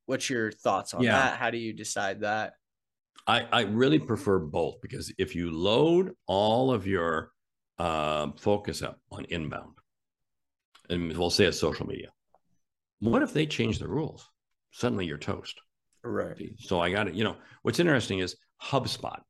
what's 0.06 0.30
your 0.30 0.50
thoughts 0.50 0.94
on 0.94 1.02
yeah. 1.02 1.12
that? 1.12 1.38
How 1.38 1.50
do 1.50 1.58
you 1.58 1.72
decide 1.72 2.20
that? 2.20 2.54
I, 3.26 3.46
I 3.52 3.60
really 3.62 3.98
prefer 3.98 4.38
both 4.38 4.80
because 4.80 5.12
if 5.18 5.34
you 5.34 5.50
load 5.52 6.12
all 6.26 6.72
of 6.72 6.86
your 6.86 7.30
uh, 7.78 8.28
focus 8.38 8.82
up 8.82 8.98
on 9.10 9.24
inbound, 9.26 9.74
and 10.92 11.16
we'll 11.16 11.30
say 11.30 11.44
it's 11.44 11.58
social 11.58 11.86
media. 11.86 12.08
What 13.00 13.22
if 13.22 13.32
they 13.32 13.46
change 13.46 13.78
the 13.78 13.88
rules? 13.88 14.28
Suddenly 14.70 15.06
you're 15.06 15.18
toast. 15.18 15.60
Right. 16.04 16.54
So 16.58 16.80
I 16.80 16.90
got 16.90 17.08
it. 17.08 17.14
You 17.14 17.24
know, 17.24 17.36
what's 17.62 17.80
interesting 17.80 18.20
is 18.20 18.36
HubSpot. 18.62 19.20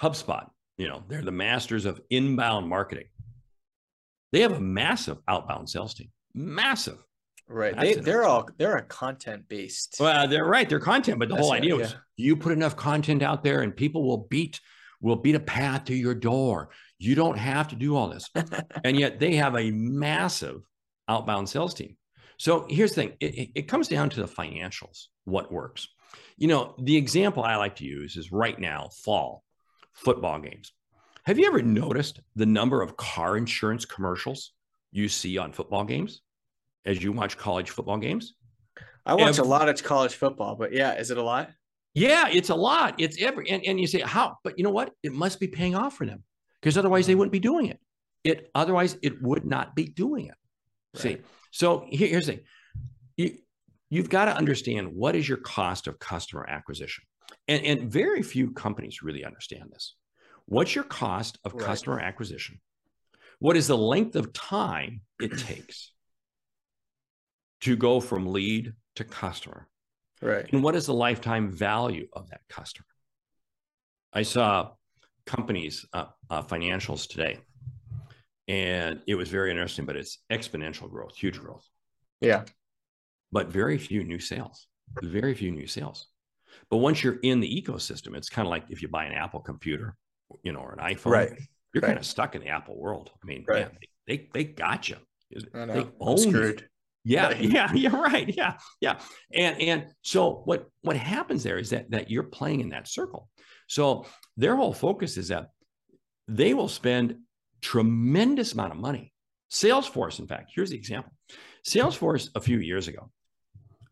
HubSpot, 0.00 0.48
you 0.76 0.88
know, 0.88 1.02
they're 1.08 1.22
the 1.22 1.32
masters 1.32 1.86
of 1.86 2.00
inbound 2.10 2.68
marketing. 2.68 3.06
They 4.32 4.40
have 4.40 4.52
a 4.52 4.60
massive 4.60 5.18
outbound 5.28 5.68
sales 5.68 5.94
team. 5.94 6.10
Massive. 6.34 6.98
Right. 7.48 7.78
They, 7.78 7.94
they're 7.94 8.24
all 8.24 8.48
they're 8.58 8.76
a 8.76 8.82
content 8.82 9.48
based. 9.48 9.96
Well, 10.00 10.26
they're 10.26 10.44
right. 10.44 10.68
They're 10.68 10.80
content, 10.80 11.18
but 11.20 11.28
the 11.28 11.36
That's 11.36 11.46
whole 11.46 11.54
idea 11.54 11.76
is 11.76 11.94
you 12.16 12.36
put 12.36 12.52
enough 12.52 12.76
content 12.76 13.22
out 13.22 13.44
there 13.44 13.62
and 13.62 13.74
people 13.74 14.04
will 14.04 14.26
beat 14.28 14.60
will 15.00 15.16
beat 15.16 15.36
a 15.36 15.40
path 15.40 15.84
to 15.84 15.94
your 15.94 16.14
door. 16.14 16.70
You 16.98 17.14
don't 17.14 17.38
have 17.38 17.68
to 17.68 17.76
do 17.76 17.94
all 17.94 18.08
this. 18.08 18.28
and 18.84 18.98
yet 18.98 19.20
they 19.20 19.36
have 19.36 19.56
a 19.56 19.70
massive 19.70 20.62
outbound 21.08 21.48
sales 21.48 21.74
team. 21.74 21.96
So 22.38 22.66
here's 22.68 22.90
the 22.90 23.02
thing 23.02 23.12
it, 23.20 23.50
it, 23.54 23.68
comes 23.68 23.88
down 23.88 24.10
to 24.10 24.20
the 24.20 24.28
financials, 24.28 25.06
what 25.24 25.50
works. 25.50 25.88
You 26.36 26.48
know, 26.48 26.74
the 26.78 26.96
example 26.96 27.42
I 27.42 27.56
like 27.56 27.76
to 27.76 27.84
use 27.84 28.16
is 28.16 28.30
right 28.30 28.58
now, 28.58 28.90
fall 29.04 29.42
football 29.94 30.38
games. 30.38 30.72
Have 31.24 31.38
you 31.38 31.46
ever 31.46 31.62
noticed 31.62 32.20
the 32.34 32.46
number 32.46 32.82
of 32.82 32.96
car 32.96 33.36
insurance 33.36 33.84
commercials 33.84 34.52
you 34.92 35.08
see 35.08 35.38
on 35.38 35.52
football 35.52 35.84
games 35.84 36.20
as 36.84 37.02
you 37.02 37.12
watch 37.12 37.36
college 37.36 37.70
football 37.70 37.96
games? 37.96 38.34
I 39.04 39.14
watch 39.14 39.38
every, 39.38 39.44
a 39.44 39.48
lot 39.48 39.68
of 39.68 39.82
college 39.82 40.14
football, 40.14 40.56
but 40.56 40.72
yeah, 40.72 40.94
is 40.94 41.10
it 41.10 41.16
a 41.16 41.22
lot? 41.22 41.50
Yeah, 41.94 42.28
it's 42.30 42.50
a 42.50 42.54
lot. 42.54 42.96
It's 42.98 43.20
every 43.22 43.48
and, 43.48 43.64
and 43.64 43.80
you 43.80 43.86
say 43.86 44.00
how, 44.00 44.36
but 44.44 44.58
you 44.58 44.64
know 44.64 44.70
what? 44.70 44.92
It 45.02 45.12
must 45.12 45.40
be 45.40 45.48
paying 45.48 45.74
off 45.74 45.96
for 45.96 46.04
them 46.04 46.22
because 46.60 46.76
otherwise 46.76 47.06
they 47.06 47.14
mm. 47.14 47.18
wouldn't 47.18 47.32
be 47.32 47.40
doing 47.40 47.66
it. 47.66 47.80
It 48.22 48.50
otherwise 48.54 48.98
it 49.02 49.22
would 49.22 49.46
not 49.46 49.74
be 49.74 49.86
doing 49.86 50.26
it. 50.26 50.34
Right. 50.96 51.18
See, 51.18 51.18
so 51.50 51.86
here, 51.88 52.08
here's 52.08 52.26
the 52.26 52.32
thing. 52.32 52.42
You, 53.16 53.38
you've 53.90 54.10
got 54.10 54.26
to 54.26 54.36
understand 54.36 54.88
what 54.88 55.14
is 55.14 55.28
your 55.28 55.38
cost 55.38 55.86
of 55.86 55.98
customer 55.98 56.46
acquisition. 56.48 57.04
And, 57.48 57.64
and 57.64 57.90
very 57.90 58.22
few 58.22 58.52
companies 58.52 59.02
really 59.02 59.24
understand 59.24 59.70
this. 59.72 59.94
What's 60.46 60.74
your 60.74 60.84
cost 60.84 61.38
of 61.44 61.54
right. 61.54 61.64
customer 61.64 62.00
acquisition? 62.00 62.60
What 63.38 63.56
is 63.56 63.66
the 63.66 63.76
length 63.76 64.16
of 64.16 64.32
time 64.32 65.02
it 65.20 65.38
takes 65.38 65.92
to 67.62 67.76
go 67.76 68.00
from 68.00 68.26
lead 68.26 68.72
to 68.96 69.04
customer? 69.04 69.68
Right. 70.22 70.50
And 70.52 70.62
what 70.62 70.74
is 70.74 70.86
the 70.86 70.94
lifetime 70.94 71.50
value 71.50 72.08
of 72.12 72.30
that 72.30 72.40
customer? 72.48 72.86
I 74.12 74.22
saw 74.22 74.70
companies, 75.26 75.84
uh, 75.92 76.06
uh, 76.30 76.42
financials 76.42 77.08
today 77.08 77.38
and 78.48 79.00
it 79.06 79.14
was 79.14 79.28
very 79.28 79.50
interesting 79.50 79.86
but 79.86 79.96
it's 79.96 80.18
exponential 80.30 80.90
growth 80.90 81.16
huge 81.16 81.38
growth. 81.38 81.66
Yeah. 82.20 82.44
But 83.32 83.48
very 83.48 83.78
few 83.78 84.04
new 84.04 84.18
sales 84.18 84.66
very 85.02 85.34
few 85.34 85.50
new 85.50 85.66
sales. 85.66 86.06
But 86.70 86.78
once 86.78 87.02
you're 87.02 87.18
in 87.22 87.40
the 87.40 87.62
ecosystem 87.62 88.16
it's 88.16 88.28
kind 88.28 88.46
of 88.46 88.50
like 88.50 88.64
if 88.70 88.82
you 88.82 88.88
buy 88.88 89.04
an 89.04 89.12
apple 89.12 89.40
computer 89.40 89.96
you 90.42 90.52
know 90.52 90.60
or 90.60 90.72
an 90.72 90.94
iphone 90.94 91.12
right. 91.12 91.30
you're 91.72 91.82
right. 91.82 91.88
kind 91.88 91.98
of 91.98 92.06
stuck 92.06 92.34
in 92.34 92.40
the 92.42 92.48
apple 92.48 92.78
world. 92.78 93.10
I 93.22 93.26
mean 93.26 93.44
right. 93.48 93.62
man, 93.62 93.78
they, 94.06 94.16
they, 94.16 94.28
they 94.32 94.44
got 94.44 94.88
you. 94.88 94.96
They 95.30 95.86
own 96.00 96.58
yeah 97.06 97.34
yeah 97.40 97.72
yeah 97.72 97.96
right 97.96 98.34
yeah 98.36 98.54
yeah. 98.80 98.98
And 99.32 99.60
and 99.60 99.86
so 100.02 100.42
what 100.44 100.68
what 100.82 100.96
happens 100.96 101.42
there 101.42 101.58
is 101.58 101.70
that 101.70 101.90
that 101.90 102.10
you're 102.10 102.24
playing 102.24 102.60
in 102.60 102.70
that 102.70 102.88
circle. 102.88 103.28
So 103.68 104.06
their 104.36 104.56
whole 104.56 104.72
focus 104.72 105.16
is 105.16 105.28
that 105.28 105.50
they 106.28 106.54
will 106.54 106.68
spend 106.68 107.16
tremendous 107.62 108.52
amount 108.52 108.72
of 108.72 108.78
money. 108.78 109.12
Salesforce, 109.50 110.18
in 110.18 110.26
fact, 110.26 110.52
here's 110.54 110.70
the 110.70 110.76
example. 110.76 111.12
Salesforce 111.66 112.30
a 112.34 112.40
few 112.40 112.58
years 112.58 112.88
ago, 112.88 113.10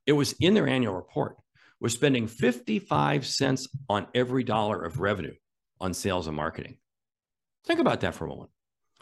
it 0.07 0.13
was 0.13 0.35
in 0.41 0.55
their 0.55 0.69
annual 0.69 0.95
report, 0.95 1.37
was 1.81 1.93
spending 1.93 2.27
55 2.27 3.27
cents 3.27 3.69
on 3.89 4.07
every 4.15 4.45
dollar 4.45 4.83
of 4.83 5.01
revenue 5.01 5.35
on 5.81 5.95
sales 5.95 6.27
and 6.27 6.37
marketing. 6.37 6.79
Think 7.67 7.81
about 7.81 8.01
that 8.01 8.15
for 8.15 8.27
a 8.27 8.29
moment. 8.29 8.51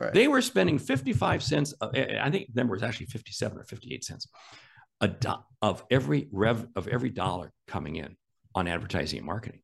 Right. 0.01 0.13
They 0.13 0.29
were 0.29 0.43
spending 0.43 0.79
55 0.79 1.43
cents, 1.43 1.75
uh, 1.81 1.91
I 1.93 2.31
think 2.31 2.49
the 2.53 2.61
number 2.61 2.75
was 2.75 2.83
actually 2.83 3.07
57 3.07 3.59
or 3.59 3.65
58 3.65 4.05
cents 4.05 4.27
a 5.01 5.09
do- 5.09 5.45
of 5.61 5.85
every 5.91 6.29
rev 6.33 6.67
of 6.77 6.89
every 6.89 7.11
dollar 7.11 7.53
coming 7.67 7.97
in 7.97 8.17
on 8.55 8.69
advertising 8.69 9.19
and 9.19 9.27
marketing. 9.27 9.61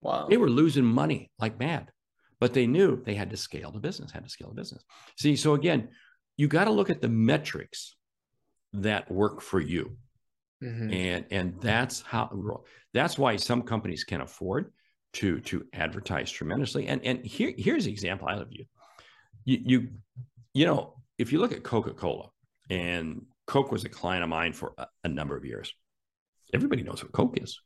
Wow. 0.00 0.28
They 0.30 0.36
were 0.36 0.48
losing 0.48 0.84
money 0.84 1.30
like 1.38 1.58
mad 1.58 1.90
but 2.40 2.54
they 2.54 2.66
knew 2.66 3.02
they 3.04 3.14
had 3.14 3.30
to 3.30 3.36
scale 3.36 3.70
the 3.70 3.80
business, 3.80 4.12
had 4.12 4.24
to 4.24 4.30
scale 4.30 4.48
the 4.48 4.54
business. 4.54 4.84
See, 5.16 5.36
so 5.36 5.54
again, 5.54 5.88
you 6.36 6.48
got 6.48 6.64
to 6.64 6.70
look 6.70 6.90
at 6.90 7.00
the 7.00 7.08
metrics 7.08 7.96
that 8.72 9.10
work 9.10 9.40
for 9.40 9.60
you. 9.60 9.96
Mm-hmm. 10.62 10.92
And 10.92 11.24
and 11.30 11.60
that's 11.60 12.02
how 12.02 12.62
that's 12.92 13.16
why 13.16 13.36
some 13.36 13.62
companies 13.62 14.04
can 14.04 14.20
afford 14.20 14.72
to 15.14 15.40
to 15.40 15.64
advertise 15.72 16.30
tremendously. 16.30 16.88
And 16.88 17.04
and 17.04 17.24
here 17.24 17.52
here's 17.56 17.84
the 17.84 17.92
example 17.92 18.28
I 18.28 18.34
love 18.34 18.48
you. 18.50 18.64
You 19.44 19.58
you 19.64 19.88
you 20.54 20.66
know, 20.66 20.94
if 21.16 21.32
you 21.32 21.38
look 21.38 21.52
at 21.52 21.62
Coca-Cola 21.62 22.30
and 22.70 23.22
Coke 23.46 23.70
was 23.70 23.84
a 23.84 23.88
client 23.88 24.24
of 24.24 24.28
mine 24.28 24.52
for 24.52 24.74
a, 24.78 24.86
a 25.04 25.08
number 25.08 25.36
of 25.36 25.44
years. 25.44 25.72
Everybody 26.52 26.82
knows 26.82 27.02
what 27.02 27.12
Coke 27.12 27.40
is. 27.40 27.60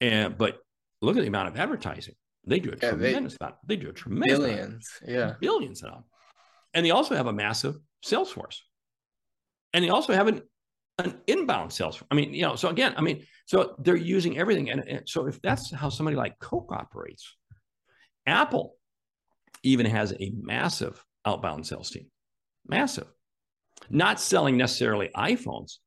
And 0.00 0.36
but 0.36 0.58
look 1.00 1.16
at 1.16 1.22
the 1.22 1.28
amount 1.28 1.48
of 1.48 1.56
advertising 1.56 2.14
they 2.44 2.58
do 2.58 2.70
a 2.70 2.76
yeah, 2.82 2.90
tremendous 2.90 3.36
they, 3.38 3.44
amount. 3.44 3.56
They 3.66 3.76
do 3.76 3.90
a 3.90 3.92
tremendous 3.92 4.38
billions, 4.38 4.90
amount, 5.02 5.18
yeah, 5.18 5.34
billions 5.40 5.82
of 5.82 5.90
them. 5.90 6.04
And 6.74 6.84
they 6.84 6.90
also 6.90 7.14
have 7.14 7.26
a 7.26 7.32
massive 7.32 7.76
sales 8.02 8.30
force, 8.30 8.62
and 9.72 9.84
they 9.84 9.90
also 9.90 10.12
have 10.12 10.28
an 10.28 10.42
an 10.98 11.20
inbound 11.26 11.72
sales. 11.72 12.02
I 12.10 12.14
mean, 12.14 12.34
you 12.34 12.42
know, 12.42 12.54
so 12.56 12.68
again, 12.68 12.94
I 12.96 13.00
mean, 13.00 13.24
so 13.46 13.74
they're 13.78 13.96
using 13.96 14.38
everything, 14.38 14.70
and, 14.70 14.86
and 14.86 15.08
so 15.08 15.26
if 15.26 15.40
that's 15.40 15.72
how 15.72 15.88
somebody 15.88 16.16
like 16.16 16.38
Coke 16.38 16.72
operates, 16.72 17.36
Apple 18.26 18.76
even 19.62 19.86
has 19.86 20.12
a 20.12 20.32
massive 20.40 21.02
outbound 21.24 21.66
sales 21.66 21.90
team, 21.90 22.06
massive, 22.66 23.06
not 23.88 24.20
selling 24.20 24.56
necessarily 24.56 25.10
iPhones, 25.16 25.78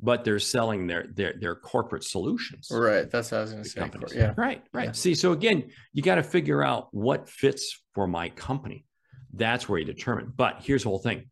but 0.00 0.24
they're 0.24 0.38
selling 0.38 0.86
their 0.86 1.06
their 1.12 1.34
their 1.38 1.54
corporate 1.54 2.04
solutions. 2.04 2.68
Right. 2.70 3.10
That's 3.10 3.32
what 3.32 3.38
I 3.38 3.40
was 3.42 3.52
going 3.52 3.64
to 3.64 4.08
say. 4.08 4.18
Yeah. 4.18 4.34
Right. 4.36 4.62
Right. 4.72 4.86
Yeah. 4.86 4.92
See, 4.92 5.14
so 5.14 5.32
again, 5.32 5.70
you 5.92 6.02
got 6.02 6.16
to 6.16 6.22
figure 6.22 6.62
out 6.62 6.88
what 6.92 7.28
fits 7.28 7.82
for 7.94 8.06
my 8.06 8.28
company. 8.30 8.84
That's 9.32 9.68
where 9.68 9.78
you 9.78 9.84
determine. 9.84 10.32
But 10.34 10.62
here's 10.62 10.84
the 10.84 10.88
whole 10.88 10.98
thing 10.98 11.30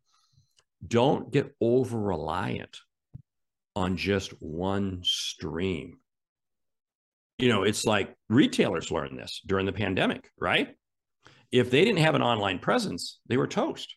don't 0.85 1.31
get 1.31 1.55
over 1.61 1.99
reliant 1.99 2.77
on 3.75 3.97
just 3.97 4.31
one 4.41 5.01
stream. 5.03 5.99
You 7.37 7.49
know, 7.49 7.63
it's 7.63 7.85
like 7.85 8.15
retailers 8.29 8.91
learned 8.91 9.17
this 9.17 9.41
during 9.45 9.65
the 9.65 9.71
pandemic, 9.71 10.29
right? 10.39 10.75
If 11.51 11.71
they 11.71 11.85
didn't 11.85 11.99
have 12.03 12.15
an 12.15 12.21
online 12.21 12.59
presence, 12.59 13.19
they 13.27 13.37
were 13.37 13.47
toast. 13.47 13.95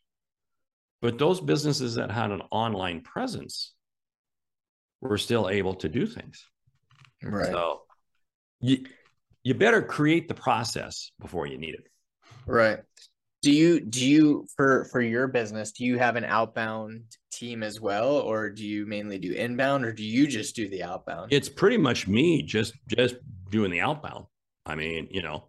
But 1.01 1.19
those 1.19 1.41
businesses 1.41 1.95
that 1.95 2.11
had 2.11 2.31
an 2.31 2.43
online 2.51 3.01
presence 3.01 3.73
were 5.01 5.19
still 5.19 5.49
able 5.49 5.75
to 5.75 5.89
do 5.89 6.07
things. 6.07 6.47
Right. 7.23 7.51
So 7.51 7.83
you 8.61 8.85
you 9.43 9.55
better 9.55 9.83
create 9.83 10.29
the 10.29 10.35
process 10.35 11.13
before 11.21 11.47
you 11.47 11.59
need 11.59 11.75
it. 11.75 11.87
Right. 12.47 12.81
Do 13.43 13.53
you 13.53 13.81
do 13.81 14.07
you 14.07 14.47
for 14.57 14.85
for 14.87 15.01
your 15.01 15.27
business, 15.27 15.73
do 15.73 15.85
you 15.85 15.99
have 15.99 16.17
an 16.17 16.25
outbound 16.25 17.05
team 17.33 17.63
as 17.63 17.81
well 17.81 18.17
or 18.19 18.51
do 18.51 18.67
you 18.67 18.85
mainly 18.85 19.19
do 19.19 19.33
inbound 19.33 19.85
or 19.85 19.93
do 19.93 20.05
you 20.05 20.27
just 20.27 20.55
do 20.55 20.69
the 20.69 20.83
outbound? 20.83 21.33
It's 21.33 21.49
pretty 21.49 21.79
much 21.79 22.07
me 22.07 22.43
just 22.43 22.75
just 22.87 23.17
doing 23.51 23.71
the 23.71 23.81
outbound. 23.81 24.27
I 24.67 24.75
mean, 24.75 25.09
you 25.11 25.23
know, 25.23 25.45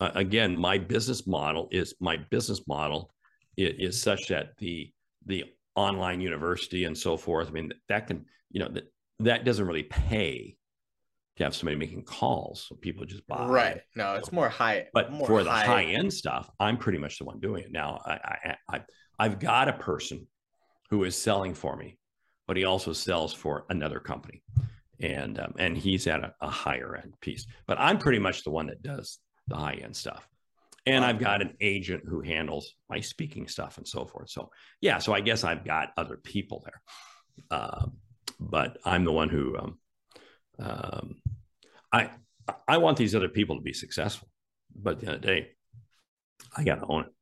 uh, 0.00 0.10
again, 0.14 0.58
my 0.58 0.78
business 0.78 1.26
model 1.26 1.68
is 1.70 1.94
my 2.00 2.16
business 2.16 2.66
model 2.66 3.12
is, 3.56 3.74
is 3.78 4.02
such 4.02 4.28
that 4.28 4.56
the 4.58 4.92
the 5.26 5.44
online 5.78 6.20
university 6.20 6.84
and 6.84 6.96
so 6.96 7.16
forth. 7.16 7.48
I 7.48 7.50
mean, 7.52 7.72
that 7.88 8.06
can 8.06 8.26
you 8.50 8.60
know 8.60 8.68
that 8.68 8.84
that 9.20 9.44
doesn't 9.44 9.66
really 9.66 9.84
pay 9.84 10.56
to 11.38 11.44
have 11.44 11.54
somebody 11.54 11.76
making 11.76 12.02
calls. 12.02 12.66
So 12.68 12.74
people 12.74 13.06
just 13.06 13.26
buy. 13.26 13.46
Right. 13.46 13.80
No, 13.94 14.14
it's 14.14 14.32
more 14.32 14.48
high. 14.48 14.86
But 14.92 15.12
more 15.12 15.26
for 15.26 15.44
the 15.44 15.50
high 15.50 15.84
end 15.84 16.12
stuff, 16.12 16.50
I'm 16.60 16.76
pretty 16.76 16.98
much 16.98 17.18
the 17.18 17.24
one 17.24 17.40
doing 17.40 17.64
it. 17.64 17.72
Now, 17.72 18.00
I, 18.04 18.12
I, 18.12 18.56
I, 18.68 18.80
I've 19.18 19.38
got 19.38 19.68
a 19.68 19.72
person 19.72 20.26
who 20.90 21.04
is 21.04 21.16
selling 21.16 21.54
for 21.54 21.76
me, 21.76 21.98
but 22.46 22.56
he 22.56 22.64
also 22.64 22.92
sells 22.92 23.32
for 23.32 23.64
another 23.70 24.00
company. 24.00 24.42
And, 25.00 25.38
um, 25.38 25.54
and 25.58 25.78
he's 25.78 26.08
at 26.08 26.24
a, 26.24 26.34
a 26.40 26.48
higher 26.48 26.96
end 26.96 27.14
piece, 27.20 27.46
but 27.68 27.78
I'm 27.78 27.98
pretty 27.98 28.18
much 28.18 28.42
the 28.42 28.50
one 28.50 28.66
that 28.66 28.82
does 28.82 29.18
the 29.46 29.56
high 29.56 29.74
end 29.74 29.94
stuff. 29.94 30.28
And 30.88 31.04
I've 31.04 31.18
got 31.18 31.42
an 31.42 31.54
agent 31.60 32.04
who 32.06 32.20
handles 32.20 32.74
my 32.88 33.00
speaking 33.00 33.46
stuff 33.46 33.78
and 33.78 33.86
so 33.86 34.06
forth. 34.06 34.30
So 34.30 34.50
yeah, 34.80 34.98
so 34.98 35.12
I 35.12 35.20
guess 35.20 35.44
I've 35.44 35.64
got 35.64 35.90
other 35.96 36.16
people 36.16 36.64
there. 36.64 37.58
Um, 37.58 37.92
but 38.40 38.78
I'm 38.84 39.04
the 39.04 39.12
one 39.12 39.28
who 39.28 39.56
um, 39.58 39.78
um, 40.58 41.16
I 41.92 42.10
I 42.66 42.78
want 42.78 42.96
these 42.96 43.14
other 43.14 43.28
people 43.28 43.56
to 43.56 43.62
be 43.62 43.72
successful, 43.72 44.28
but 44.74 44.94
at 44.94 45.00
the 45.00 45.06
end 45.06 45.16
of 45.16 45.22
the 45.22 45.26
day, 45.26 45.48
I 46.56 46.64
got 46.64 46.76
to 46.76 46.86
own 46.86 47.04
it. 47.04 47.12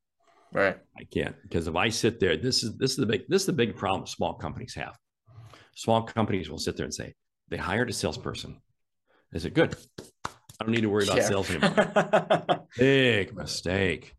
Right. 0.52 0.78
I 0.98 1.04
can't 1.04 1.34
because 1.42 1.66
if 1.66 1.74
I 1.74 1.88
sit 1.88 2.20
there, 2.20 2.36
this 2.36 2.62
is 2.62 2.76
this 2.76 2.92
is 2.92 2.96
the 2.96 3.06
big 3.06 3.22
this 3.28 3.42
is 3.42 3.46
the 3.46 3.52
big 3.52 3.76
problem 3.76 4.06
small 4.06 4.34
companies 4.34 4.74
have. 4.74 4.96
Small 5.74 6.02
companies 6.02 6.48
will 6.48 6.58
sit 6.58 6.76
there 6.76 6.84
and 6.84 6.94
say 6.94 7.14
they 7.48 7.56
hired 7.56 7.90
a 7.90 7.92
salesperson. 7.92 8.60
Is 9.32 9.44
it 9.44 9.54
good? 9.54 9.76
I 10.60 10.64
don't 10.64 10.72
need 10.72 10.82
to 10.82 10.88
worry 10.88 11.04
about 11.04 11.18
yeah. 11.18 11.28
sales 11.28 11.50
anymore. 11.50 12.66
big 12.78 13.34
mistake. 13.34 14.14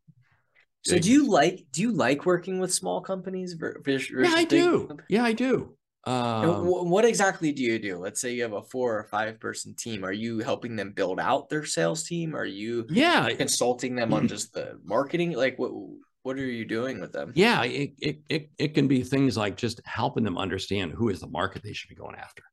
So 0.86 0.98
do 1.00 1.12
you 1.12 1.30
like 1.30 1.66
do 1.72 1.82
you 1.82 1.92
like 1.92 2.26
working 2.26 2.60
with 2.60 2.74
small 2.74 3.02
companies 3.02 3.54
versus 3.54 4.10
yeah, 4.10 4.34
I 4.34 4.46
do. 4.46 4.88
Companies? 4.88 5.06
Yeah, 5.10 5.24
I 5.24 5.34
do. 5.34 5.78
Um, 6.06 6.66
what 6.66 7.04
exactly 7.04 7.52
do 7.52 7.62
you 7.62 7.78
do? 7.80 7.98
Let's 7.98 8.22
say 8.22 8.34
you 8.34 8.44
have 8.44 8.54
a 8.54 8.62
four 8.62 8.98
or 8.98 9.04
five 9.04 9.42
person 9.42 9.76
team. 9.76 10.06
Are 10.06 10.14
you 10.14 10.40
helping 10.40 10.78
them 10.78 10.94
build 10.94 11.20
out 11.20 11.50
their 11.50 11.66
sales 11.66 12.06
team? 12.06 12.34
Are 12.34 12.46
you 12.46 12.86
yeah 12.90 13.30
consulting 13.34 13.96
them 13.96 14.14
on 14.14 14.30
just 14.30 14.54
the 14.54 14.80
marketing? 14.86 15.34
Like 15.34 15.60
what 15.60 15.72
what 16.24 16.38
are 16.38 16.46
you 16.46 16.64
doing 16.64 17.02
with 17.02 17.12
them? 17.12 17.34
Yeah, 17.36 17.64
it, 17.64 17.92
it 18.00 18.20
it 18.30 18.50
it 18.58 18.74
can 18.74 18.88
be 18.88 19.04
things 19.04 19.36
like 19.36 19.58
just 19.58 19.82
helping 19.86 20.24
them 20.24 20.38
understand 20.38 20.94
who 20.94 21.10
is 21.10 21.20
the 21.20 21.28
market 21.28 21.64
they 21.64 21.74
should 21.74 21.90
be 21.90 21.96
going 21.96 22.16
after. 22.16 22.44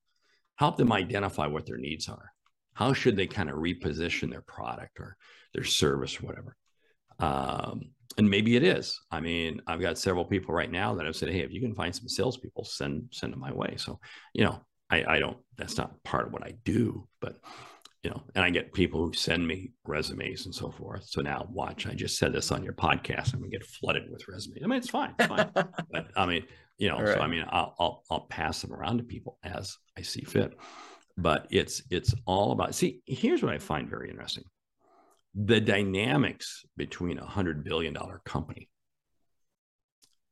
Help 0.57 0.77
them 0.77 0.93
identify 0.93 1.47
what 1.47 1.67
their 1.67 1.77
needs 1.77 2.09
are. 2.09 2.34
How 2.75 2.93
should 2.93 3.17
they 3.17 3.27
kind 3.27 3.49
of 3.49 3.57
reposition 3.57 4.31
their 4.31 4.43
product 4.43 5.01
or 5.01 5.17
their 5.55 5.65
service 5.65 6.21
or 6.21 6.27
whatever. 6.27 6.57
Um, 7.21 7.91
and 8.19 8.29
maybe 8.29 8.57
it 8.57 8.63
is. 8.63 9.01
I 9.11 9.21
mean, 9.21 9.63
I've 9.67 9.81
got 9.81 9.99
several 9.99 10.25
people 10.25 10.55
right 10.55 10.71
now 10.71 10.95
that 10.95 11.07
have 11.07 11.17
said, 11.17 11.31
"Hey, 11.31 11.41
if 11.41 11.53
you 11.53 11.61
can 11.61 11.75
find 11.75 11.95
some 11.95 12.09
salespeople, 12.09 12.65
send 12.65 13.09
send 13.13 13.33
them 13.33 13.41
my 13.41 13.53
way." 13.53 13.77
So, 13.77 13.99
you 14.35 14.45
know, 14.45 14.65
I, 14.91 15.05
I 15.05 15.19
don't. 15.19 15.39
That's 15.57 15.79
not 15.79 16.03
part 16.05 16.27
of 16.27 16.33
what 16.33 16.45
I 16.45 16.55
do, 16.65 17.09
but 17.21 17.39
you 18.03 18.11
know, 18.11 18.23
and 18.35 18.45
I 18.45 18.51
get 18.51 18.75
people 18.75 19.01
who 19.01 19.13
send 19.15 19.47
me 19.47 19.73
resumes 19.85 20.45
and 20.45 20.55
so 20.55 20.71
forth. 20.71 21.07
So 21.07 21.23
now, 21.23 21.49
watch. 21.51 21.87
I 21.87 21.95
just 21.95 22.19
said 22.19 22.33
this 22.33 22.53
on 22.53 22.63
your 22.63 22.75
podcast. 22.75 23.33
I'm 23.33 23.41
gonna 23.41 23.51
get 23.51 23.65
flooded 23.65 24.11
with 24.11 24.29
resumes. 24.29 24.63
I 24.63 24.67
mean, 24.67 24.79
it's 24.79 24.91
fine. 24.91 25.15
It's 25.19 25.29
fine. 25.29 25.51
but 25.55 26.09
I 26.15 26.27
mean, 26.27 26.45
you 26.79 26.89
know, 26.89 27.01
right. 27.01 27.17
so 27.17 27.21
I 27.21 27.27
mean, 27.27 27.45
I'll, 27.49 27.75
I'll 27.81 28.05
I'll 28.11 28.27
pass 28.27 28.61
them 28.61 28.73
around 28.73 28.99
to 28.99 29.05
people 29.05 29.39
as 29.43 29.77
I 29.97 30.03
see 30.03 30.23
fit. 30.23 30.57
But 31.17 31.47
it's 31.51 31.83
it's 31.91 32.15
all 32.27 32.53
about. 32.53 32.75
See, 32.75 33.01
here's 33.07 33.43
what 33.43 33.55
I 33.55 33.59
find 33.59 33.89
very 33.89 34.11
interesting 34.11 34.45
the 35.35 35.61
dynamics 35.61 36.65
between 36.77 37.19
a 37.19 37.27
hundred 37.27 37.65
billion 37.65 37.93
dollar 37.93 38.21
company 38.25 38.69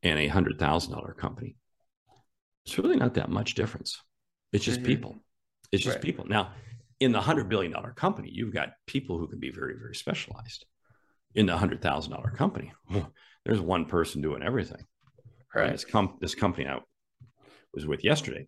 and 0.02 0.18
a 0.18 0.28
hundred 0.28 0.58
thousand 0.58 0.92
dollar 0.92 1.12
company 1.12 1.56
it's 2.64 2.78
really 2.78 2.96
not 2.96 3.14
that 3.14 3.28
much 3.28 3.54
difference 3.54 4.00
it's 4.52 4.64
just 4.64 4.78
mm-hmm. 4.78 4.86
people 4.86 5.16
it's 5.72 5.82
just 5.82 5.96
right. 5.96 6.04
people 6.04 6.24
now 6.26 6.52
in 7.00 7.10
the 7.10 7.20
hundred 7.20 7.48
billion 7.48 7.72
dollar 7.72 7.92
company 7.92 8.30
you've 8.32 8.54
got 8.54 8.70
people 8.86 9.18
who 9.18 9.26
can 9.26 9.40
be 9.40 9.50
very 9.50 9.74
very 9.76 9.94
specialized 9.94 10.64
in 11.34 11.46
the 11.46 11.56
hundred 11.56 11.82
thousand 11.82 12.12
dollar 12.12 12.30
company 12.30 12.72
there's 13.44 13.60
one 13.60 13.84
person 13.84 14.22
doing 14.22 14.42
everything 14.42 14.84
right 15.52 15.72
this, 15.72 15.84
com- 15.84 16.16
this 16.20 16.36
company 16.36 16.68
i 16.68 16.78
was 17.74 17.86
with 17.86 18.04
yesterday 18.04 18.46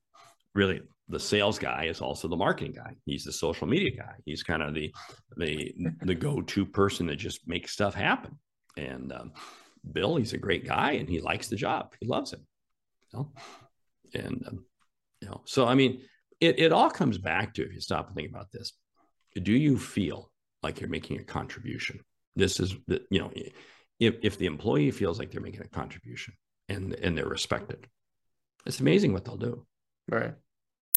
really 0.54 0.80
the 1.08 1.20
sales 1.20 1.58
guy 1.58 1.84
is 1.84 2.00
also 2.00 2.28
the 2.28 2.36
marketing 2.36 2.72
guy. 2.72 2.94
He's 3.04 3.24
the 3.24 3.32
social 3.32 3.66
media 3.66 3.90
guy. 3.90 4.14
He's 4.24 4.42
kind 4.42 4.62
of 4.62 4.74
the 4.74 4.92
the 5.36 5.74
the 6.02 6.14
go-to 6.14 6.64
person 6.64 7.06
that 7.06 7.16
just 7.16 7.46
makes 7.46 7.72
stuff 7.72 7.94
happen. 7.94 8.38
And 8.76 9.12
um, 9.12 9.32
Bill, 9.92 10.16
he's 10.16 10.32
a 10.32 10.38
great 10.38 10.66
guy, 10.66 10.92
and 10.92 11.08
he 11.08 11.20
likes 11.20 11.48
the 11.48 11.56
job. 11.56 11.94
He 12.00 12.06
loves 12.06 12.32
it. 12.32 12.40
You 13.12 13.18
know? 13.18 13.32
And 14.14 14.44
um, 14.48 14.64
you 15.20 15.28
know, 15.28 15.42
so 15.44 15.66
I 15.66 15.74
mean, 15.74 16.00
it 16.40 16.58
it 16.58 16.72
all 16.72 16.90
comes 16.90 17.18
back 17.18 17.54
to 17.54 17.64
if 17.64 17.74
you 17.74 17.80
stop 17.80 18.06
and 18.06 18.16
think 18.16 18.30
about 18.30 18.50
this. 18.50 18.72
Do 19.34 19.52
you 19.52 19.78
feel 19.78 20.30
like 20.62 20.80
you're 20.80 20.88
making 20.88 21.18
a 21.18 21.24
contribution? 21.24 22.00
This 22.34 22.60
is 22.60 22.74
the 22.86 23.02
you 23.10 23.20
know, 23.20 23.30
if 24.00 24.16
if 24.22 24.38
the 24.38 24.46
employee 24.46 24.90
feels 24.90 25.18
like 25.18 25.30
they're 25.30 25.40
making 25.40 25.62
a 25.62 25.68
contribution 25.68 26.34
and 26.68 26.94
and 26.94 27.16
they're 27.16 27.26
respected, 27.26 27.86
it's 28.64 28.80
amazing 28.80 29.12
what 29.12 29.24
they'll 29.24 29.36
do. 29.36 29.66
Right. 30.08 30.34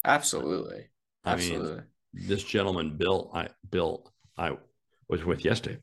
Absolutely. 0.08 0.88
Absolutely. 1.26 1.76
Mean, 1.76 1.84
this 2.14 2.42
gentleman, 2.42 2.96
Bill, 2.96 3.30
I 3.34 3.48
Bill, 3.70 4.10
I 4.36 4.56
was 5.08 5.24
with 5.24 5.44
yesterday. 5.44 5.78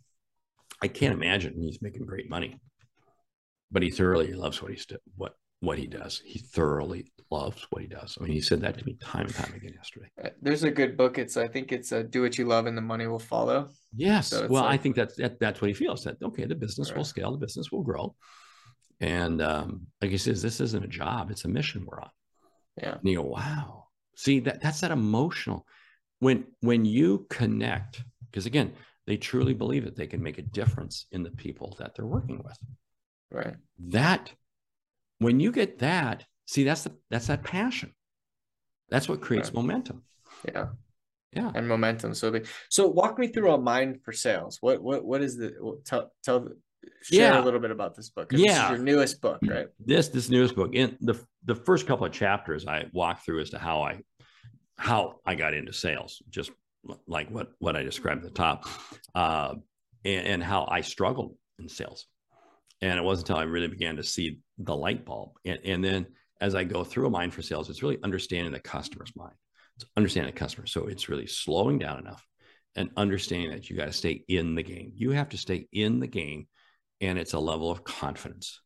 I 0.81 0.87
can't 0.87 1.13
imagine 1.13 1.53
he's 1.61 1.81
making 1.81 2.05
great 2.05 2.29
money, 2.29 2.59
but 3.71 3.83
he 3.83 3.91
thoroughly 3.91 4.33
loves 4.33 4.61
what 4.61 4.71
he's 4.71 4.87
what 5.15 5.35
what 5.59 5.77
he 5.77 5.85
does. 5.85 6.21
He 6.25 6.39
thoroughly 6.39 7.11
loves 7.29 7.65
what 7.69 7.83
he 7.83 7.87
does. 7.87 8.17
I 8.19 8.23
mean, 8.23 8.33
he 8.33 8.41
said 8.41 8.61
that 8.61 8.79
to 8.79 8.85
me 8.85 8.97
time 9.01 9.27
and 9.27 9.35
time 9.35 9.53
again 9.53 9.73
yesterday. 9.75 10.09
Uh, 10.21 10.29
there's 10.41 10.63
a 10.63 10.71
good 10.71 10.97
book. 10.97 11.19
It's 11.19 11.37
I 11.37 11.47
think 11.47 11.71
it's 11.71 11.91
a 11.91 12.03
"Do 12.03 12.23
What 12.23 12.37
You 12.37 12.45
Love 12.45 12.65
and 12.65 12.75
the 12.75 12.81
Money 12.81 13.05
Will 13.05 13.19
Follow." 13.19 13.69
Yes. 13.95 14.29
So 14.29 14.47
well, 14.47 14.63
like, 14.63 14.79
I 14.79 14.81
think 14.81 14.95
that's 14.95 15.15
that, 15.17 15.39
that's 15.39 15.61
what 15.61 15.67
he 15.67 15.75
feels. 15.75 16.03
That 16.03 16.17
okay, 16.21 16.45
the 16.45 16.55
business 16.55 16.89
right. 16.89 16.97
will 16.97 17.05
scale, 17.05 17.31
the 17.31 17.37
business 17.37 17.71
will 17.71 17.83
grow, 17.83 18.15
and 18.99 19.39
um, 19.41 19.87
like 20.01 20.09
he 20.09 20.17
says, 20.17 20.41
this 20.41 20.59
isn't 20.59 20.83
a 20.83 20.87
job; 20.87 21.29
it's 21.29 21.45
a 21.45 21.49
mission 21.49 21.85
we're 21.85 22.01
on. 22.01 22.09
Yeah. 22.81 22.95
And 22.95 23.07
you 23.07 23.17
go, 23.17 23.23
wow 23.23 23.84
See 24.15 24.39
that 24.41 24.61
that's 24.61 24.81
that 24.81 24.91
emotional. 24.91 25.65
When 26.19 26.45
when 26.61 26.85
you 26.85 27.25
connect, 27.29 28.03
because 28.31 28.45
again, 28.45 28.73
they 29.05 29.17
truly 29.17 29.53
believe 29.53 29.85
that 29.85 29.95
they 29.95 30.07
can 30.07 30.23
make 30.23 30.37
a 30.37 30.43
difference 30.43 31.05
in 31.11 31.23
the 31.23 31.31
people 31.31 31.75
that 31.79 31.95
they're 31.95 32.05
working 32.05 32.41
with. 32.43 32.57
Right. 33.31 33.55
That 33.89 34.31
when 35.19 35.39
you 35.39 35.51
get 35.51 35.79
that, 35.79 36.25
see 36.45 36.63
that's 36.63 36.83
the 36.83 36.93
that's 37.09 37.27
that 37.27 37.43
passion. 37.43 37.93
That's 38.89 39.09
what 39.09 39.21
creates 39.21 39.49
right. 39.49 39.55
momentum. 39.55 40.03
Yeah. 40.47 40.67
Yeah. 41.33 41.51
And 41.53 41.67
momentum. 41.67 42.13
So 42.13 42.31
big. 42.31 42.47
So 42.69 42.87
walk 42.87 43.19
me 43.19 43.27
through 43.27 43.51
a 43.51 43.57
mind 43.57 44.01
for 44.03 44.13
sales. 44.13 44.57
What 44.61 44.81
what 44.81 45.03
what 45.03 45.21
is 45.21 45.37
the 45.37 45.53
tell 45.85 46.11
tell 46.23 46.47
share 47.01 47.33
yeah. 47.33 47.41
a 47.41 47.43
little 47.43 47.59
bit 47.59 47.71
about 47.71 47.95
this 47.95 48.09
book. 48.09 48.31
Yeah, 48.31 48.69
this 48.69 48.77
your 48.77 48.85
newest 48.85 49.21
book, 49.21 49.39
right? 49.43 49.67
This 49.79 50.09
this 50.09 50.29
newest 50.29 50.55
book. 50.55 50.73
In 50.73 50.97
the 51.01 51.19
the 51.45 51.55
first 51.55 51.87
couple 51.87 52.05
of 52.05 52.11
chapters, 52.11 52.67
I 52.67 52.85
walk 52.93 53.23
through 53.23 53.41
as 53.41 53.51
to 53.51 53.59
how 53.59 53.81
I 53.81 54.01
how 54.77 55.19
I 55.25 55.35
got 55.35 55.53
into 55.53 55.73
sales, 55.73 56.21
just 56.29 56.51
like 57.07 57.29
what 57.29 57.49
what 57.59 57.75
I 57.75 57.83
described 57.83 58.23
at 58.23 58.33
the 58.33 58.37
top, 58.37 58.67
uh, 59.13 59.55
and, 60.03 60.27
and 60.27 60.43
how 60.43 60.67
I 60.69 60.81
struggled 60.81 61.35
in 61.59 61.69
sales. 61.69 62.05
And 62.81 62.99
it 62.99 63.03
wasn't 63.03 63.29
until 63.29 63.41
I 63.41 63.45
really 63.45 63.67
began 63.67 63.95
to 63.95 64.03
see 64.03 64.39
the 64.57 64.75
light 64.75 65.05
bulb. 65.05 65.31
And, 65.45 65.59
and 65.63 65.83
then 65.83 66.07
as 66.41 66.55
I 66.55 66.65
go 66.65 66.83
through 66.83 67.07
a 67.07 67.09
mind 67.09 67.33
for 67.33 67.41
sales, 67.41 67.69
it's 67.69 67.81
really 67.81 67.99
understanding 68.03 68.51
the 68.51 68.59
customer's 68.59 69.15
mind. 69.15 69.33
It's 69.77 69.85
understanding 69.95 70.33
the 70.33 70.39
customer. 70.39 70.67
So 70.67 70.87
it's 70.87 71.09
really 71.09 71.27
slowing 71.27 71.79
down 71.79 71.99
enough 71.99 72.25
and 72.75 72.89
understanding 72.97 73.51
that 73.51 73.69
you 73.69 73.77
got 73.77 73.85
to 73.85 73.93
stay 73.93 74.23
in 74.27 74.55
the 74.55 74.63
game. 74.63 74.91
You 74.95 75.11
have 75.11 75.29
to 75.29 75.37
stay 75.37 75.67
in 75.71 75.99
the 75.99 76.07
game 76.07 76.47
and 77.01 77.17
it's 77.17 77.33
a 77.33 77.39
level 77.39 77.71
of 77.71 77.83
confidence. 77.83 78.61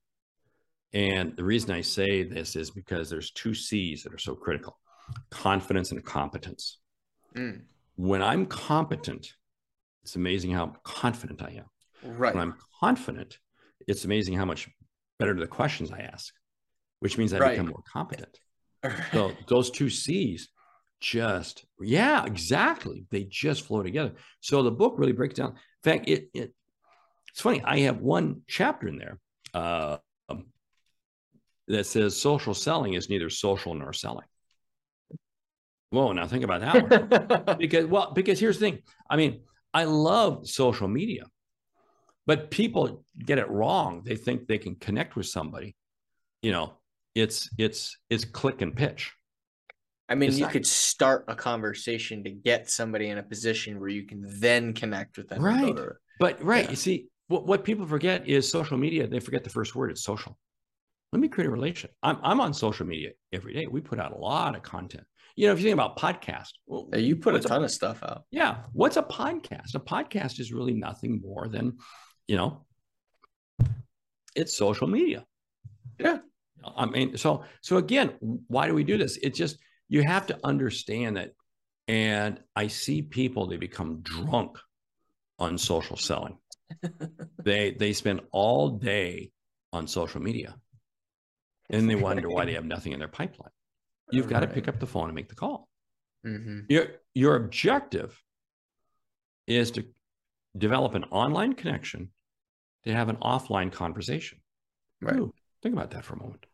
And 0.94 1.36
the 1.36 1.44
reason 1.44 1.72
I 1.72 1.82
say 1.82 2.24
this 2.24 2.56
is 2.56 2.72
because 2.72 3.10
there's 3.10 3.32
two 3.32 3.54
C's 3.54 4.04
that 4.04 4.14
are 4.14 4.20
so 4.20 4.36
critical 4.36 4.78
confidence 5.32 5.92
and 5.92 6.04
competence. 6.04 6.78
Mm. 7.36 7.62
When 7.96 8.22
I'm 8.22 8.46
competent, 8.46 9.34
it's 10.04 10.16
amazing 10.16 10.52
how 10.52 10.74
confident 10.84 11.42
I 11.42 11.58
am. 11.58 12.18
Right. 12.18 12.34
When 12.34 12.42
I'm 12.44 12.56
confident, 12.80 13.40
it's 13.88 14.06
amazing 14.06 14.36
how 14.36 14.46
much 14.46 14.70
better 15.18 15.34
the 15.34 15.48
questions 15.48 15.92
I 15.92 16.02
ask, 16.02 16.34
which 17.00 17.18
means 17.18 17.34
I 17.34 17.40
Right. 17.40 17.52
become 17.52 17.68
more 17.68 17.84
competent. 17.92 18.40
So 19.12 19.34
those 19.48 19.72
two 19.72 19.90
C's 19.90 20.48
just, 21.02 21.66
yeah, 21.82 22.26
exactly. 22.26 23.06
They 23.12 23.26
just 23.26 23.66
flow 23.66 23.84
together. 23.84 24.14
So 24.40 24.64
the 24.64 24.72
book 24.72 24.94
really 24.98 25.12
breaks 25.12 25.36
down. 25.36 25.50
In 25.50 25.56
fact, 25.84 26.08
it, 26.08 26.30
it 26.34 26.54
it's 27.32 27.42
funny. 27.42 27.62
I 27.64 27.80
have 27.80 28.00
one 28.00 28.42
chapter 28.48 28.88
in 28.88 28.98
there 28.98 29.20
uh, 29.54 29.98
um, 30.30 30.46
that 31.68 31.86
says 31.86 32.16
social 32.18 32.54
selling 32.54 32.94
is 32.94 33.10
neither 33.10 33.30
social 33.30 33.74
nor 33.74 33.94
selling. 33.94 34.26
Whoa, 35.92 36.12
now 36.12 36.28
think 36.28 36.44
about 36.44 36.62
that 36.62 37.48
one. 37.48 37.58
because 37.58 37.86
well, 37.86 38.12
because 38.14 38.40
here's 38.40 38.60
the 38.60 38.70
thing. 38.72 38.80
I 39.10 39.16
mean, 39.16 39.42
I 39.74 39.86
love 39.86 40.48
social 40.48 40.88
media, 40.88 41.24
but 42.28 42.52
people 42.52 43.06
get 43.18 43.40
it 43.40 43.50
wrong. 43.50 44.04
They 44.06 44.16
think 44.16 44.48
they 44.48 44.60
can 44.60 44.76
connect 44.76 45.16
with 45.16 45.26
somebody. 45.26 45.76
You 46.44 46.52
know, 46.52 46.74
it's 47.16 47.50
it's 47.58 47.98
it's 48.10 48.24
click 48.26 48.62
and 48.62 48.76
pitch. 48.76 49.14
I 50.08 50.16
mean, 50.16 50.30
It's 50.30 50.40
you 50.40 50.46
not- 50.46 50.54
could 50.54 50.66
start 50.66 51.26
a 51.28 51.36
conversation 51.36 52.24
to 52.24 52.32
get 52.32 52.70
somebody 52.70 53.10
in 53.10 53.20
a 53.20 53.24
position 53.24 53.80
where 53.80 53.90
you 53.90 54.08
can 54.08 54.26
then 54.40 54.74
connect 54.74 55.18
with 55.18 55.30
them. 55.30 55.44
Right. 55.44 55.76
But 56.20 56.44
right, 56.44 56.66
Yeah. 56.66 56.70
you 56.72 56.76
see, 56.76 57.08
what, 57.30 57.48
what 57.48 57.64
people 57.64 57.88
forget 57.88 58.28
is 58.28 58.50
social 58.52 58.78
media. 58.78 59.08
They 59.08 59.20
forget 59.22 59.44
the 59.46 59.50
first 59.50 59.74
word. 59.76 59.90
It's 59.92 60.04
social. 60.04 60.38
Let 61.14 61.22
me 61.22 61.28
create 61.30 61.48
a 61.48 61.52
relation. 61.52 61.90
I'm 62.04 62.18
I'm 62.22 62.40
on 62.42 62.54
social 62.54 62.86
media 62.86 63.12
every 63.32 63.54
day. 63.54 63.66
We 63.66 63.82
put 63.82 64.00
out 64.00 64.12
a 64.12 64.18
lot 64.18 64.56
of 64.56 64.62
content. 64.62 65.06
You 65.36 65.48
know, 65.48 65.54
if 65.54 65.60
you 65.60 65.64
think 65.66 65.74
about 65.74 65.98
podcast, 65.98 66.50
well, 66.68 66.90
Yeah, 66.92 67.00
You 67.00 67.16
put 67.16 67.34
a 67.36 67.40
ton 67.40 67.64
of 67.64 67.72
stuff 67.72 68.04
out. 68.04 68.24
yeah, 68.30 68.58
what's 68.74 68.98
a 68.98 69.04
podcast? 69.04 69.74
A 69.76 69.80
podcast 69.80 70.40
is 70.40 70.52
really 70.52 70.74
nothing 70.74 71.22
more 71.22 71.48
than, 71.48 71.78
you 72.28 72.36
know, 72.36 72.66
it's 74.36 74.56
social 74.56 74.88
media. 74.88 75.26
Yeah. 76.00 76.20
I 76.76 76.86
mean, 76.86 77.18
so 77.18 77.44
so 77.62 77.78
again, 77.78 78.12
why 78.20 78.68
do 78.68 78.74
we 78.74 78.84
do 78.84 78.98
this? 78.98 79.18
It's 79.18 79.38
just 79.38 79.58
you 79.88 80.04
have 80.04 80.28
to 80.28 80.40
understand 80.44 81.18
that. 81.18 81.32
And 81.88 82.40
I 82.56 82.68
see 82.68 83.02
people 83.02 83.48
they 83.48 83.58
become 83.58 84.02
drunk 84.02 84.58
on 85.40 85.58
social 85.58 85.98
selling. 85.98 86.38
They 87.44 87.72
they 87.72 87.94
spend 87.94 88.22
all 88.32 88.70
day 88.72 89.32
on 89.74 89.88
social 89.88 90.22
media, 90.22 90.56
and 91.70 91.90
they 91.90 91.96
wonder 91.96 92.30
why 92.30 92.46
they 92.46 92.54
have 92.54 92.66
nothing 92.66 92.92
in 92.94 93.00
their 93.00 93.08
pipeline. 93.08 93.52
You've 94.12 94.28
got 94.30 94.40
to 94.42 94.48
pick 94.48 94.68
up 94.68 94.80
the 94.80 94.88
phone 94.88 95.06
and 95.06 95.16
make 95.16 95.30
the 95.30 95.36
call. 95.36 95.68
hmm 96.24 96.62
Your 96.70 96.88
your 97.14 97.36
objective 97.36 98.22
is 99.48 99.72
to 99.72 99.86
develop 100.58 100.96
an 100.96 101.04
online 101.06 101.54
connection 101.54 102.10
to 102.86 102.94
have 102.94 103.10
an 103.10 103.18
offline 103.18 103.72
conversation. 103.72 104.40
Right. 105.02 105.16
Ooh, 105.18 105.34
think 105.62 105.74
about 105.74 105.92
that 105.92 106.04
for 106.06 106.14
a 106.16 106.18
moment. 106.20 106.46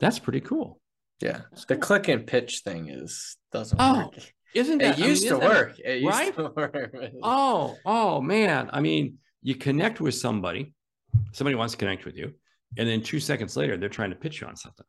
That's 0.00 0.18
pretty 0.18 0.40
cool. 0.40 0.80
Yeah. 1.20 1.42
That's 1.50 1.64
The 1.64 1.74
cool. 1.74 1.82
click 1.82 2.08
and 2.08 2.26
pitch 2.26 2.60
thing 2.60 2.88
is 2.88 3.36
doesn't 3.52 3.80
Oh, 3.80 4.10
work. 4.14 4.32
Isn't 4.54 4.80
It 4.80 4.84
that 4.84 4.96
I 4.96 5.00
mean, 5.00 5.08
used 5.10 5.28
to 5.28 5.36
that- 5.36 5.40
work. 5.48 5.78
It 5.84 6.00
used 6.02 6.06
right? 6.18 6.34
to 6.36 6.52
work. 6.56 7.12
Oh, 7.22 7.76
oh 7.84 8.20
man. 8.20 8.70
I 8.72 8.80
mean, 8.80 9.18
you 9.42 9.54
connect 9.54 10.00
with 10.00 10.14
somebody, 10.14 10.74
somebody 11.32 11.54
wants 11.54 11.74
to 11.74 11.78
connect 11.78 12.04
with 12.04 12.16
you, 12.16 12.32
and 12.76 12.88
then 12.88 13.02
two 13.02 13.20
seconds 13.20 13.56
later, 13.56 13.76
they're 13.76 13.88
trying 13.88 14.10
to 14.10 14.16
pitch 14.16 14.40
you 14.40 14.46
on 14.46 14.56
something. 14.56 14.86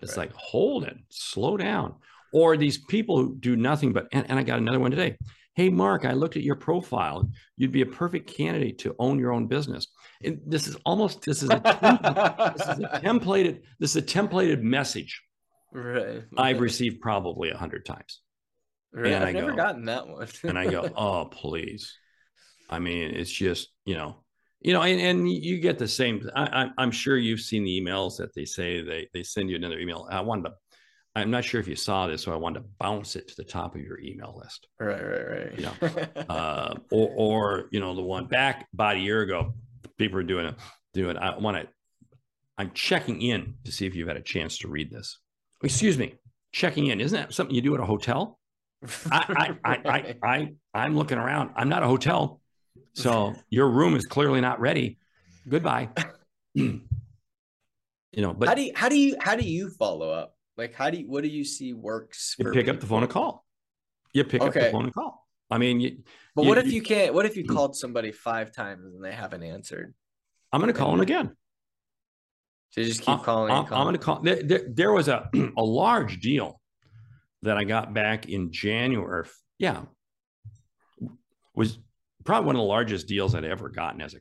It's 0.00 0.16
Right. 0.16 0.28
like, 0.28 0.32
hold 0.36 0.84
it, 0.84 0.96
slow 1.10 1.56
down. 1.56 1.94
Or 2.32 2.56
these 2.56 2.78
people 2.78 3.16
who 3.18 3.36
do 3.36 3.54
nothing 3.56 3.92
but, 3.92 4.08
and, 4.12 4.28
and 4.28 4.38
I 4.38 4.42
got 4.42 4.58
another 4.58 4.80
one 4.80 4.90
today. 4.90 5.16
Hey, 5.54 5.68
Mark, 5.68 6.04
I 6.04 6.12
looked 6.14 6.36
at 6.36 6.42
your 6.42 6.56
profile. 6.56 7.30
You'd 7.56 7.70
be 7.70 7.82
a 7.82 7.86
perfect 7.86 8.28
candidate 8.34 8.78
to 8.78 8.96
own 8.98 9.20
your 9.20 9.30
own 9.32 9.46
business. 9.46 9.86
And 10.24 10.40
this 10.44 10.66
is 10.66 10.76
almost, 10.84 11.22
this 11.24 11.44
is 11.44 11.50
a, 11.50 11.60
this 12.56 12.68
is 12.68 12.78
a 12.80 13.00
templated, 13.00 13.60
this 13.78 13.90
is 13.94 13.96
a 13.96 14.02
templated 14.02 14.62
message 14.62 15.22
right. 15.72 16.24
I've 16.36 16.58
received 16.60 17.00
probably 17.00 17.50
a 17.50 17.56
hundred 17.56 17.84
times. 17.86 18.20
Right. 18.94 19.12
and 19.12 19.24
I've 19.24 19.28
I 19.36 19.38
never 19.40 19.50
go- 19.50 19.56
gotten 19.56 19.84
that 19.86 20.06
one. 20.08 20.28
and 20.44 20.58
I 20.58 20.70
go, 20.70 20.88
oh, 20.96 21.26
please. 21.26 21.96
I 22.70 22.78
mean, 22.78 23.10
it's 23.10 23.30
just, 23.30 23.68
you 23.84 23.94
know, 23.96 24.16
you 24.60 24.72
know, 24.72 24.82
and, 24.82 25.00
and 25.00 25.30
you 25.30 25.58
get 25.60 25.78
the 25.78 25.88
same. 25.88 26.26
I, 26.34 26.70
I'm 26.78 26.90
sure 26.90 27.18
you've 27.18 27.40
seen 27.40 27.64
the 27.64 27.80
emails 27.80 28.16
that 28.16 28.34
they 28.34 28.46
say 28.46 28.80
they, 28.82 29.08
they 29.12 29.22
send 29.22 29.50
you 29.50 29.56
another 29.56 29.78
email. 29.78 30.08
I 30.10 30.20
wanted 30.22 30.44
to, 30.44 30.54
I'm 31.14 31.30
not 31.30 31.44
sure 31.44 31.60
if 31.60 31.68
you 31.68 31.76
saw 31.76 32.06
this, 32.06 32.22
so 32.22 32.32
I 32.32 32.36
wanted 32.36 32.60
to 32.60 32.66
bounce 32.78 33.14
it 33.14 33.28
to 33.28 33.34
the 33.36 33.44
top 33.44 33.74
of 33.74 33.82
your 33.82 34.00
email 34.00 34.40
list. 34.42 34.66
right, 34.80 35.04
right, 35.04 35.28
right. 35.28 35.58
Yeah. 35.58 36.06
Uh, 36.28 36.74
or, 36.90 37.10
or, 37.14 37.68
you 37.72 37.80
know, 37.80 37.94
the 37.94 38.02
one 38.02 38.26
back 38.26 38.66
about 38.72 38.96
a 38.96 39.00
year 39.00 39.20
ago, 39.20 39.52
people 39.98 40.16
were 40.16 40.22
doing 40.22 40.46
it, 40.46 40.54
doing, 40.94 41.18
I 41.18 41.36
want 41.36 41.56
to, 41.58 41.68
I'm 42.56 42.70
checking 42.72 43.20
in 43.20 43.54
to 43.64 43.72
see 43.72 43.86
if 43.86 43.94
you've 43.94 44.08
had 44.08 44.16
a 44.16 44.22
chance 44.22 44.58
to 44.58 44.68
read 44.68 44.90
this. 44.90 45.18
Excuse 45.62 45.98
me, 45.98 46.14
checking 46.52 46.86
in. 46.86 47.00
Isn't 47.00 47.18
that 47.18 47.34
something 47.34 47.54
you 47.54 47.60
do 47.62 47.74
at 47.74 47.80
a 47.80 47.84
hotel? 47.84 48.38
I, 49.10 49.56
I, 49.64 49.72
I, 49.72 49.80
I, 49.84 50.16
I, 50.22 50.52
I'm 50.74 50.96
looking 50.96 51.18
around. 51.18 51.50
I'm 51.56 51.68
not 51.68 51.82
a 51.82 51.86
hotel. 51.86 52.40
So 52.94 53.34
your 53.50 53.68
room 53.68 53.96
is 53.96 54.06
clearly 54.06 54.40
not 54.40 54.60
ready. 54.60 54.98
Goodbye. 55.48 55.88
you 56.54 56.80
know, 58.16 58.32
but 58.32 58.48
how 58.48 58.54
do 58.54 58.62
you 58.62 58.72
how 58.74 58.88
do 58.88 58.96
you 58.98 59.16
how 59.20 59.36
do 59.36 59.44
you 59.44 59.70
follow 59.70 60.10
up? 60.10 60.36
Like 60.56 60.74
how 60.74 60.90
do 60.90 60.98
you 60.98 61.08
what 61.10 61.22
do 61.22 61.28
you 61.28 61.44
see 61.44 61.72
works? 61.72 62.36
you 62.38 62.50
pick 62.52 62.68
up 62.68 62.80
the 62.80 62.86
phone 62.86 63.02
and 63.02 63.10
call. 63.10 63.44
You 64.12 64.24
pick 64.24 64.42
up 64.42 64.54
the 64.54 64.70
phone 64.70 64.84
and 64.84 64.94
call. 64.94 65.26
I 65.50 65.58
mean, 65.58 65.80
you, 65.80 65.98
But 66.34 66.42
you- 66.42 66.48
what 66.48 66.58
if 66.58 66.72
you- 66.72 66.82
can't? 66.82 67.14
What 67.14 67.26
if 67.26 67.36
you 67.36 67.44
called 67.48 67.76
somebody 67.76 68.12
five 68.12 68.52
times 68.52 68.94
and 68.94 69.04
they 69.04 69.12
haven't 69.12 69.42
answered? 69.42 69.94
I'm 70.52 70.60
going 70.60 70.72
to 70.72 70.78
call 70.78 70.92
them 70.92 71.00
again. 71.00 71.36
So 72.70 72.80
you 72.80 72.86
just 72.86 73.02
uh, 73.02 73.04
keep 73.04 73.08
uh, 73.08 73.12
I'm- 73.12 73.24
calling. 73.24 73.52
I'm. 73.52 73.64
I'm 73.72 73.84
going 73.84 73.94
to 73.94 73.98
call. 73.98 74.20
There, 74.20 74.42
there, 74.42 74.62
there 74.68 74.92
was 74.92 75.08
a 75.08 75.28
a 75.56 75.62
large 75.62 76.20
deal 76.20 76.60
that 77.44 77.56
I 77.56 77.64
got 77.64 77.94
back 77.94 78.28
in 78.28 78.52
January. 78.52 79.26
Yeah, 79.58 79.82
was 81.54 81.78
probably 82.24 82.46
one 82.46 82.56
of 82.56 82.60
the 82.60 82.66
largest 82.66 83.06
deals 83.06 83.34
I'd 83.34 83.44
ever 83.44 83.68
gotten 83.68 84.00
as 84.00 84.14
a 84.14 84.18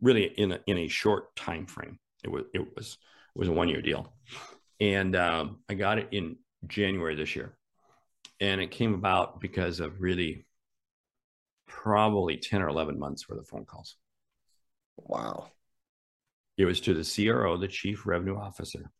really 0.00 0.24
in 0.24 0.52
a 0.52 0.60
in 0.66 0.78
a 0.78 0.88
short 0.88 1.34
time 1.36 1.66
frame. 1.66 1.98
It 2.24 2.30
was 2.30 2.44
it 2.54 2.76
was 2.76 2.98
it 3.34 3.38
was 3.38 3.48
a 3.48 3.52
one 3.52 3.68
year 3.68 3.82
deal, 3.82 4.12
and 4.80 5.14
um, 5.16 5.60
I 5.68 5.74
got 5.74 5.98
it 5.98 6.08
in 6.12 6.36
January 6.66 7.14
this 7.14 7.36
year, 7.36 7.56
and 8.40 8.60
it 8.60 8.70
came 8.70 8.94
about 8.94 9.40
because 9.40 9.80
of 9.80 10.00
really 10.00 10.46
probably 11.66 12.36
ten 12.36 12.62
or 12.62 12.68
eleven 12.68 12.98
months 12.98 13.28
worth 13.28 13.38
of 13.38 13.48
phone 13.48 13.64
calls. 13.64 13.96
Wow. 14.96 15.48
It 16.56 16.66
was 16.66 16.80
to 16.82 16.92
the 16.94 17.26
CRO, 17.26 17.56
the 17.56 17.68
chief 17.68 18.04
revenue 18.04 18.36
officer, 18.36 18.90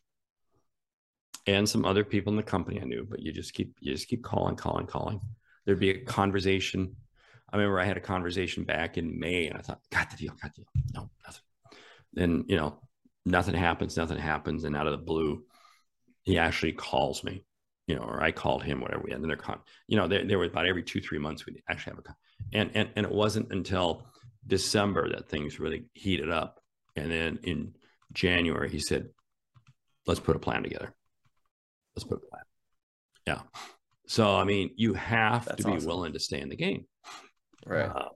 and 1.46 1.68
some 1.68 1.84
other 1.84 2.04
people 2.04 2.32
in 2.32 2.36
the 2.36 2.42
company 2.42 2.80
I 2.80 2.84
knew. 2.84 3.06
But 3.08 3.20
you 3.20 3.32
just 3.32 3.54
keep 3.54 3.74
you 3.80 3.92
just 3.92 4.08
keep 4.08 4.22
calling, 4.22 4.56
calling, 4.56 4.86
calling. 4.86 5.20
There'd 5.64 5.80
be 5.80 5.90
a 5.90 6.04
conversation. 6.04 6.96
I 7.52 7.56
remember 7.56 7.80
I 7.80 7.84
had 7.84 7.96
a 7.96 8.00
conversation 8.00 8.64
back 8.64 8.96
in 8.96 9.18
May, 9.18 9.46
and 9.46 9.56
I 9.56 9.60
thought, 9.60 9.80
got 9.90 10.10
the 10.10 10.16
deal, 10.16 10.32
got 10.40 10.54
the 10.54 10.62
deal. 10.62 10.70
No, 10.94 11.10
nothing. 11.26 11.42
Then 12.12 12.44
you 12.48 12.56
know, 12.56 12.80
nothing 13.24 13.54
happens, 13.54 13.96
nothing 13.96 14.18
happens, 14.18 14.64
and 14.64 14.76
out 14.76 14.86
of 14.86 14.92
the 14.92 15.04
blue, 15.04 15.44
he 16.22 16.38
actually 16.38 16.72
calls 16.72 17.24
me, 17.24 17.44
you 17.86 17.96
know, 17.96 18.02
or 18.02 18.22
I 18.22 18.32
called 18.32 18.62
him, 18.62 18.80
whatever 18.80 19.02
we 19.02 19.10
had. 19.10 19.20
And 19.20 19.28
they're 19.28 19.36
con, 19.36 19.60
you 19.88 19.96
know, 19.96 20.06
there 20.06 20.38
was 20.38 20.50
about 20.50 20.66
every 20.66 20.82
two, 20.82 21.00
three 21.00 21.18
months 21.18 21.46
we'd 21.46 21.62
actually 21.68 21.92
have 21.92 21.98
a 21.98 22.02
con, 22.02 22.16
and 22.52 22.70
and 22.74 22.90
and 22.96 23.06
it 23.06 23.12
wasn't 23.12 23.52
until 23.52 24.06
December 24.46 25.08
that 25.10 25.28
things 25.28 25.60
really 25.60 25.86
heated 25.94 26.30
up. 26.30 26.60
And 26.96 27.10
then 27.10 27.38
in 27.44 27.74
January, 28.12 28.68
he 28.68 28.80
said, 28.80 29.10
let's 30.06 30.20
put 30.20 30.36
a 30.36 30.40
plan 30.40 30.62
together. 30.62 30.92
Let's 32.00 32.08
put 32.22 32.28
plan. 32.30 32.42
Yeah. 33.26 33.40
So, 34.06 34.34
I 34.34 34.44
mean, 34.44 34.70
you 34.76 34.94
have 34.94 35.44
That's 35.44 35.62
to 35.62 35.68
be 35.70 35.76
awesome. 35.76 35.86
willing 35.88 36.12
to 36.14 36.18
stay 36.18 36.40
in 36.40 36.48
the 36.48 36.56
game. 36.56 36.86
Right. 37.66 37.84
Uh, 37.88 38.08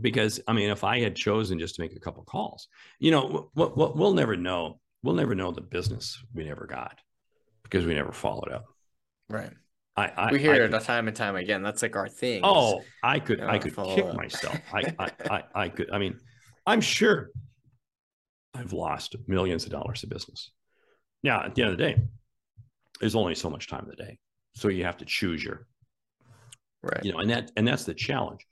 because, 0.00 0.40
I 0.46 0.52
mean, 0.52 0.70
if 0.70 0.84
I 0.84 1.00
had 1.00 1.16
chosen 1.16 1.58
just 1.58 1.76
to 1.76 1.82
make 1.82 1.94
a 1.96 2.00
couple 2.00 2.22
calls, 2.24 2.68
you 2.98 3.10
know, 3.10 3.50
what, 3.54 3.76
what 3.76 3.96
we'll 3.96 4.14
never 4.14 4.36
know, 4.36 4.80
we'll 5.02 5.14
never 5.14 5.34
know 5.34 5.50
the 5.52 5.60
business 5.60 6.22
we 6.34 6.44
never 6.44 6.66
got 6.66 6.98
because 7.62 7.86
we 7.86 7.94
never 7.94 8.12
followed 8.12 8.50
up. 8.52 8.64
right. 9.28 9.52
I, 9.96 10.06
I 10.16 10.32
We 10.32 10.38
hear 10.38 10.52
I 10.52 10.56
it 10.64 10.70
could- 10.70 10.82
time 10.82 11.08
and 11.08 11.16
time 11.16 11.36
again. 11.36 11.62
That's 11.62 11.82
like 11.82 11.96
our 11.96 12.08
thing. 12.08 12.40
Oh, 12.44 12.82
I 13.02 13.18
could, 13.18 13.40
I 13.40 13.58
could 13.58 13.74
kick 13.74 14.04
up. 14.04 14.14
myself. 14.16 14.56
I, 14.72 14.94
I, 14.98 15.10
I, 15.30 15.42
I 15.54 15.68
could. 15.68 15.90
I 15.90 15.98
mean, 15.98 16.16
I'm 16.66 16.80
sure 16.80 17.30
I've 18.54 18.72
lost 18.72 19.16
millions 19.26 19.64
of 19.64 19.72
dollars 19.72 20.02
of 20.04 20.08
business. 20.08 20.52
Now, 21.24 21.42
at 21.44 21.54
the 21.54 21.62
end 21.62 21.72
of 21.72 21.76
the 21.78 21.84
day, 21.84 22.02
there's 23.00 23.14
only 23.14 23.34
so 23.34 23.50
much 23.50 23.66
time 23.68 23.84
in 23.84 23.90
the 23.90 23.96
day, 23.96 24.18
so 24.54 24.68
you 24.68 24.84
have 24.84 24.98
to 24.98 25.04
choose 25.04 25.42
your, 25.42 25.66
right. 26.82 27.04
you 27.04 27.12
know, 27.12 27.18
and 27.18 27.30
that, 27.30 27.50
and 27.56 27.66
that's 27.66 27.84
the 27.84 27.94
challenge. 27.94 28.46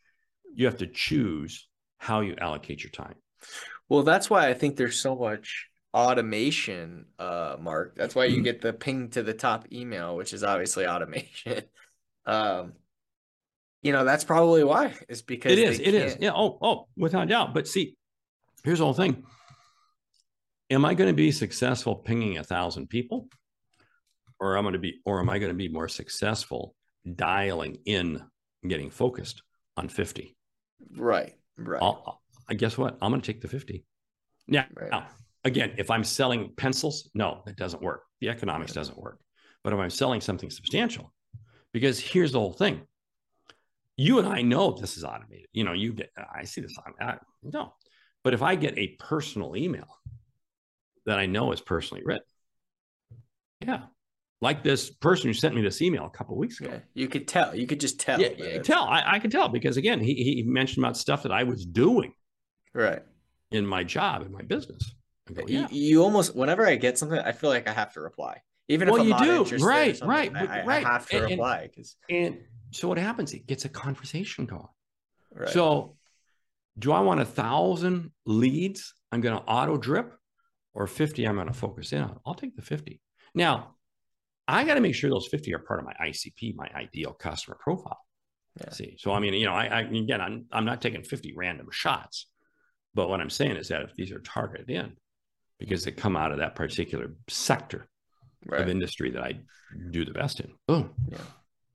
You 0.54 0.66
have 0.66 0.78
to 0.78 0.86
choose 0.86 1.68
how 1.98 2.20
you 2.20 2.34
allocate 2.40 2.82
your 2.82 2.90
time. 2.90 3.14
Well, 3.88 4.02
that's 4.02 4.28
why 4.28 4.48
I 4.48 4.54
think 4.54 4.76
there's 4.76 4.98
so 5.00 5.14
much 5.16 5.66
automation, 5.94 7.06
uh, 7.18 7.56
Mark. 7.60 7.94
That's 7.96 8.14
why 8.14 8.26
you 8.26 8.36
Mm-hmm. 8.36 8.44
get 8.44 8.60
the 8.60 8.72
ping 8.72 9.10
to 9.10 9.22
the 9.22 9.34
top 9.34 9.66
email, 9.72 10.16
which 10.16 10.32
is 10.32 10.44
obviously 10.44 10.86
automation. 10.88 11.62
um, 12.26 12.72
you 13.82 13.92
know, 13.92 14.04
that's 14.04 14.24
probably 14.24 14.64
why. 14.64 14.94
Is 15.08 15.22
because 15.22 15.52
it 15.52 15.58
is, 15.58 15.78
it 15.78 15.94
is. 15.94 16.16
Yeah. 16.20 16.32
Oh, 16.34 16.58
oh, 16.60 16.88
without 16.96 17.28
doubt. 17.28 17.54
But 17.54 17.68
see, 17.68 17.96
here's 18.64 18.78
the 18.80 18.84
whole 18.84 18.94
thing. 18.94 19.24
Am 20.70 20.84
I 20.84 20.94
going 20.94 21.08
to 21.08 21.14
be 21.14 21.30
successful 21.30 21.94
pinging 21.94 22.38
a 22.38 22.44
thousand 22.44 22.88
people, 22.88 23.28
or 24.40 24.56
I'm 24.56 24.64
going 24.64 24.72
to 24.74 24.78
be, 24.78 25.00
or 25.04 25.20
am 25.20 25.30
I 25.30 25.38
going 25.38 25.50
to 25.50 25.56
be 25.56 25.68
more 25.68 25.88
successful 25.88 26.74
dialing 27.16 27.78
in, 27.84 28.22
getting 28.66 28.90
focused 28.90 29.42
on 29.76 29.88
fifty? 29.88 30.36
Right. 30.96 31.34
Right. 31.56 31.82
I'll, 31.82 32.20
I 32.48 32.54
guess 32.54 32.78
what? 32.78 32.96
I'm 33.02 33.10
going 33.10 33.20
to 33.20 33.32
take 33.32 33.40
the 33.40 33.48
fifty. 33.48 33.84
Now, 34.46 34.66
Right. 34.74 34.90
now, 34.90 35.06
again, 35.44 35.74
if 35.76 35.90
I'm 35.90 36.04
selling 36.04 36.52
pencils, 36.56 37.10
no, 37.14 37.42
that 37.46 37.56
doesn't 37.56 37.82
work. 37.82 38.04
The 38.20 38.28
economics 38.28 38.70
Right. 38.70 38.80
doesn't 38.80 38.98
work. 38.98 39.20
But 39.64 39.72
if 39.72 39.78
I'm 39.78 39.90
selling 39.90 40.20
something 40.20 40.50
substantial, 40.50 41.12
because 41.72 41.98
here's 41.98 42.32
the 42.32 42.40
whole 42.40 42.52
thing. 42.52 42.82
You 43.96 44.20
and 44.20 44.28
I 44.28 44.42
know 44.42 44.70
this 44.80 44.96
is 44.96 45.04
automated. 45.04 45.48
You 45.52 45.64
know, 45.64 45.72
you 45.72 45.92
get, 45.92 46.10
I 46.16 46.44
see 46.44 46.60
this 46.60 46.76
on, 46.78 46.94
I, 47.00 47.18
no. 47.42 47.74
But 48.22 48.32
if 48.32 48.42
I 48.42 48.54
get 48.54 48.78
a 48.78 48.96
personal 49.00 49.56
email 49.56 49.88
that 51.06 51.18
I 51.18 51.26
know 51.26 51.52
is 51.52 51.60
personally 51.60 52.02
written, 52.04 52.22
yeah, 53.60 53.82
like 54.40 54.62
this 54.62 54.90
person 54.90 55.28
who 55.28 55.32
sent 55.34 55.54
me 55.54 55.62
this 55.62 55.82
email 55.82 56.04
a 56.06 56.10
couple 56.10 56.34
of 56.34 56.38
weeks 56.38 56.60
ago. 56.60 56.70
Yeah. 56.72 56.78
You 56.94 57.08
could 57.08 57.26
tell. 57.26 57.54
You 57.54 57.66
could 57.66 57.80
just 57.80 57.98
tell. 57.98 58.20
Yeah, 58.20 58.60
tell. 58.62 58.84
I, 58.84 59.02
I 59.14 59.18
could 59.18 59.32
tell 59.32 59.48
because 59.48 59.76
again, 59.76 60.00
he, 60.00 60.14
he 60.14 60.42
mentioned 60.44 60.84
about 60.84 60.96
stuff 60.96 61.24
that 61.24 61.32
I 61.32 61.42
was 61.44 61.64
doing 61.66 62.12
Right. 62.72 63.02
in 63.50 63.66
my 63.66 63.82
job, 63.84 64.22
in 64.24 64.30
my 64.32 64.42
business. 64.42 64.94
Go, 65.32 65.42
You, 65.48 65.60
yeah. 65.60 65.68
you 65.70 66.02
almost 66.02 66.36
whenever 66.36 66.66
I 66.66 66.76
get 66.76 66.98
something, 66.98 67.18
I 67.18 67.32
feel 67.32 67.50
like 67.50 67.68
I 67.68 67.72
have 67.72 67.92
to 67.94 68.00
reply, 68.00 68.40
even 68.68 68.88
Well, 68.88 68.96
if 68.96 69.00
I'm 69.02 69.06
you 69.08 69.10
not 69.14 69.24
do. 69.24 69.36
interested. 69.42 69.66
Right, 69.66 70.00
right, 70.02 70.30
I, 70.34 70.62
but- 70.64 70.68
I- 70.68 70.80
have 70.80 71.08
to 71.08 71.16
And- 71.18 71.30
reply 71.30 71.68
because 71.68 71.96
And 72.08 72.38
so 72.70 72.86
what 72.88 72.98
happens? 72.98 73.32
It 73.34 73.46
gets 73.46 73.64
a 73.64 73.68
conversation 73.68 74.46
going. 74.46 74.68
right. 75.34 75.48
So 75.48 75.96
do 76.78 76.92
I 76.92 77.00
want 77.00 77.18
a 77.20 77.24
thousand 77.24 78.12
leads? 78.24 78.94
I'm 79.10 79.20
going 79.20 79.36
to 79.36 79.42
auto 79.44 79.76
drip 79.78 80.12
or 80.74 80.86
50 80.86 81.24
I'm 81.26 81.34
going 81.34 81.48
to 81.48 81.52
focus 81.52 81.92
in 81.92 82.02
on. 82.02 82.20
I'll 82.24 82.34
take 82.34 82.54
the 82.54 82.62
50. 82.62 83.00
Now, 83.34 83.74
I 84.48 84.64
got 84.64 84.74
to 84.74 84.80
make 84.80 84.94
sure 84.94 85.10
those 85.10 85.28
50 85.28 85.54
are 85.54 85.58
part 85.58 85.78
of 85.78 85.86
my 85.86 85.92
ICP, 86.08 86.56
my 86.56 86.68
ideal 86.74 87.12
customer 87.12 87.58
profile. 87.60 88.00
Yeah. 88.58 88.70
See, 88.70 88.96
so 88.98 89.12
I 89.12 89.20
mean, 89.20 89.34
you 89.34 89.46
know, 89.46 89.52
I, 89.52 89.66
I 89.66 89.80
again, 89.82 90.20
I'm, 90.20 90.46
I'm 90.50 90.64
not 90.64 90.80
taking 90.80 91.02
50 91.04 91.34
random 91.36 91.68
shots, 91.70 92.26
but 92.94 93.08
what 93.08 93.20
I'm 93.20 93.30
saying 93.30 93.56
is 93.56 93.68
that 93.68 93.82
if 93.82 93.94
these 93.94 94.10
are 94.10 94.20
targeted 94.20 94.70
in 94.70 94.94
because 95.58 95.84
they 95.84 95.92
come 95.92 96.16
out 96.16 96.32
of 96.32 96.38
that 96.38 96.54
particular 96.54 97.14
sector 97.28 97.88
right. 98.46 98.62
of 98.62 98.68
industry 98.68 99.10
that 99.10 99.22
I 99.22 99.38
do 99.90 100.04
the 100.04 100.12
best 100.12 100.40
in, 100.40 100.50
boom. 100.66 100.94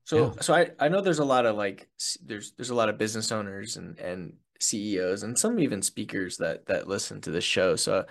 So 0.04 0.16
Yeah. 0.16 0.40
so 0.40 0.54
I 0.54 0.70
I 0.78 0.88
know 0.88 1.00
there's 1.00 1.20
a 1.20 1.24
lot 1.24 1.46
of 1.46 1.56
like 1.56 1.88
there's 2.22 2.52
there's 2.52 2.70
a 2.70 2.74
lot 2.74 2.88
of 2.88 2.98
business 2.98 3.32
owners 3.32 3.76
and 3.76 3.98
and 3.98 4.34
CEOs 4.60 5.22
and 5.22 5.38
some 5.38 5.58
even 5.58 5.80
speakers 5.80 6.38
that 6.38 6.66
that 6.66 6.88
listen 6.88 7.20
to 7.22 7.30
this 7.30 7.44
show. 7.44 7.76
So 7.76 8.04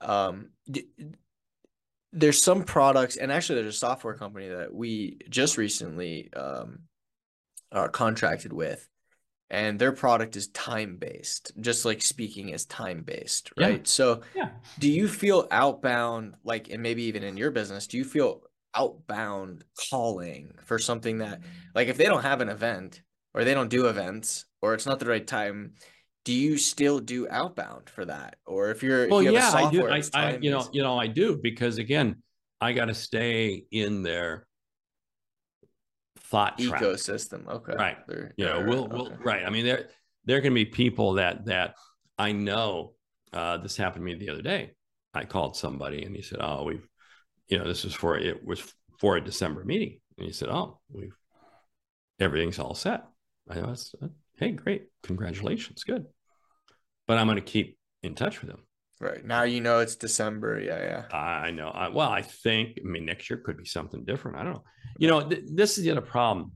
um 0.00 0.50
there's 2.12 2.42
some 2.42 2.64
products 2.64 3.16
and 3.16 3.30
actually 3.30 3.62
there's 3.62 3.76
a 3.76 3.78
software 3.78 4.14
company 4.14 4.48
that 4.48 4.72
we 4.74 5.18
just 5.28 5.56
recently 5.56 6.32
um 6.34 6.80
are 7.72 7.88
contracted 7.88 8.52
with 8.52 8.88
and 9.48 9.78
their 9.78 9.92
product 9.92 10.36
is 10.36 10.48
time 10.48 10.96
based 10.96 11.52
just 11.60 11.84
like 11.84 12.02
speaking 12.02 12.48
is 12.48 12.64
time 12.66 13.02
based 13.02 13.50
Yeah. 13.56 13.66
right 13.66 13.86
so 13.88 14.22
Yeah. 14.34 14.50
do 14.78 14.90
you 14.90 15.06
feel 15.08 15.46
outbound 15.50 16.34
like 16.44 16.68
and 16.70 16.82
maybe 16.82 17.04
even 17.04 17.22
in 17.22 17.36
your 17.36 17.50
business 17.52 17.86
do 17.86 17.96
you 17.96 18.04
feel 18.04 18.42
outbound 18.74 19.64
calling 19.90 20.54
for 20.64 20.78
something 20.78 21.18
that 21.18 21.40
like 21.74 21.88
if 21.88 21.96
they 21.96 22.04
don't 22.06 22.22
have 22.22 22.40
an 22.40 22.48
event 22.48 23.02
or 23.34 23.44
they 23.44 23.54
don't 23.54 23.70
do 23.70 23.86
events 23.86 24.46
or 24.62 24.74
it's 24.74 24.86
not 24.86 24.98
the 24.98 25.06
right 25.06 25.26
time 25.26 25.74
do 26.24 26.32
you 26.32 26.58
still 26.58 26.98
do 26.98 27.26
outbound 27.28 27.88
for 27.88 28.04
that? 28.04 28.36
Or 28.46 28.70
if 28.70 28.82
you're 28.82 29.04
if 29.04 29.10
well 29.10 29.22
you 29.22 29.32
yeah 29.32 29.50
i 29.52 29.70
do. 29.70 29.88
I, 29.88 30.02
I 30.14 30.36
you 30.40 30.50
know 30.50 30.68
you 30.72 30.82
know 30.82 30.98
i 30.98 31.06
do 31.06 31.38
because 31.42 31.78
again 31.78 32.22
i 32.60 32.72
got 32.72 32.86
to 32.86 32.94
stay 32.94 33.64
in 33.70 34.02
their 34.02 34.46
thought 36.18 36.58
track 36.58 36.82
ecosystem. 36.82 37.46
Okay. 37.48 37.74
Right. 37.74 37.96
They're- 38.06 38.32
you 38.36 38.44
know 38.44 38.64
we'll, 38.66 38.86
we'll 38.86 39.12
right. 39.24 39.44
I 39.44 39.50
mean 39.50 39.64
there 39.64 39.88
there 40.24 40.40
can 40.40 40.54
be 40.54 40.64
people 40.64 41.14
that 41.14 41.46
that 41.46 41.74
i 42.18 42.32
know 42.32 42.92
uh 43.32 43.56
this 43.56 43.76
happened 43.76 44.06
to 44.06 44.12
me 44.12 44.18
the 44.18 44.30
other 44.30 44.42
day. 44.42 44.72
I 45.14 45.24
called 45.24 45.56
somebody 45.56 46.04
and 46.04 46.14
he 46.14 46.22
said 46.22 46.38
oh 46.40 46.64
we've 46.64 46.86
you 47.48 47.58
know 47.58 47.64
this 47.64 47.84
was 47.84 47.94
for 47.94 48.16
it 48.18 48.44
was 48.44 48.62
for 48.98 49.16
a 49.16 49.20
december 49.24 49.64
meeting. 49.64 50.00
And 50.18 50.26
he 50.26 50.32
said 50.32 50.50
oh 50.50 50.80
we've 50.92 51.16
everything's 52.20 52.58
all 52.58 52.74
set. 52.74 53.04
I 53.48 53.60
was 53.60 53.94
hey 54.40 54.50
great 54.50 54.86
congratulations 55.02 55.84
good 55.84 56.06
but 57.06 57.18
i'm 57.18 57.26
going 57.26 57.36
to 57.36 57.42
keep 57.42 57.78
in 58.02 58.14
touch 58.14 58.40
with 58.40 58.50
them 58.50 58.62
right 59.00 59.24
now 59.24 59.42
you 59.44 59.60
know 59.60 59.78
it's 59.78 59.96
december 59.96 60.60
yeah 60.60 60.78
yeah 60.78 61.04
I 61.16 61.50
know. 61.50 61.68
I, 61.68 61.88
well, 61.88 62.10
I 62.10 62.22
think. 62.22 62.78
I 62.78 62.86
mean, 62.86 63.04
next 63.06 63.28
year 63.30 63.38
could 63.44 63.56
be 63.56 63.64
something 63.64 64.04
different. 64.04 64.36
I 64.36 64.44
don't 64.44 64.52
know. 64.52 64.64
You 64.98 65.08
know, 65.08 65.28
th- 65.28 65.44
this 65.46 65.78
is 65.78 65.84
the 65.84 65.90
other 65.90 66.00
problem. 66.02 66.52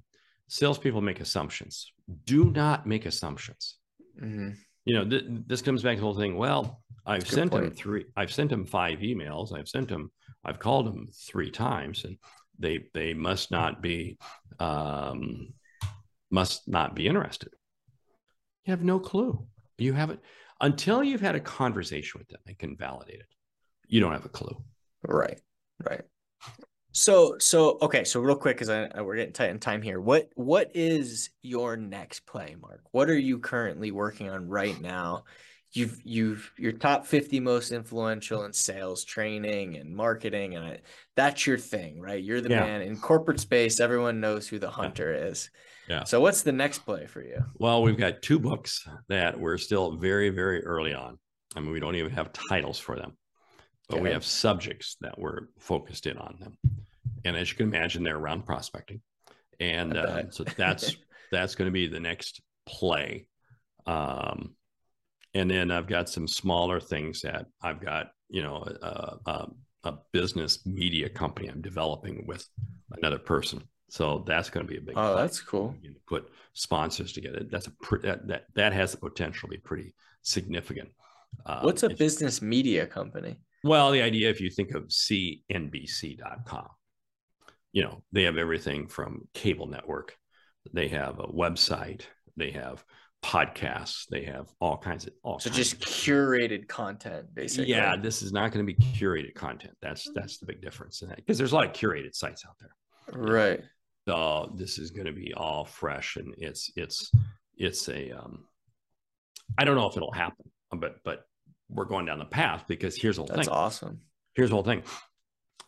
Salespeople 0.49 1.01
make 1.01 1.20
assumptions. 1.20 1.93
Do 2.26 2.51
not 2.51 2.87
make 2.87 3.07
assumptions. 3.07 3.78
hmm 4.18 4.51
You 4.85 4.95
know, 4.95 5.05
th- 5.09 5.24
this 5.47 5.62
comes 5.62 5.82
back 5.82 5.97
to 5.97 6.01
the 6.01 6.07
whole 6.07 6.14
thing. 6.14 6.37
Well, 6.37 6.82
I've 7.07 7.22
That's 7.22 7.35
sent 7.35 7.53
him 7.53 7.61
point. 7.62 7.76
three. 7.76 8.05
I've 8.16 8.32
sent 8.32 8.53
him 8.53 8.64
five 8.66 8.99
emails. 9.01 9.57
I've 9.59 9.68
sent 9.68 9.91
him. 9.91 10.11
I've 10.45 10.59
called 10.59 10.87
him 10.87 11.09
three 11.28 11.51
times, 11.51 12.05
and 12.05 12.18
they 12.59 12.85
they 12.93 13.14
must 13.14 13.51
not 13.51 13.82
be 13.82 14.18
um, 14.61 15.55
must 16.30 16.68
not 16.68 16.95
be 16.95 17.09
interested. 17.09 17.49
You 18.65 18.71
have 18.71 18.83
no 18.83 18.99
clue. 18.99 19.47
You 19.79 19.93
haven't 19.93 20.21
until 20.61 21.03
you've 21.03 21.21
had 21.21 21.35
a 21.35 21.41
conversation 21.41 22.19
with 22.19 22.29
them 22.29 22.41
and 22.47 22.59
can 22.59 22.77
validate 22.77 23.21
it. 23.21 23.27
You 23.87 24.01
don't 24.01 24.12
have 24.12 24.25
a 24.25 24.31
clue. 24.31 24.57
Right, 25.03 25.41
right. 25.85 26.03
So, 26.93 27.37
so 27.39 27.79
okay. 27.83 28.05
So, 28.05 28.21
real 28.21 28.37
quick, 28.37 28.57
because 28.57 28.71
I, 28.71 28.85
I 28.95 29.03
we're 29.03 29.17
getting 29.17 29.33
tight 29.33 29.51
in 29.51 29.59
time 29.59 29.83
here. 29.83 30.01
What 30.01 30.31
what 30.37 30.71
is 30.75 31.31
your 31.43 31.77
next 31.77 32.25
play, 32.25 32.57
Mark? 32.61 32.83
What 32.93 33.11
are 33.11 33.19
you 33.19 33.39
currently 33.41 33.91
working 33.91 34.31
on 34.31 34.49
right 34.49 34.81
now? 34.81 35.25
You've 35.73 36.01
you've 36.05 36.53
your 36.57 36.71
top 36.71 37.05
fifty 37.05 37.41
most 37.41 37.73
influential 37.73 38.45
in 38.45 38.53
sales 38.53 39.05
training 39.05 39.77
and 39.77 39.95
marketing, 39.95 40.55
and 40.55 40.65
I, 40.65 40.79
that's 41.17 41.47
your 41.49 41.59
thing, 41.59 42.01
right? 42.01 42.23
You're 42.23 42.41
the 42.41 42.51
Yeah. 42.51 42.61
man 42.61 42.83
in 42.83 42.97
corporate 42.97 43.41
space. 43.41 43.81
Everyone 43.81 44.21
knows 44.21 44.47
who 44.47 44.61
the 44.61 44.71
hunter 44.71 45.12
is. 45.12 45.51
Yeah. 45.89 46.05
So, 46.05 46.20
what's 46.20 46.43
the 46.43 46.53
next 46.53 46.80
play 46.80 47.07
for 47.07 47.22
you? 47.22 47.45
Well, 47.59 47.82
we've 47.82 47.99
got 47.99 48.22
two 48.22 48.39
books 48.39 48.87
that 49.09 49.39
we're 49.39 49.59
still 49.59 49.97
very, 49.97 50.30
very 50.30 50.64
early 50.64 50.95
on. 50.95 51.18
I 51.55 51.61
mean, 51.61 51.70
we 51.70 51.80
don't 51.80 51.97
even 51.97 52.12
have 52.12 52.32
titles 52.32 52.78
for 52.78 52.97
them, 52.97 53.16
but 53.89 54.01
we 54.01 54.11
have 54.11 54.24
subjects 54.24 54.97
that 55.03 55.18
we're 55.18 55.49
focused 55.59 56.07
in 56.07 56.18
on 56.18 56.37
them. 56.41 56.59
And 57.24 57.37
as 57.37 57.51
you 57.51 57.57
can 57.57 57.68
imagine, 57.68 58.03
they're 58.03 58.16
around 58.16 58.47
prospecting, 58.47 59.01
and 59.61 59.97
uh, 59.97 60.30
so 60.30 60.45
that's 60.57 60.97
that's 61.30 61.55
going 61.55 61.68
to 61.68 61.72
be 61.72 61.87
the 61.87 62.01
next 62.01 62.41
play. 62.66 63.26
Um, 63.87 64.55
and 65.35 65.51
then 65.51 65.70
I've 65.70 65.89
got 65.89 66.09
some 66.09 66.28
smaller 66.28 66.80
things 66.80 67.22
that 67.22 67.47
I've 67.61 67.80
got, 67.80 68.07
you 68.28 68.43
know, 68.43 68.66
a, 68.82 69.16
a, 69.26 69.49
a 69.85 69.99
business 70.12 70.64
media 70.64 71.09
company 71.09 71.49
I'm 71.49 71.61
developing 71.61 72.24
with 72.26 72.47
another 72.93 73.18
person. 73.18 73.64
So 73.95 74.24
that's 74.26 74.51
going 74.51 74.66
to 74.66 74.68
be 74.68 74.76
a 74.76 74.80
big. 74.80 74.97
Oh, 74.99 75.16
that's 75.16 75.40
cool. 75.40 75.68
begin 75.68 75.95
to 75.95 76.01
put 76.09 76.28
sponsors 76.53 77.12
together. 77.12 77.47
That's 77.49 77.68
a 77.68 77.70
pre- 77.70 78.01
that, 78.01 78.26
that 78.26 78.47
that 78.57 78.72
has 78.72 78.90
the 78.90 78.99
potential 78.99 79.49
to 79.49 79.55
be 79.55 79.59
pretty 79.59 79.95
significant. 80.22 80.88
Um, 81.47 81.61
What's 81.62 81.84
a 81.84 81.90
business 81.90 82.42
media 82.42 82.88
company? 82.88 83.36
Well, 83.62 83.92
the 83.92 84.03
idea, 84.03 84.30
if 84.30 84.40
you 84.40 84.51
think 84.51 84.72
of 84.72 84.88
CNBC.com, 84.88 86.66
you 87.70 87.84
know 87.84 88.03
they 88.11 88.24
have 88.24 88.36
everything 88.36 88.88
from 88.88 89.28
cable 89.32 89.68
network, 89.68 90.16
they 90.72 90.88
have 90.88 91.20
a 91.20 91.28
website, 91.28 92.03
they 92.36 92.51
have 92.51 92.84
podcasts, 93.22 94.09
they 94.11 94.24
have 94.24 94.49
all 94.61 94.76
kinds 94.76 95.07
of 95.07 95.12
all. 95.22 95.38
So 95.38 95.51
just 95.51 95.78
curated 95.78 96.66
content, 96.66 97.32
basically. 97.32 97.70
yeah, 97.70 97.95
this 97.95 98.22
is 98.22 98.32
not 98.32 98.51
going 98.51 98.66
to 98.66 98.74
be 98.74 98.82
curated 98.99 99.36
content. 99.36 99.74
That's 99.80 100.11
that's 100.16 100.38
the 100.38 100.47
big 100.47 100.61
difference 100.61 101.01
in 101.03 101.11
that 101.11 101.18
because 101.18 101.38
there's 101.38 101.53
a 101.53 101.55
lot 101.55 101.66
of 101.66 101.72
curated 101.72 102.16
sites 102.16 102.45
out 102.45 102.57
there. 102.59 102.74
Right. 103.16 103.61
So 104.07 104.53
this 104.55 104.79
is 104.79 104.91
going 104.91 105.07
to 105.07 105.13
be 105.13 105.33
all 105.35 105.65
fresh 105.65 106.17
and 106.17 106.35
it's 106.37 106.71
it's 106.77 107.11
it's 107.57 107.89
a 107.89 108.11
um 108.13 108.45
I 109.59 109.65
don't 109.65 109.77
know 109.77 109.89
if 109.89 109.97
it'll 109.97 110.13
happen, 110.13 110.51
but 110.73 110.97
but 111.05 111.25
we're 111.71 111.85
going 111.87 112.07
down 112.07 112.19
the 112.19 112.25
path 112.25 112.65
because 112.69 112.97
here's 112.97 113.17
the 113.17 113.23
whole 113.23 113.29
That's 113.29 113.49
thing. 113.49 113.55
awesome. 113.55 114.01
Here's 114.35 114.51
the 114.51 114.57
whole 114.57 114.65
thing. 114.65 114.83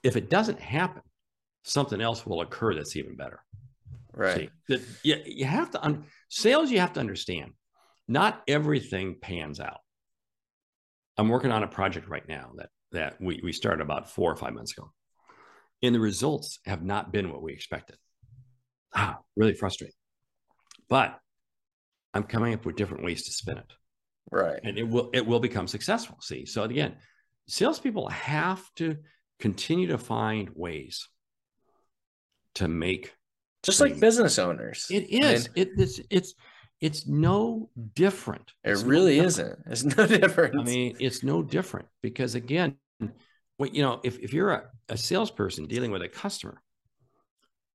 If 0.02 0.16
it 0.16 0.28
doesn't 0.28 0.60
happen, 0.60 1.02
something 1.62 2.00
else 2.00 2.26
will 2.26 2.42
occur 2.42 2.74
that's 2.74 2.96
even 2.96 3.16
better. 3.16 3.40
Right. 4.12 4.36
See, 4.36 4.50
that 4.68 4.82
you, 5.02 5.16
you 5.24 5.44
have 5.44 5.70
to 5.72 5.84
un- 5.84 6.04
sales. 6.28 6.70
You 6.70 6.80
have 6.80 6.94
to 6.94 7.00
understand 7.00 7.52
not 8.08 8.42
everything 8.48 9.16
pans 9.20 9.60
out. 9.60 9.80
I'm 11.18 11.28
working 11.28 11.52
on 11.52 11.62
a 11.62 11.68
project 11.68 12.08
right 12.08 12.26
now 12.28 12.52
that 12.56 12.68
that 12.92 13.20
we, 13.20 13.40
we 13.42 13.52
started 13.52 13.82
about 13.82 14.10
four 14.10 14.30
or 14.30 14.36
five 14.36 14.54
months 14.54 14.76
ago. 14.76 14.90
And 15.82 15.94
the 15.94 16.00
results 16.00 16.60
have 16.66 16.82
not 16.82 17.12
been 17.12 17.30
what 17.30 17.42
we 17.42 17.52
expected. 17.52 17.96
Ah, 18.94 19.18
really 19.36 19.54
frustrating. 19.54 19.94
But 20.88 21.18
I'm 22.14 22.24
coming 22.24 22.54
up 22.54 22.64
with 22.64 22.76
different 22.76 23.04
ways 23.04 23.24
to 23.24 23.32
spin 23.32 23.58
it. 23.58 23.72
Right. 24.30 24.60
And 24.62 24.78
it 24.78 24.88
will 24.88 25.10
it 25.12 25.26
will 25.26 25.40
become 25.40 25.66
successful. 25.66 26.18
See, 26.20 26.46
so 26.46 26.62
again, 26.62 26.96
salespeople 27.48 28.08
have 28.08 28.62
to 28.76 28.96
continue 29.38 29.88
to 29.88 29.98
find 29.98 30.50
ways 30.54 31.08
to 32.54 32.68
make 32.68 33.14
just 33.62 33.80
like 33.80 34.00
business 34.00 34.38
owners. 34.38 34.86
It 34.90 35.10
is. 35.10 35.46
I 35.46 35.50
mean, 35.50 35.68
it, 35.68 35.68
it's 35.78 36.00
it's 36.10 36.34
it's 36.80 37.06
no 37.06 37.70
different. 37.94 38.52
It 38.64 38.78
really 38.78 39.18
no 39.18 39.24
isn't. 39.24 39.58
It's 39.66 39.84
no 39.84 40.06
different. 40.06 40.58
I 40.58 40.62
mean, 40.62 40.96
it's 41.00 41.22
no 41.22 41.42
different 41.42 41.88
because 42.02 42.34
again, 42.34 42.76
what 43.56 43.74
you 43.74 43.82
know, 43.82 44.00
if, 44.04 44.18
if 44.18 44.32
you're 44.32 44.52
a, 44.52 44.64
a 44.88 44.96
salesperson 44.96 45.66
dealing 45.66 45.90
with 45.90 46.02
a 46.02 46.08
customer, 46.08 46.62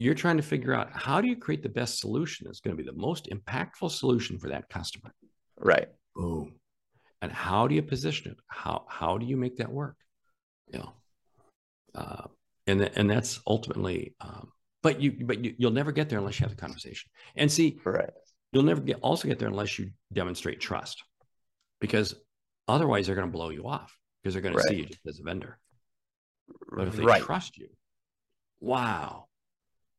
you're 0.01 0.15
trying 0.15 0.37
to 0.37 0.43
figure 0.43 0.73
out 0.73 0.89
how 0.93 1.21
do 1.21 1.27
you 1.27 1.35
create 1.35 1.61
the 1.61 1.69
best 1.69 1.99
solution 1.99 2.47
that's 2.47 2.59
going 2.59 2.75
to 2.75 2.83
be 2.83 2.89
the 2.89 2.97
most 2.97 3.29
impactful 3.29 3.91
solution 3.91 4.39
for 4.39 4.49
that 4.49 4.67
customer. 4.67 5.13
Right. 5.59 5.89
Boom. 6.15 6.55
And 7.21 7.31
how 7.31 7.67
do 7.67 7.75
you 7.75 7.83
position 7.83 8.31
it? 8.31 8.37
How 8.47 8.85
how 8.89 9.19
do 9.19 9.27
you 9.27 9.37
make 9.37 9.57
that 9.57 9.71
work? 9.71 9.95
You 10.73 10.79
know, 10.79 10.93
uh, 11.93 12.23
and 12.65 12.79
th- 12.79 12.93
and 12.95 13.07
that's 13.07 13.41
ultimately. 13.45 14.15
Um, 14.19 14.51
but 14.81 14.99
you 14.99 15.11
but 15.23 15.45
you, 15.45 15.53
you'll 15.59 15.69
never 15.69 15.91
get 15.91 16.09
there 16.09 16.17
unless 16.17 16.39
you 16.39 16.45
have 16.45 16.55
the 16.55 16.59
conversation. 16.59 17.11
And 17.35 17.51
see, 17.51 17.79
right. 17.85 18.09
You'll 18.53 18.63
never 18.63 18.81
get 18.81 18.97
also 19.01 19.27
get 19.27 19.37
there 19.37 19.49
unless 19.49 19.77
you 19.77 19.91
demonstrate 20.11 20.59
trust, 20.59 21.03
because 21.79 22.15
otherwise 22.67 23.05
they're 23.05 23.15
going 23.15 23.27
to 23.27 23.31
blow 23.31 23.51
you 23.51 23.67
off 23.67 23.95
because 24.23 24.33
they're 24.33 24.41
going 24.41 24.55
right. 24.55 24.63
to 24.63 24.69
see 24.69 24.77
you 24.77 24.85
just 24.85 25.05
as 25.07 25.19
a 25.19 25.23
vendor. 25.23 25.59
But 26.75 26.87
if 26.87 26.95
they 26.95 27.03
right. 27.03 27.21
trust 27.21 27.55
you, 27.57 27.69
wow, 28.59 29.27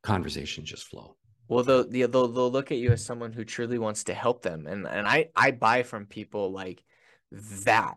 conversations 0.02 0.68
just 0.68 0.84
flow. 0.84 1.16
Well, 1.48 1.64
they'll, 1.64 1.84
they'll 1.88 2.08
they'll 2.08 2.50
look 2.50 2.72
at 2.72 2.78
you 2.78 2.92
as 2.92 3.04
someone 3.04 3.32
who 3.32 3.44
truly 3.44 3.78
wants 3.78 4.04
to 4.04 4.14
help 4.14 4.42
them, 4.42 4.66
and 4.66 4.86
and 4.86 5.06
I 5.06 5.28
I 5.36 5.50
buy 5.50 5.82
from 5.82 6.06
people 6.06 6.52
like 6.52 6.82
that. 7.64 7.96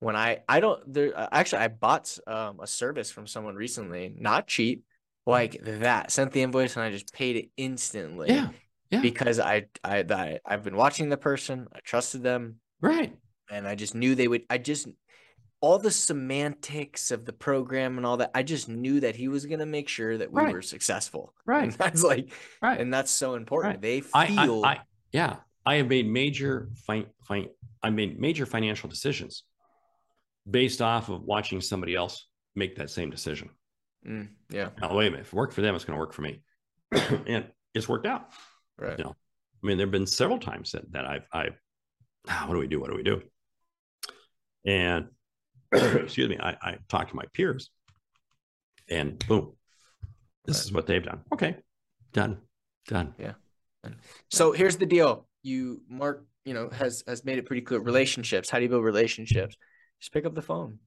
When 0.00 0.16
I 0.16 0.40
I 0.48 0.60
don't 0.60 0.92
there 0.92 1.16
uh, 1.16 1.28
actually 1.30 1.62
I 1.62 1.68
bought 1.68 2.18
um, 2.26 2.60
a 2.60 2.66
service 2.66 3.10
from 3.10 3.26
someone 3.26 3.54
recently, 3.54 4.14
not 4.18 4.46
cheap, 4.46 4.84
like 5.24 5.58
that. 5.62 6.10
Sent 6.10 6.32
the 6.32 6.42
invoice 6.42 6.76
and 6.76 6.84
I 6.84 6.90
just 6.90 7.12
paid 7.12 7.36
it 7.36 7.50
instantly. 7.56 8.28
Yeah, 8.28 8.48
yeah. 8.90 9.00
because 9.00 9.38
I 9.38 9.66
I 9.84 10.04
I 10.10 10.40
I've 10.44 10.64
been 10.64 10.76
watching 10.76 11.08
the 11.08 11.16
person, 11.16 11.68
I 11.74 11.80
trusted 11.80 12.22
them, 12.22 12.56
right, 12.80 13.16
and 13.50 13.66
I 13.66 13.74
just 13.74 13.94
knew 13.94 14.14
they 14.14 14.28
would. 14.28 14.42
I 14.50 14.58
just 14.58 14.88
all 15.66 15.80
the 15.80 15.90
semantics 15.90 17.10
of 17.10 17.24
the 17.24 17.32
program 17.32 17.96
and 17.96 18.06
all 18.06 18.18
that. 18.18 18.30
I 18.36 18.44
just 18.44 18.68
knew 18.68 19.00
that 19.00 19.16
he 19.16 19.26
was 19.26 19.46
going 19.46 19.58
to 19.58 19.66
make 19.66 19.88
sure 19.88 20.16
that 20.16 20.30
we 20.30 20.40
right. 20.40 20.52
were 20.52 20.62
successful. 20.62 21.34
Right. 21.44 21.64
And 21.64 21.72
that's 21.72 22.02
like, 22.04 22.32
right. 22.62 22.80
And 22.80 22.92
that's 22.92 23.10
so 23.10 23.34
important. 23.34 23.74
Right. 23.74 23.82
They 23.82 24.00
feel. 24.00 24.64
I, 24.64 24.68
I, 24.68 24.72
I, 24.74 24.80
yeah. 25.12 25.36
I 25.64 25.74
have 25.76 25.88
made 25.88 26.08
major 26.08 26.68
fi- 26.86 27.06
fi- 27.26 27.48
I 27.82 27.90
made 27.90 28.20
major 28.20 28.46
financial 28.46 28.88
decisions 28.88 29.42
based 30.48 30.82
off 30.82 31.08
of 31.08 31.22
watching 31.22 31.60
somebody 31.60 31.96
else 31.96 32.28
make 32.54 32.76
that 32.76 32.90
same 32.90 33.10
decision. 33.10 33.50
Mm, 34.06 34.28
yeah. 34.50 34.68
Now, 34.80 34.94
wait 34.94 35.08
a 35.08 35.10
minute. 35.10 35.26
If 35.26 35.32
it 35.32 35.36
worked 35.36 35.52
for 35.52 35.62
them, 35.62 35.74
it's 35.74 35.84
going 35.84 35.96
to 35.96 36.00
work 36.00 36.12
for 36.12 36.22
me. 36.22 36.42
and 37.26 37.46
it's 37.74 37.88
worked 37.88 38.06
out. 38.06 38.30
Right. 38.78 38.98
You 38.98 39.04
know, 39.04 39.16
I 39.62 39.66
mean, 39.66 39.78
there 39.78 39.86
have 39.86 39.92
been 39.92 40.06
several 40.06 40.38
times 40.38 40.72
that, 40.72 40.90
that 40.92 41.06
I've, 41.06 41.26
I've, 41.32 41.60
ah, 42.28 42.44
what 42.46 42.54
do 42.54 42.60
we 42.60 42.68
do? 42.68 42.78
What 42.80 42.90
do 42.90 42.96
we 42.96 43.02
do? 43.02 43.22
And 44.64 45.08
excuse 45.72 46.28
me, 46.28 46.38
I, 46.40 46.56
I 46.62 46.78
talk 46.88 47.08
to 47.10 47.16
my 47.16 47.24
peers 47.32 47.70
and 48.88 49.24
boom, 49.26 49.52
this 50.44 50.64
is 50.64 50.72
what 50.72 50.86
they've 50.86 51.02
done. 51.02 51.22
Okay. 51.32 51.56
Done. 52.12 52.38
Done. 52.88 53.14
Yeah. 53.18 53.32
So 54.30 54.52
here's 54.52 54.76
the 54.76 54.86
deal. 54.86 55.26
You, 55.42 55.82
Mark, 55.88 56.24
you 56.44 56.54
know, 56.54 56.68
has, 56.70 57.02
has 57.06 57.24
made 57.24 57.38
it 57.38 57.46
pretty 57.46 57.62
clear. 57.62 57.80
Relationships. 57.80 58.48
How 58.48 58.58
do 58.58 58.64
you 58.64 58.68
build 58.68 58.84
relationships? 58.84 59.56
Just 60.00 60.12
pick 60.12 60.24
up 60.24 60.34
the 60.34 60.42
phone. 60.42 60.78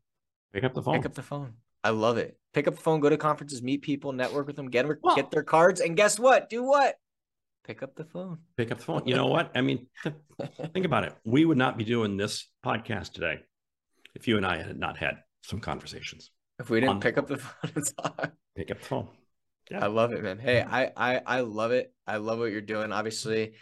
Pick 0.54 0.64
up 0.64 0.74
the 0.74 0.82
phone. 0.82 0.96
Pick 0.96 1.06
up 1.06 1.14
the 1.14 1.24
phone. 1.24 1.54
I 1.84 1.92
love 1.92 2.18
it. 2.18 2.38
Pick 2.54 2.68
up 2.68 2.76
the 2.76 2.82
phone, 2.82 3.00
go 3.00 3.10
to 3.10 3.18
conferences, 3.18 3.62
meet 3.62 3.82
people, 3.82 4.12
network 4.12 4.48
with 4.48 4.56
them, 4.56 4.70
get, 4.70 4.86
well, 5.02 5.16
get 5.16 5.32
their 5.32 5.44
cards, 5.44 5.80
and 5.80 5.96
guess 5.96 6.20
what? 6.20 6.50
Do 6.50 6.64
what? 6.64 6.96
Pick 7.66 7.84
up 7.84 7.96
the 7.96 8.04
phone. 8.04 8.40
Pick 8.58 8.72
up 8.72 8.80
the 8.80 8.84
phone. 8.84 9.04
You 9.06 9.16
know 9.16 9.28
what? 9.28 9.52
I 9.56 9.62
mean, 9.62 9.88
think 10.74 10.86
about 10.86 11.04
it. 11.06 11.16
We 11.24 11.46
would 11.46 11.58
not 11.58 11.78
be 11.78 11.86
doing 11.86 12.18
this 12.18 12.50
podcast 12.66 13.14
today 13.14 13.42
if 14.16 14.28
you 14.28 14.38
and 14.38 14.46
I 14.46 14.62
had 14.62 14.78
not 14.78 14.98
had 14.98 15.18
some 15.44 15.60
conversations. 15.60 16.32
If 16.60 16.70
we 16.70 16.80
didn't 16.80 17.02
pick 17.02 17.18
up 17.18 17.28
the 17.28 17.38
phone 17.38 17.72
and 17.76 17.86
talk. 17.98 18.32
pick 18.56 18.72
up 18.72 18.80
the 18.80 18.86
phone. 18.86 19.08
Yeah. 19.72 19.84
I 19.84 19.88
love 19.88 20.14
it, 20.14 20.24
man. 20.24 20.40
Hey, 20.40 20.62
I, 20.62 20.92
I 20.98 21.22
I 21.26 21.40
love 21.42 21.72
it. 21.72 21.94
I 22.08 22.18
love 22.18 22.40
what 22.40 22.52
you're 22.52 22.62
doing. 22.62 22.92
Obviously, 22.92 23.54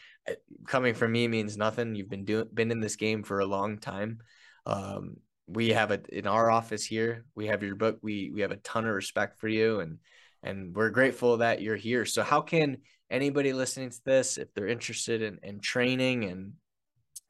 coming 0.66 0.94
from 0.94 1.12
me 1.12 1.28
means 1.28 1.58
nothing. 1.58 1.96
You've 1.96 2.10
been 2.10 2.26
doing 2.26 2.48
been 2.54 2.72
in 2.72 2.80
this 2.80 2.96
game 2.96 3.24
for 3.24 3.40
a 3.40 3.46
long 3.46 3.78
time. 3.78 4.20
Um, 4.66 5.18
we 5.48 5.70
have 5.70 5.92
it 5.92 6.08
in 6.10 6.26
our 6.26 6.50
office 6.50 6.86
here. 6.86 7.26
We 7.36 7.48
have 7.48 7.62
your 7.62 7.76
book. 7.76 8.00
We 8.02 8.32
we 8.34 8.42
have 8.42 8.52
a 8.52 8.58
ton 8.58 8.86
of 8.86 8.96
respect 8.96 9.40
for 9.40 9.50
you, 9.50 9.82
and 9.82 10.00
and 10.44 10.74
we're 10.74 10.92
grateful 10.92 11.38
that 11.38 11.62
you're 11.62 11.76
here. 11.76 12.06
So, 12.06 12.24
how 12.24 12.42
can 12.42 12.78
anybody 13.10 13.54
listening 13.54 13.90
to 13.90 14.04
this, 14.06 14.38
if 14.38 14.54
they're 14.54 14.68
interested 14.68 15.22
in, 15.22 15.40
in 15.44 15.60
training 15.60 16.26
and 16.26 16.54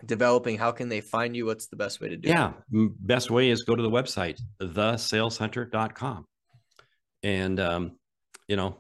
developing, 0.06 0.58
how 0.58 0.72
can 0.72 0.89
they 0.89 1.02
find 1.02 1.36
you? 1.36 1.45
What's 1.45 1.68
the 1.68 1.76
best 1.76 2.00
way 2.00 2.10
to 2.10 2.18
do 2.18 2.30
yeah, 2.30 2.54
it? 2.72 2.91
best 3.00 3.32
way 3.32 3.50
is 3.50 3.64
go 3.64 3.76
to 3.76 3.84
the 3.84 3.89
website, 3.89 4.39
thesaleshunter.com. 4.62 6.26
And, 7.24 7.60
um, 7.60 7.98
you 8.48 8.56
know, 8.56 8.78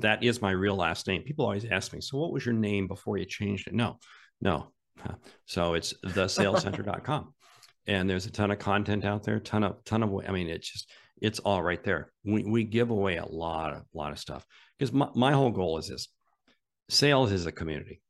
that 0.00 0.22
is 0.22 0.42
my 0.42 0.50
real 0.50 0.76
last 0.76 1.06
name. 1.06 1.22
People 1.22 1.44
always 1.44 1.64
ask 1.64 1.92
me, 1.92 2.00
so 2.00 2.18
what 2.18 2.32
was 2.32 2.44
your 2.44 2.54
name 2.54 2.86
before 2.86 3.16
you 3.16 3.24
changed 3.24 3.68
it? 3.68 3.74
No, 3.74 3.98
no. 4.40 4.72
So 5.46 5.74
it's 5.74 5.94
thesaleshunter.com. 6.04 7.32
and 7.86 8.10
there's 8.10 8.26
a 8.26 8.30
ton 8.30 8.50
of 8.50 8.58
content 8.58 9.04
out 9.04 9.22
there, 9.22 9.38
ton 9.40 9.64
of, 9.64 9.82
ton 9.84 10.02
of, 10.02 10.12
I 10.28 10.32
mean, 10.32 10.48
it's 10.48 10.70
just, 10.70 10.90
it's 11.22 11.38
all 11.38 11.62
right 11.62 11.82
there. 11.82 12.12
We, 12.24 12.44
we 12.44 12.64
give 12.64 12.90
away 12.90 13.16
a 13.16 13.24
lot 13.24 13.72
of, 13.72 13.82
lot 13.94 14.12
of 14.12 14.18
stuff 14.18 14.44
because 14.78 14.92
my, 14.92 15.08
my 15.14 15.32
whole 15.32 15.50
goal 15.50 15.78
is 15.78 15.88
this 15.88 16.08
sales 16.90 17.32
is 17.32 17.46
a 17.46 17.52
community 17.52 18.02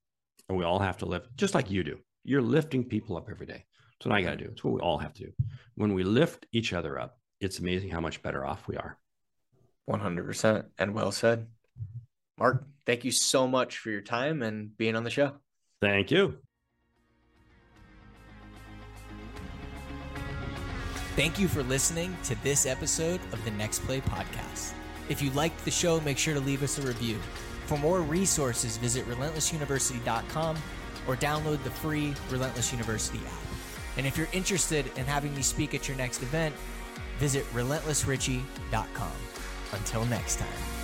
and 0.48 0.58
we 0.58 0.64
all 0.64 0.78
have 0.78 0.98
to 0.98 1.06
live 1.06 1.26
just 1.36 1.54
like 1.54 1.70
you 1.70 1.84
do. 1.84 1.98
You're 2.28 2.42
lifting 2.42 2.84
people 2.84 3.16
up 3.16 3.30
every 3.30 3.46
day. 3.46 3.64
That's 3.92 4.06
what 4.06 4.14
I 4.14 4.20
got 4.20 4.32
to 4.32 4.36
do. 4.36 4.50
It's 4.52 4.62
what 4.62 4.74
we 4.74 4.80
all 4.80 4.98
have 4.98 5.14
to 5.14 5.24
do. 5.24 5.32
When 5.76 5.94
we 5.94 6.04
lift 6.04 6.44
each 6.52 6.74
other 6.74 7.00
up, 7.00 7.16
it's 7.40 7.58
amazing 7.58 7.88
how 7.88 8.00
much 8.00 8.22
better 8.22 8.44
off 8.44 8.68
we 8.68 8.76
are. 8.76 8.98
100% 9.88 10.66
and 10.78 10.94
well 10.94 11.10
said. 11.10 11.46
Mark, 12.38 12.66
thank 12.84 13.02
you 13.02 13.12
so 13.12 13.48
much 13.48 13.78
for 13.78 13.88
your 13.88 14.02
time 14.02 14.42
and 14.42 14.76
being 14.76 14.94
on 14.94 15.04
the 15.04 15.10
show. 15.10 15.36
Thank 15.80 16.10
you. 16.10 16.36
Thank 21.16 21.38
you 21.38 21.48
for 21.48 21.62
listening 21.62 22.14
to 22.24 22.34
this 22.44 22.66
episode 22.66 23.20
of 23.32 23.42
the 23.46 23.50
Next 23.52 23.82
Play 23.84 24.02
podcast. 24.02 24.74
If 25.08 25.22
you 25.22 25.30
liked 25.30 25.64
the 25.64 25.70
show, 25.70 25.98
make 26.02 26.18
sure 26.18 26.34
to 26.34 26.40
leave 26.40 26.62
us 26.62 26.78
a 26.78 26.82
review. 26.82 27.16
For 27.64 27.78
more 27.78 28.02
resources, 28.02 28.76
visit 28.76 29.06
relentlessuniversity.com 29.06 30.56
or 31.08 31.16
download 31.16 31.62
the 31.64 31.70
free 31.70 32.14
Relentless 32.30 32.70
University 32.70 33.18
app. 33.26 33.96
And 33.96 34.06
if 34.06 34.16
you're 34.16 34.28
interested 34.32 34.86
in 34.96 35.04
having 35.04 35.34
me 35.34 35.42
speak 35.42 35.74
at 35.74 35.88
your 35.88 35.96
next 35.96 36.22
event, 36.22 36.54
visit 37.18 37.44
relentlessrichie.com. 37.52 39.12
Until 39.72 40.04
next 40.06 40.36
time. 40.36 40.77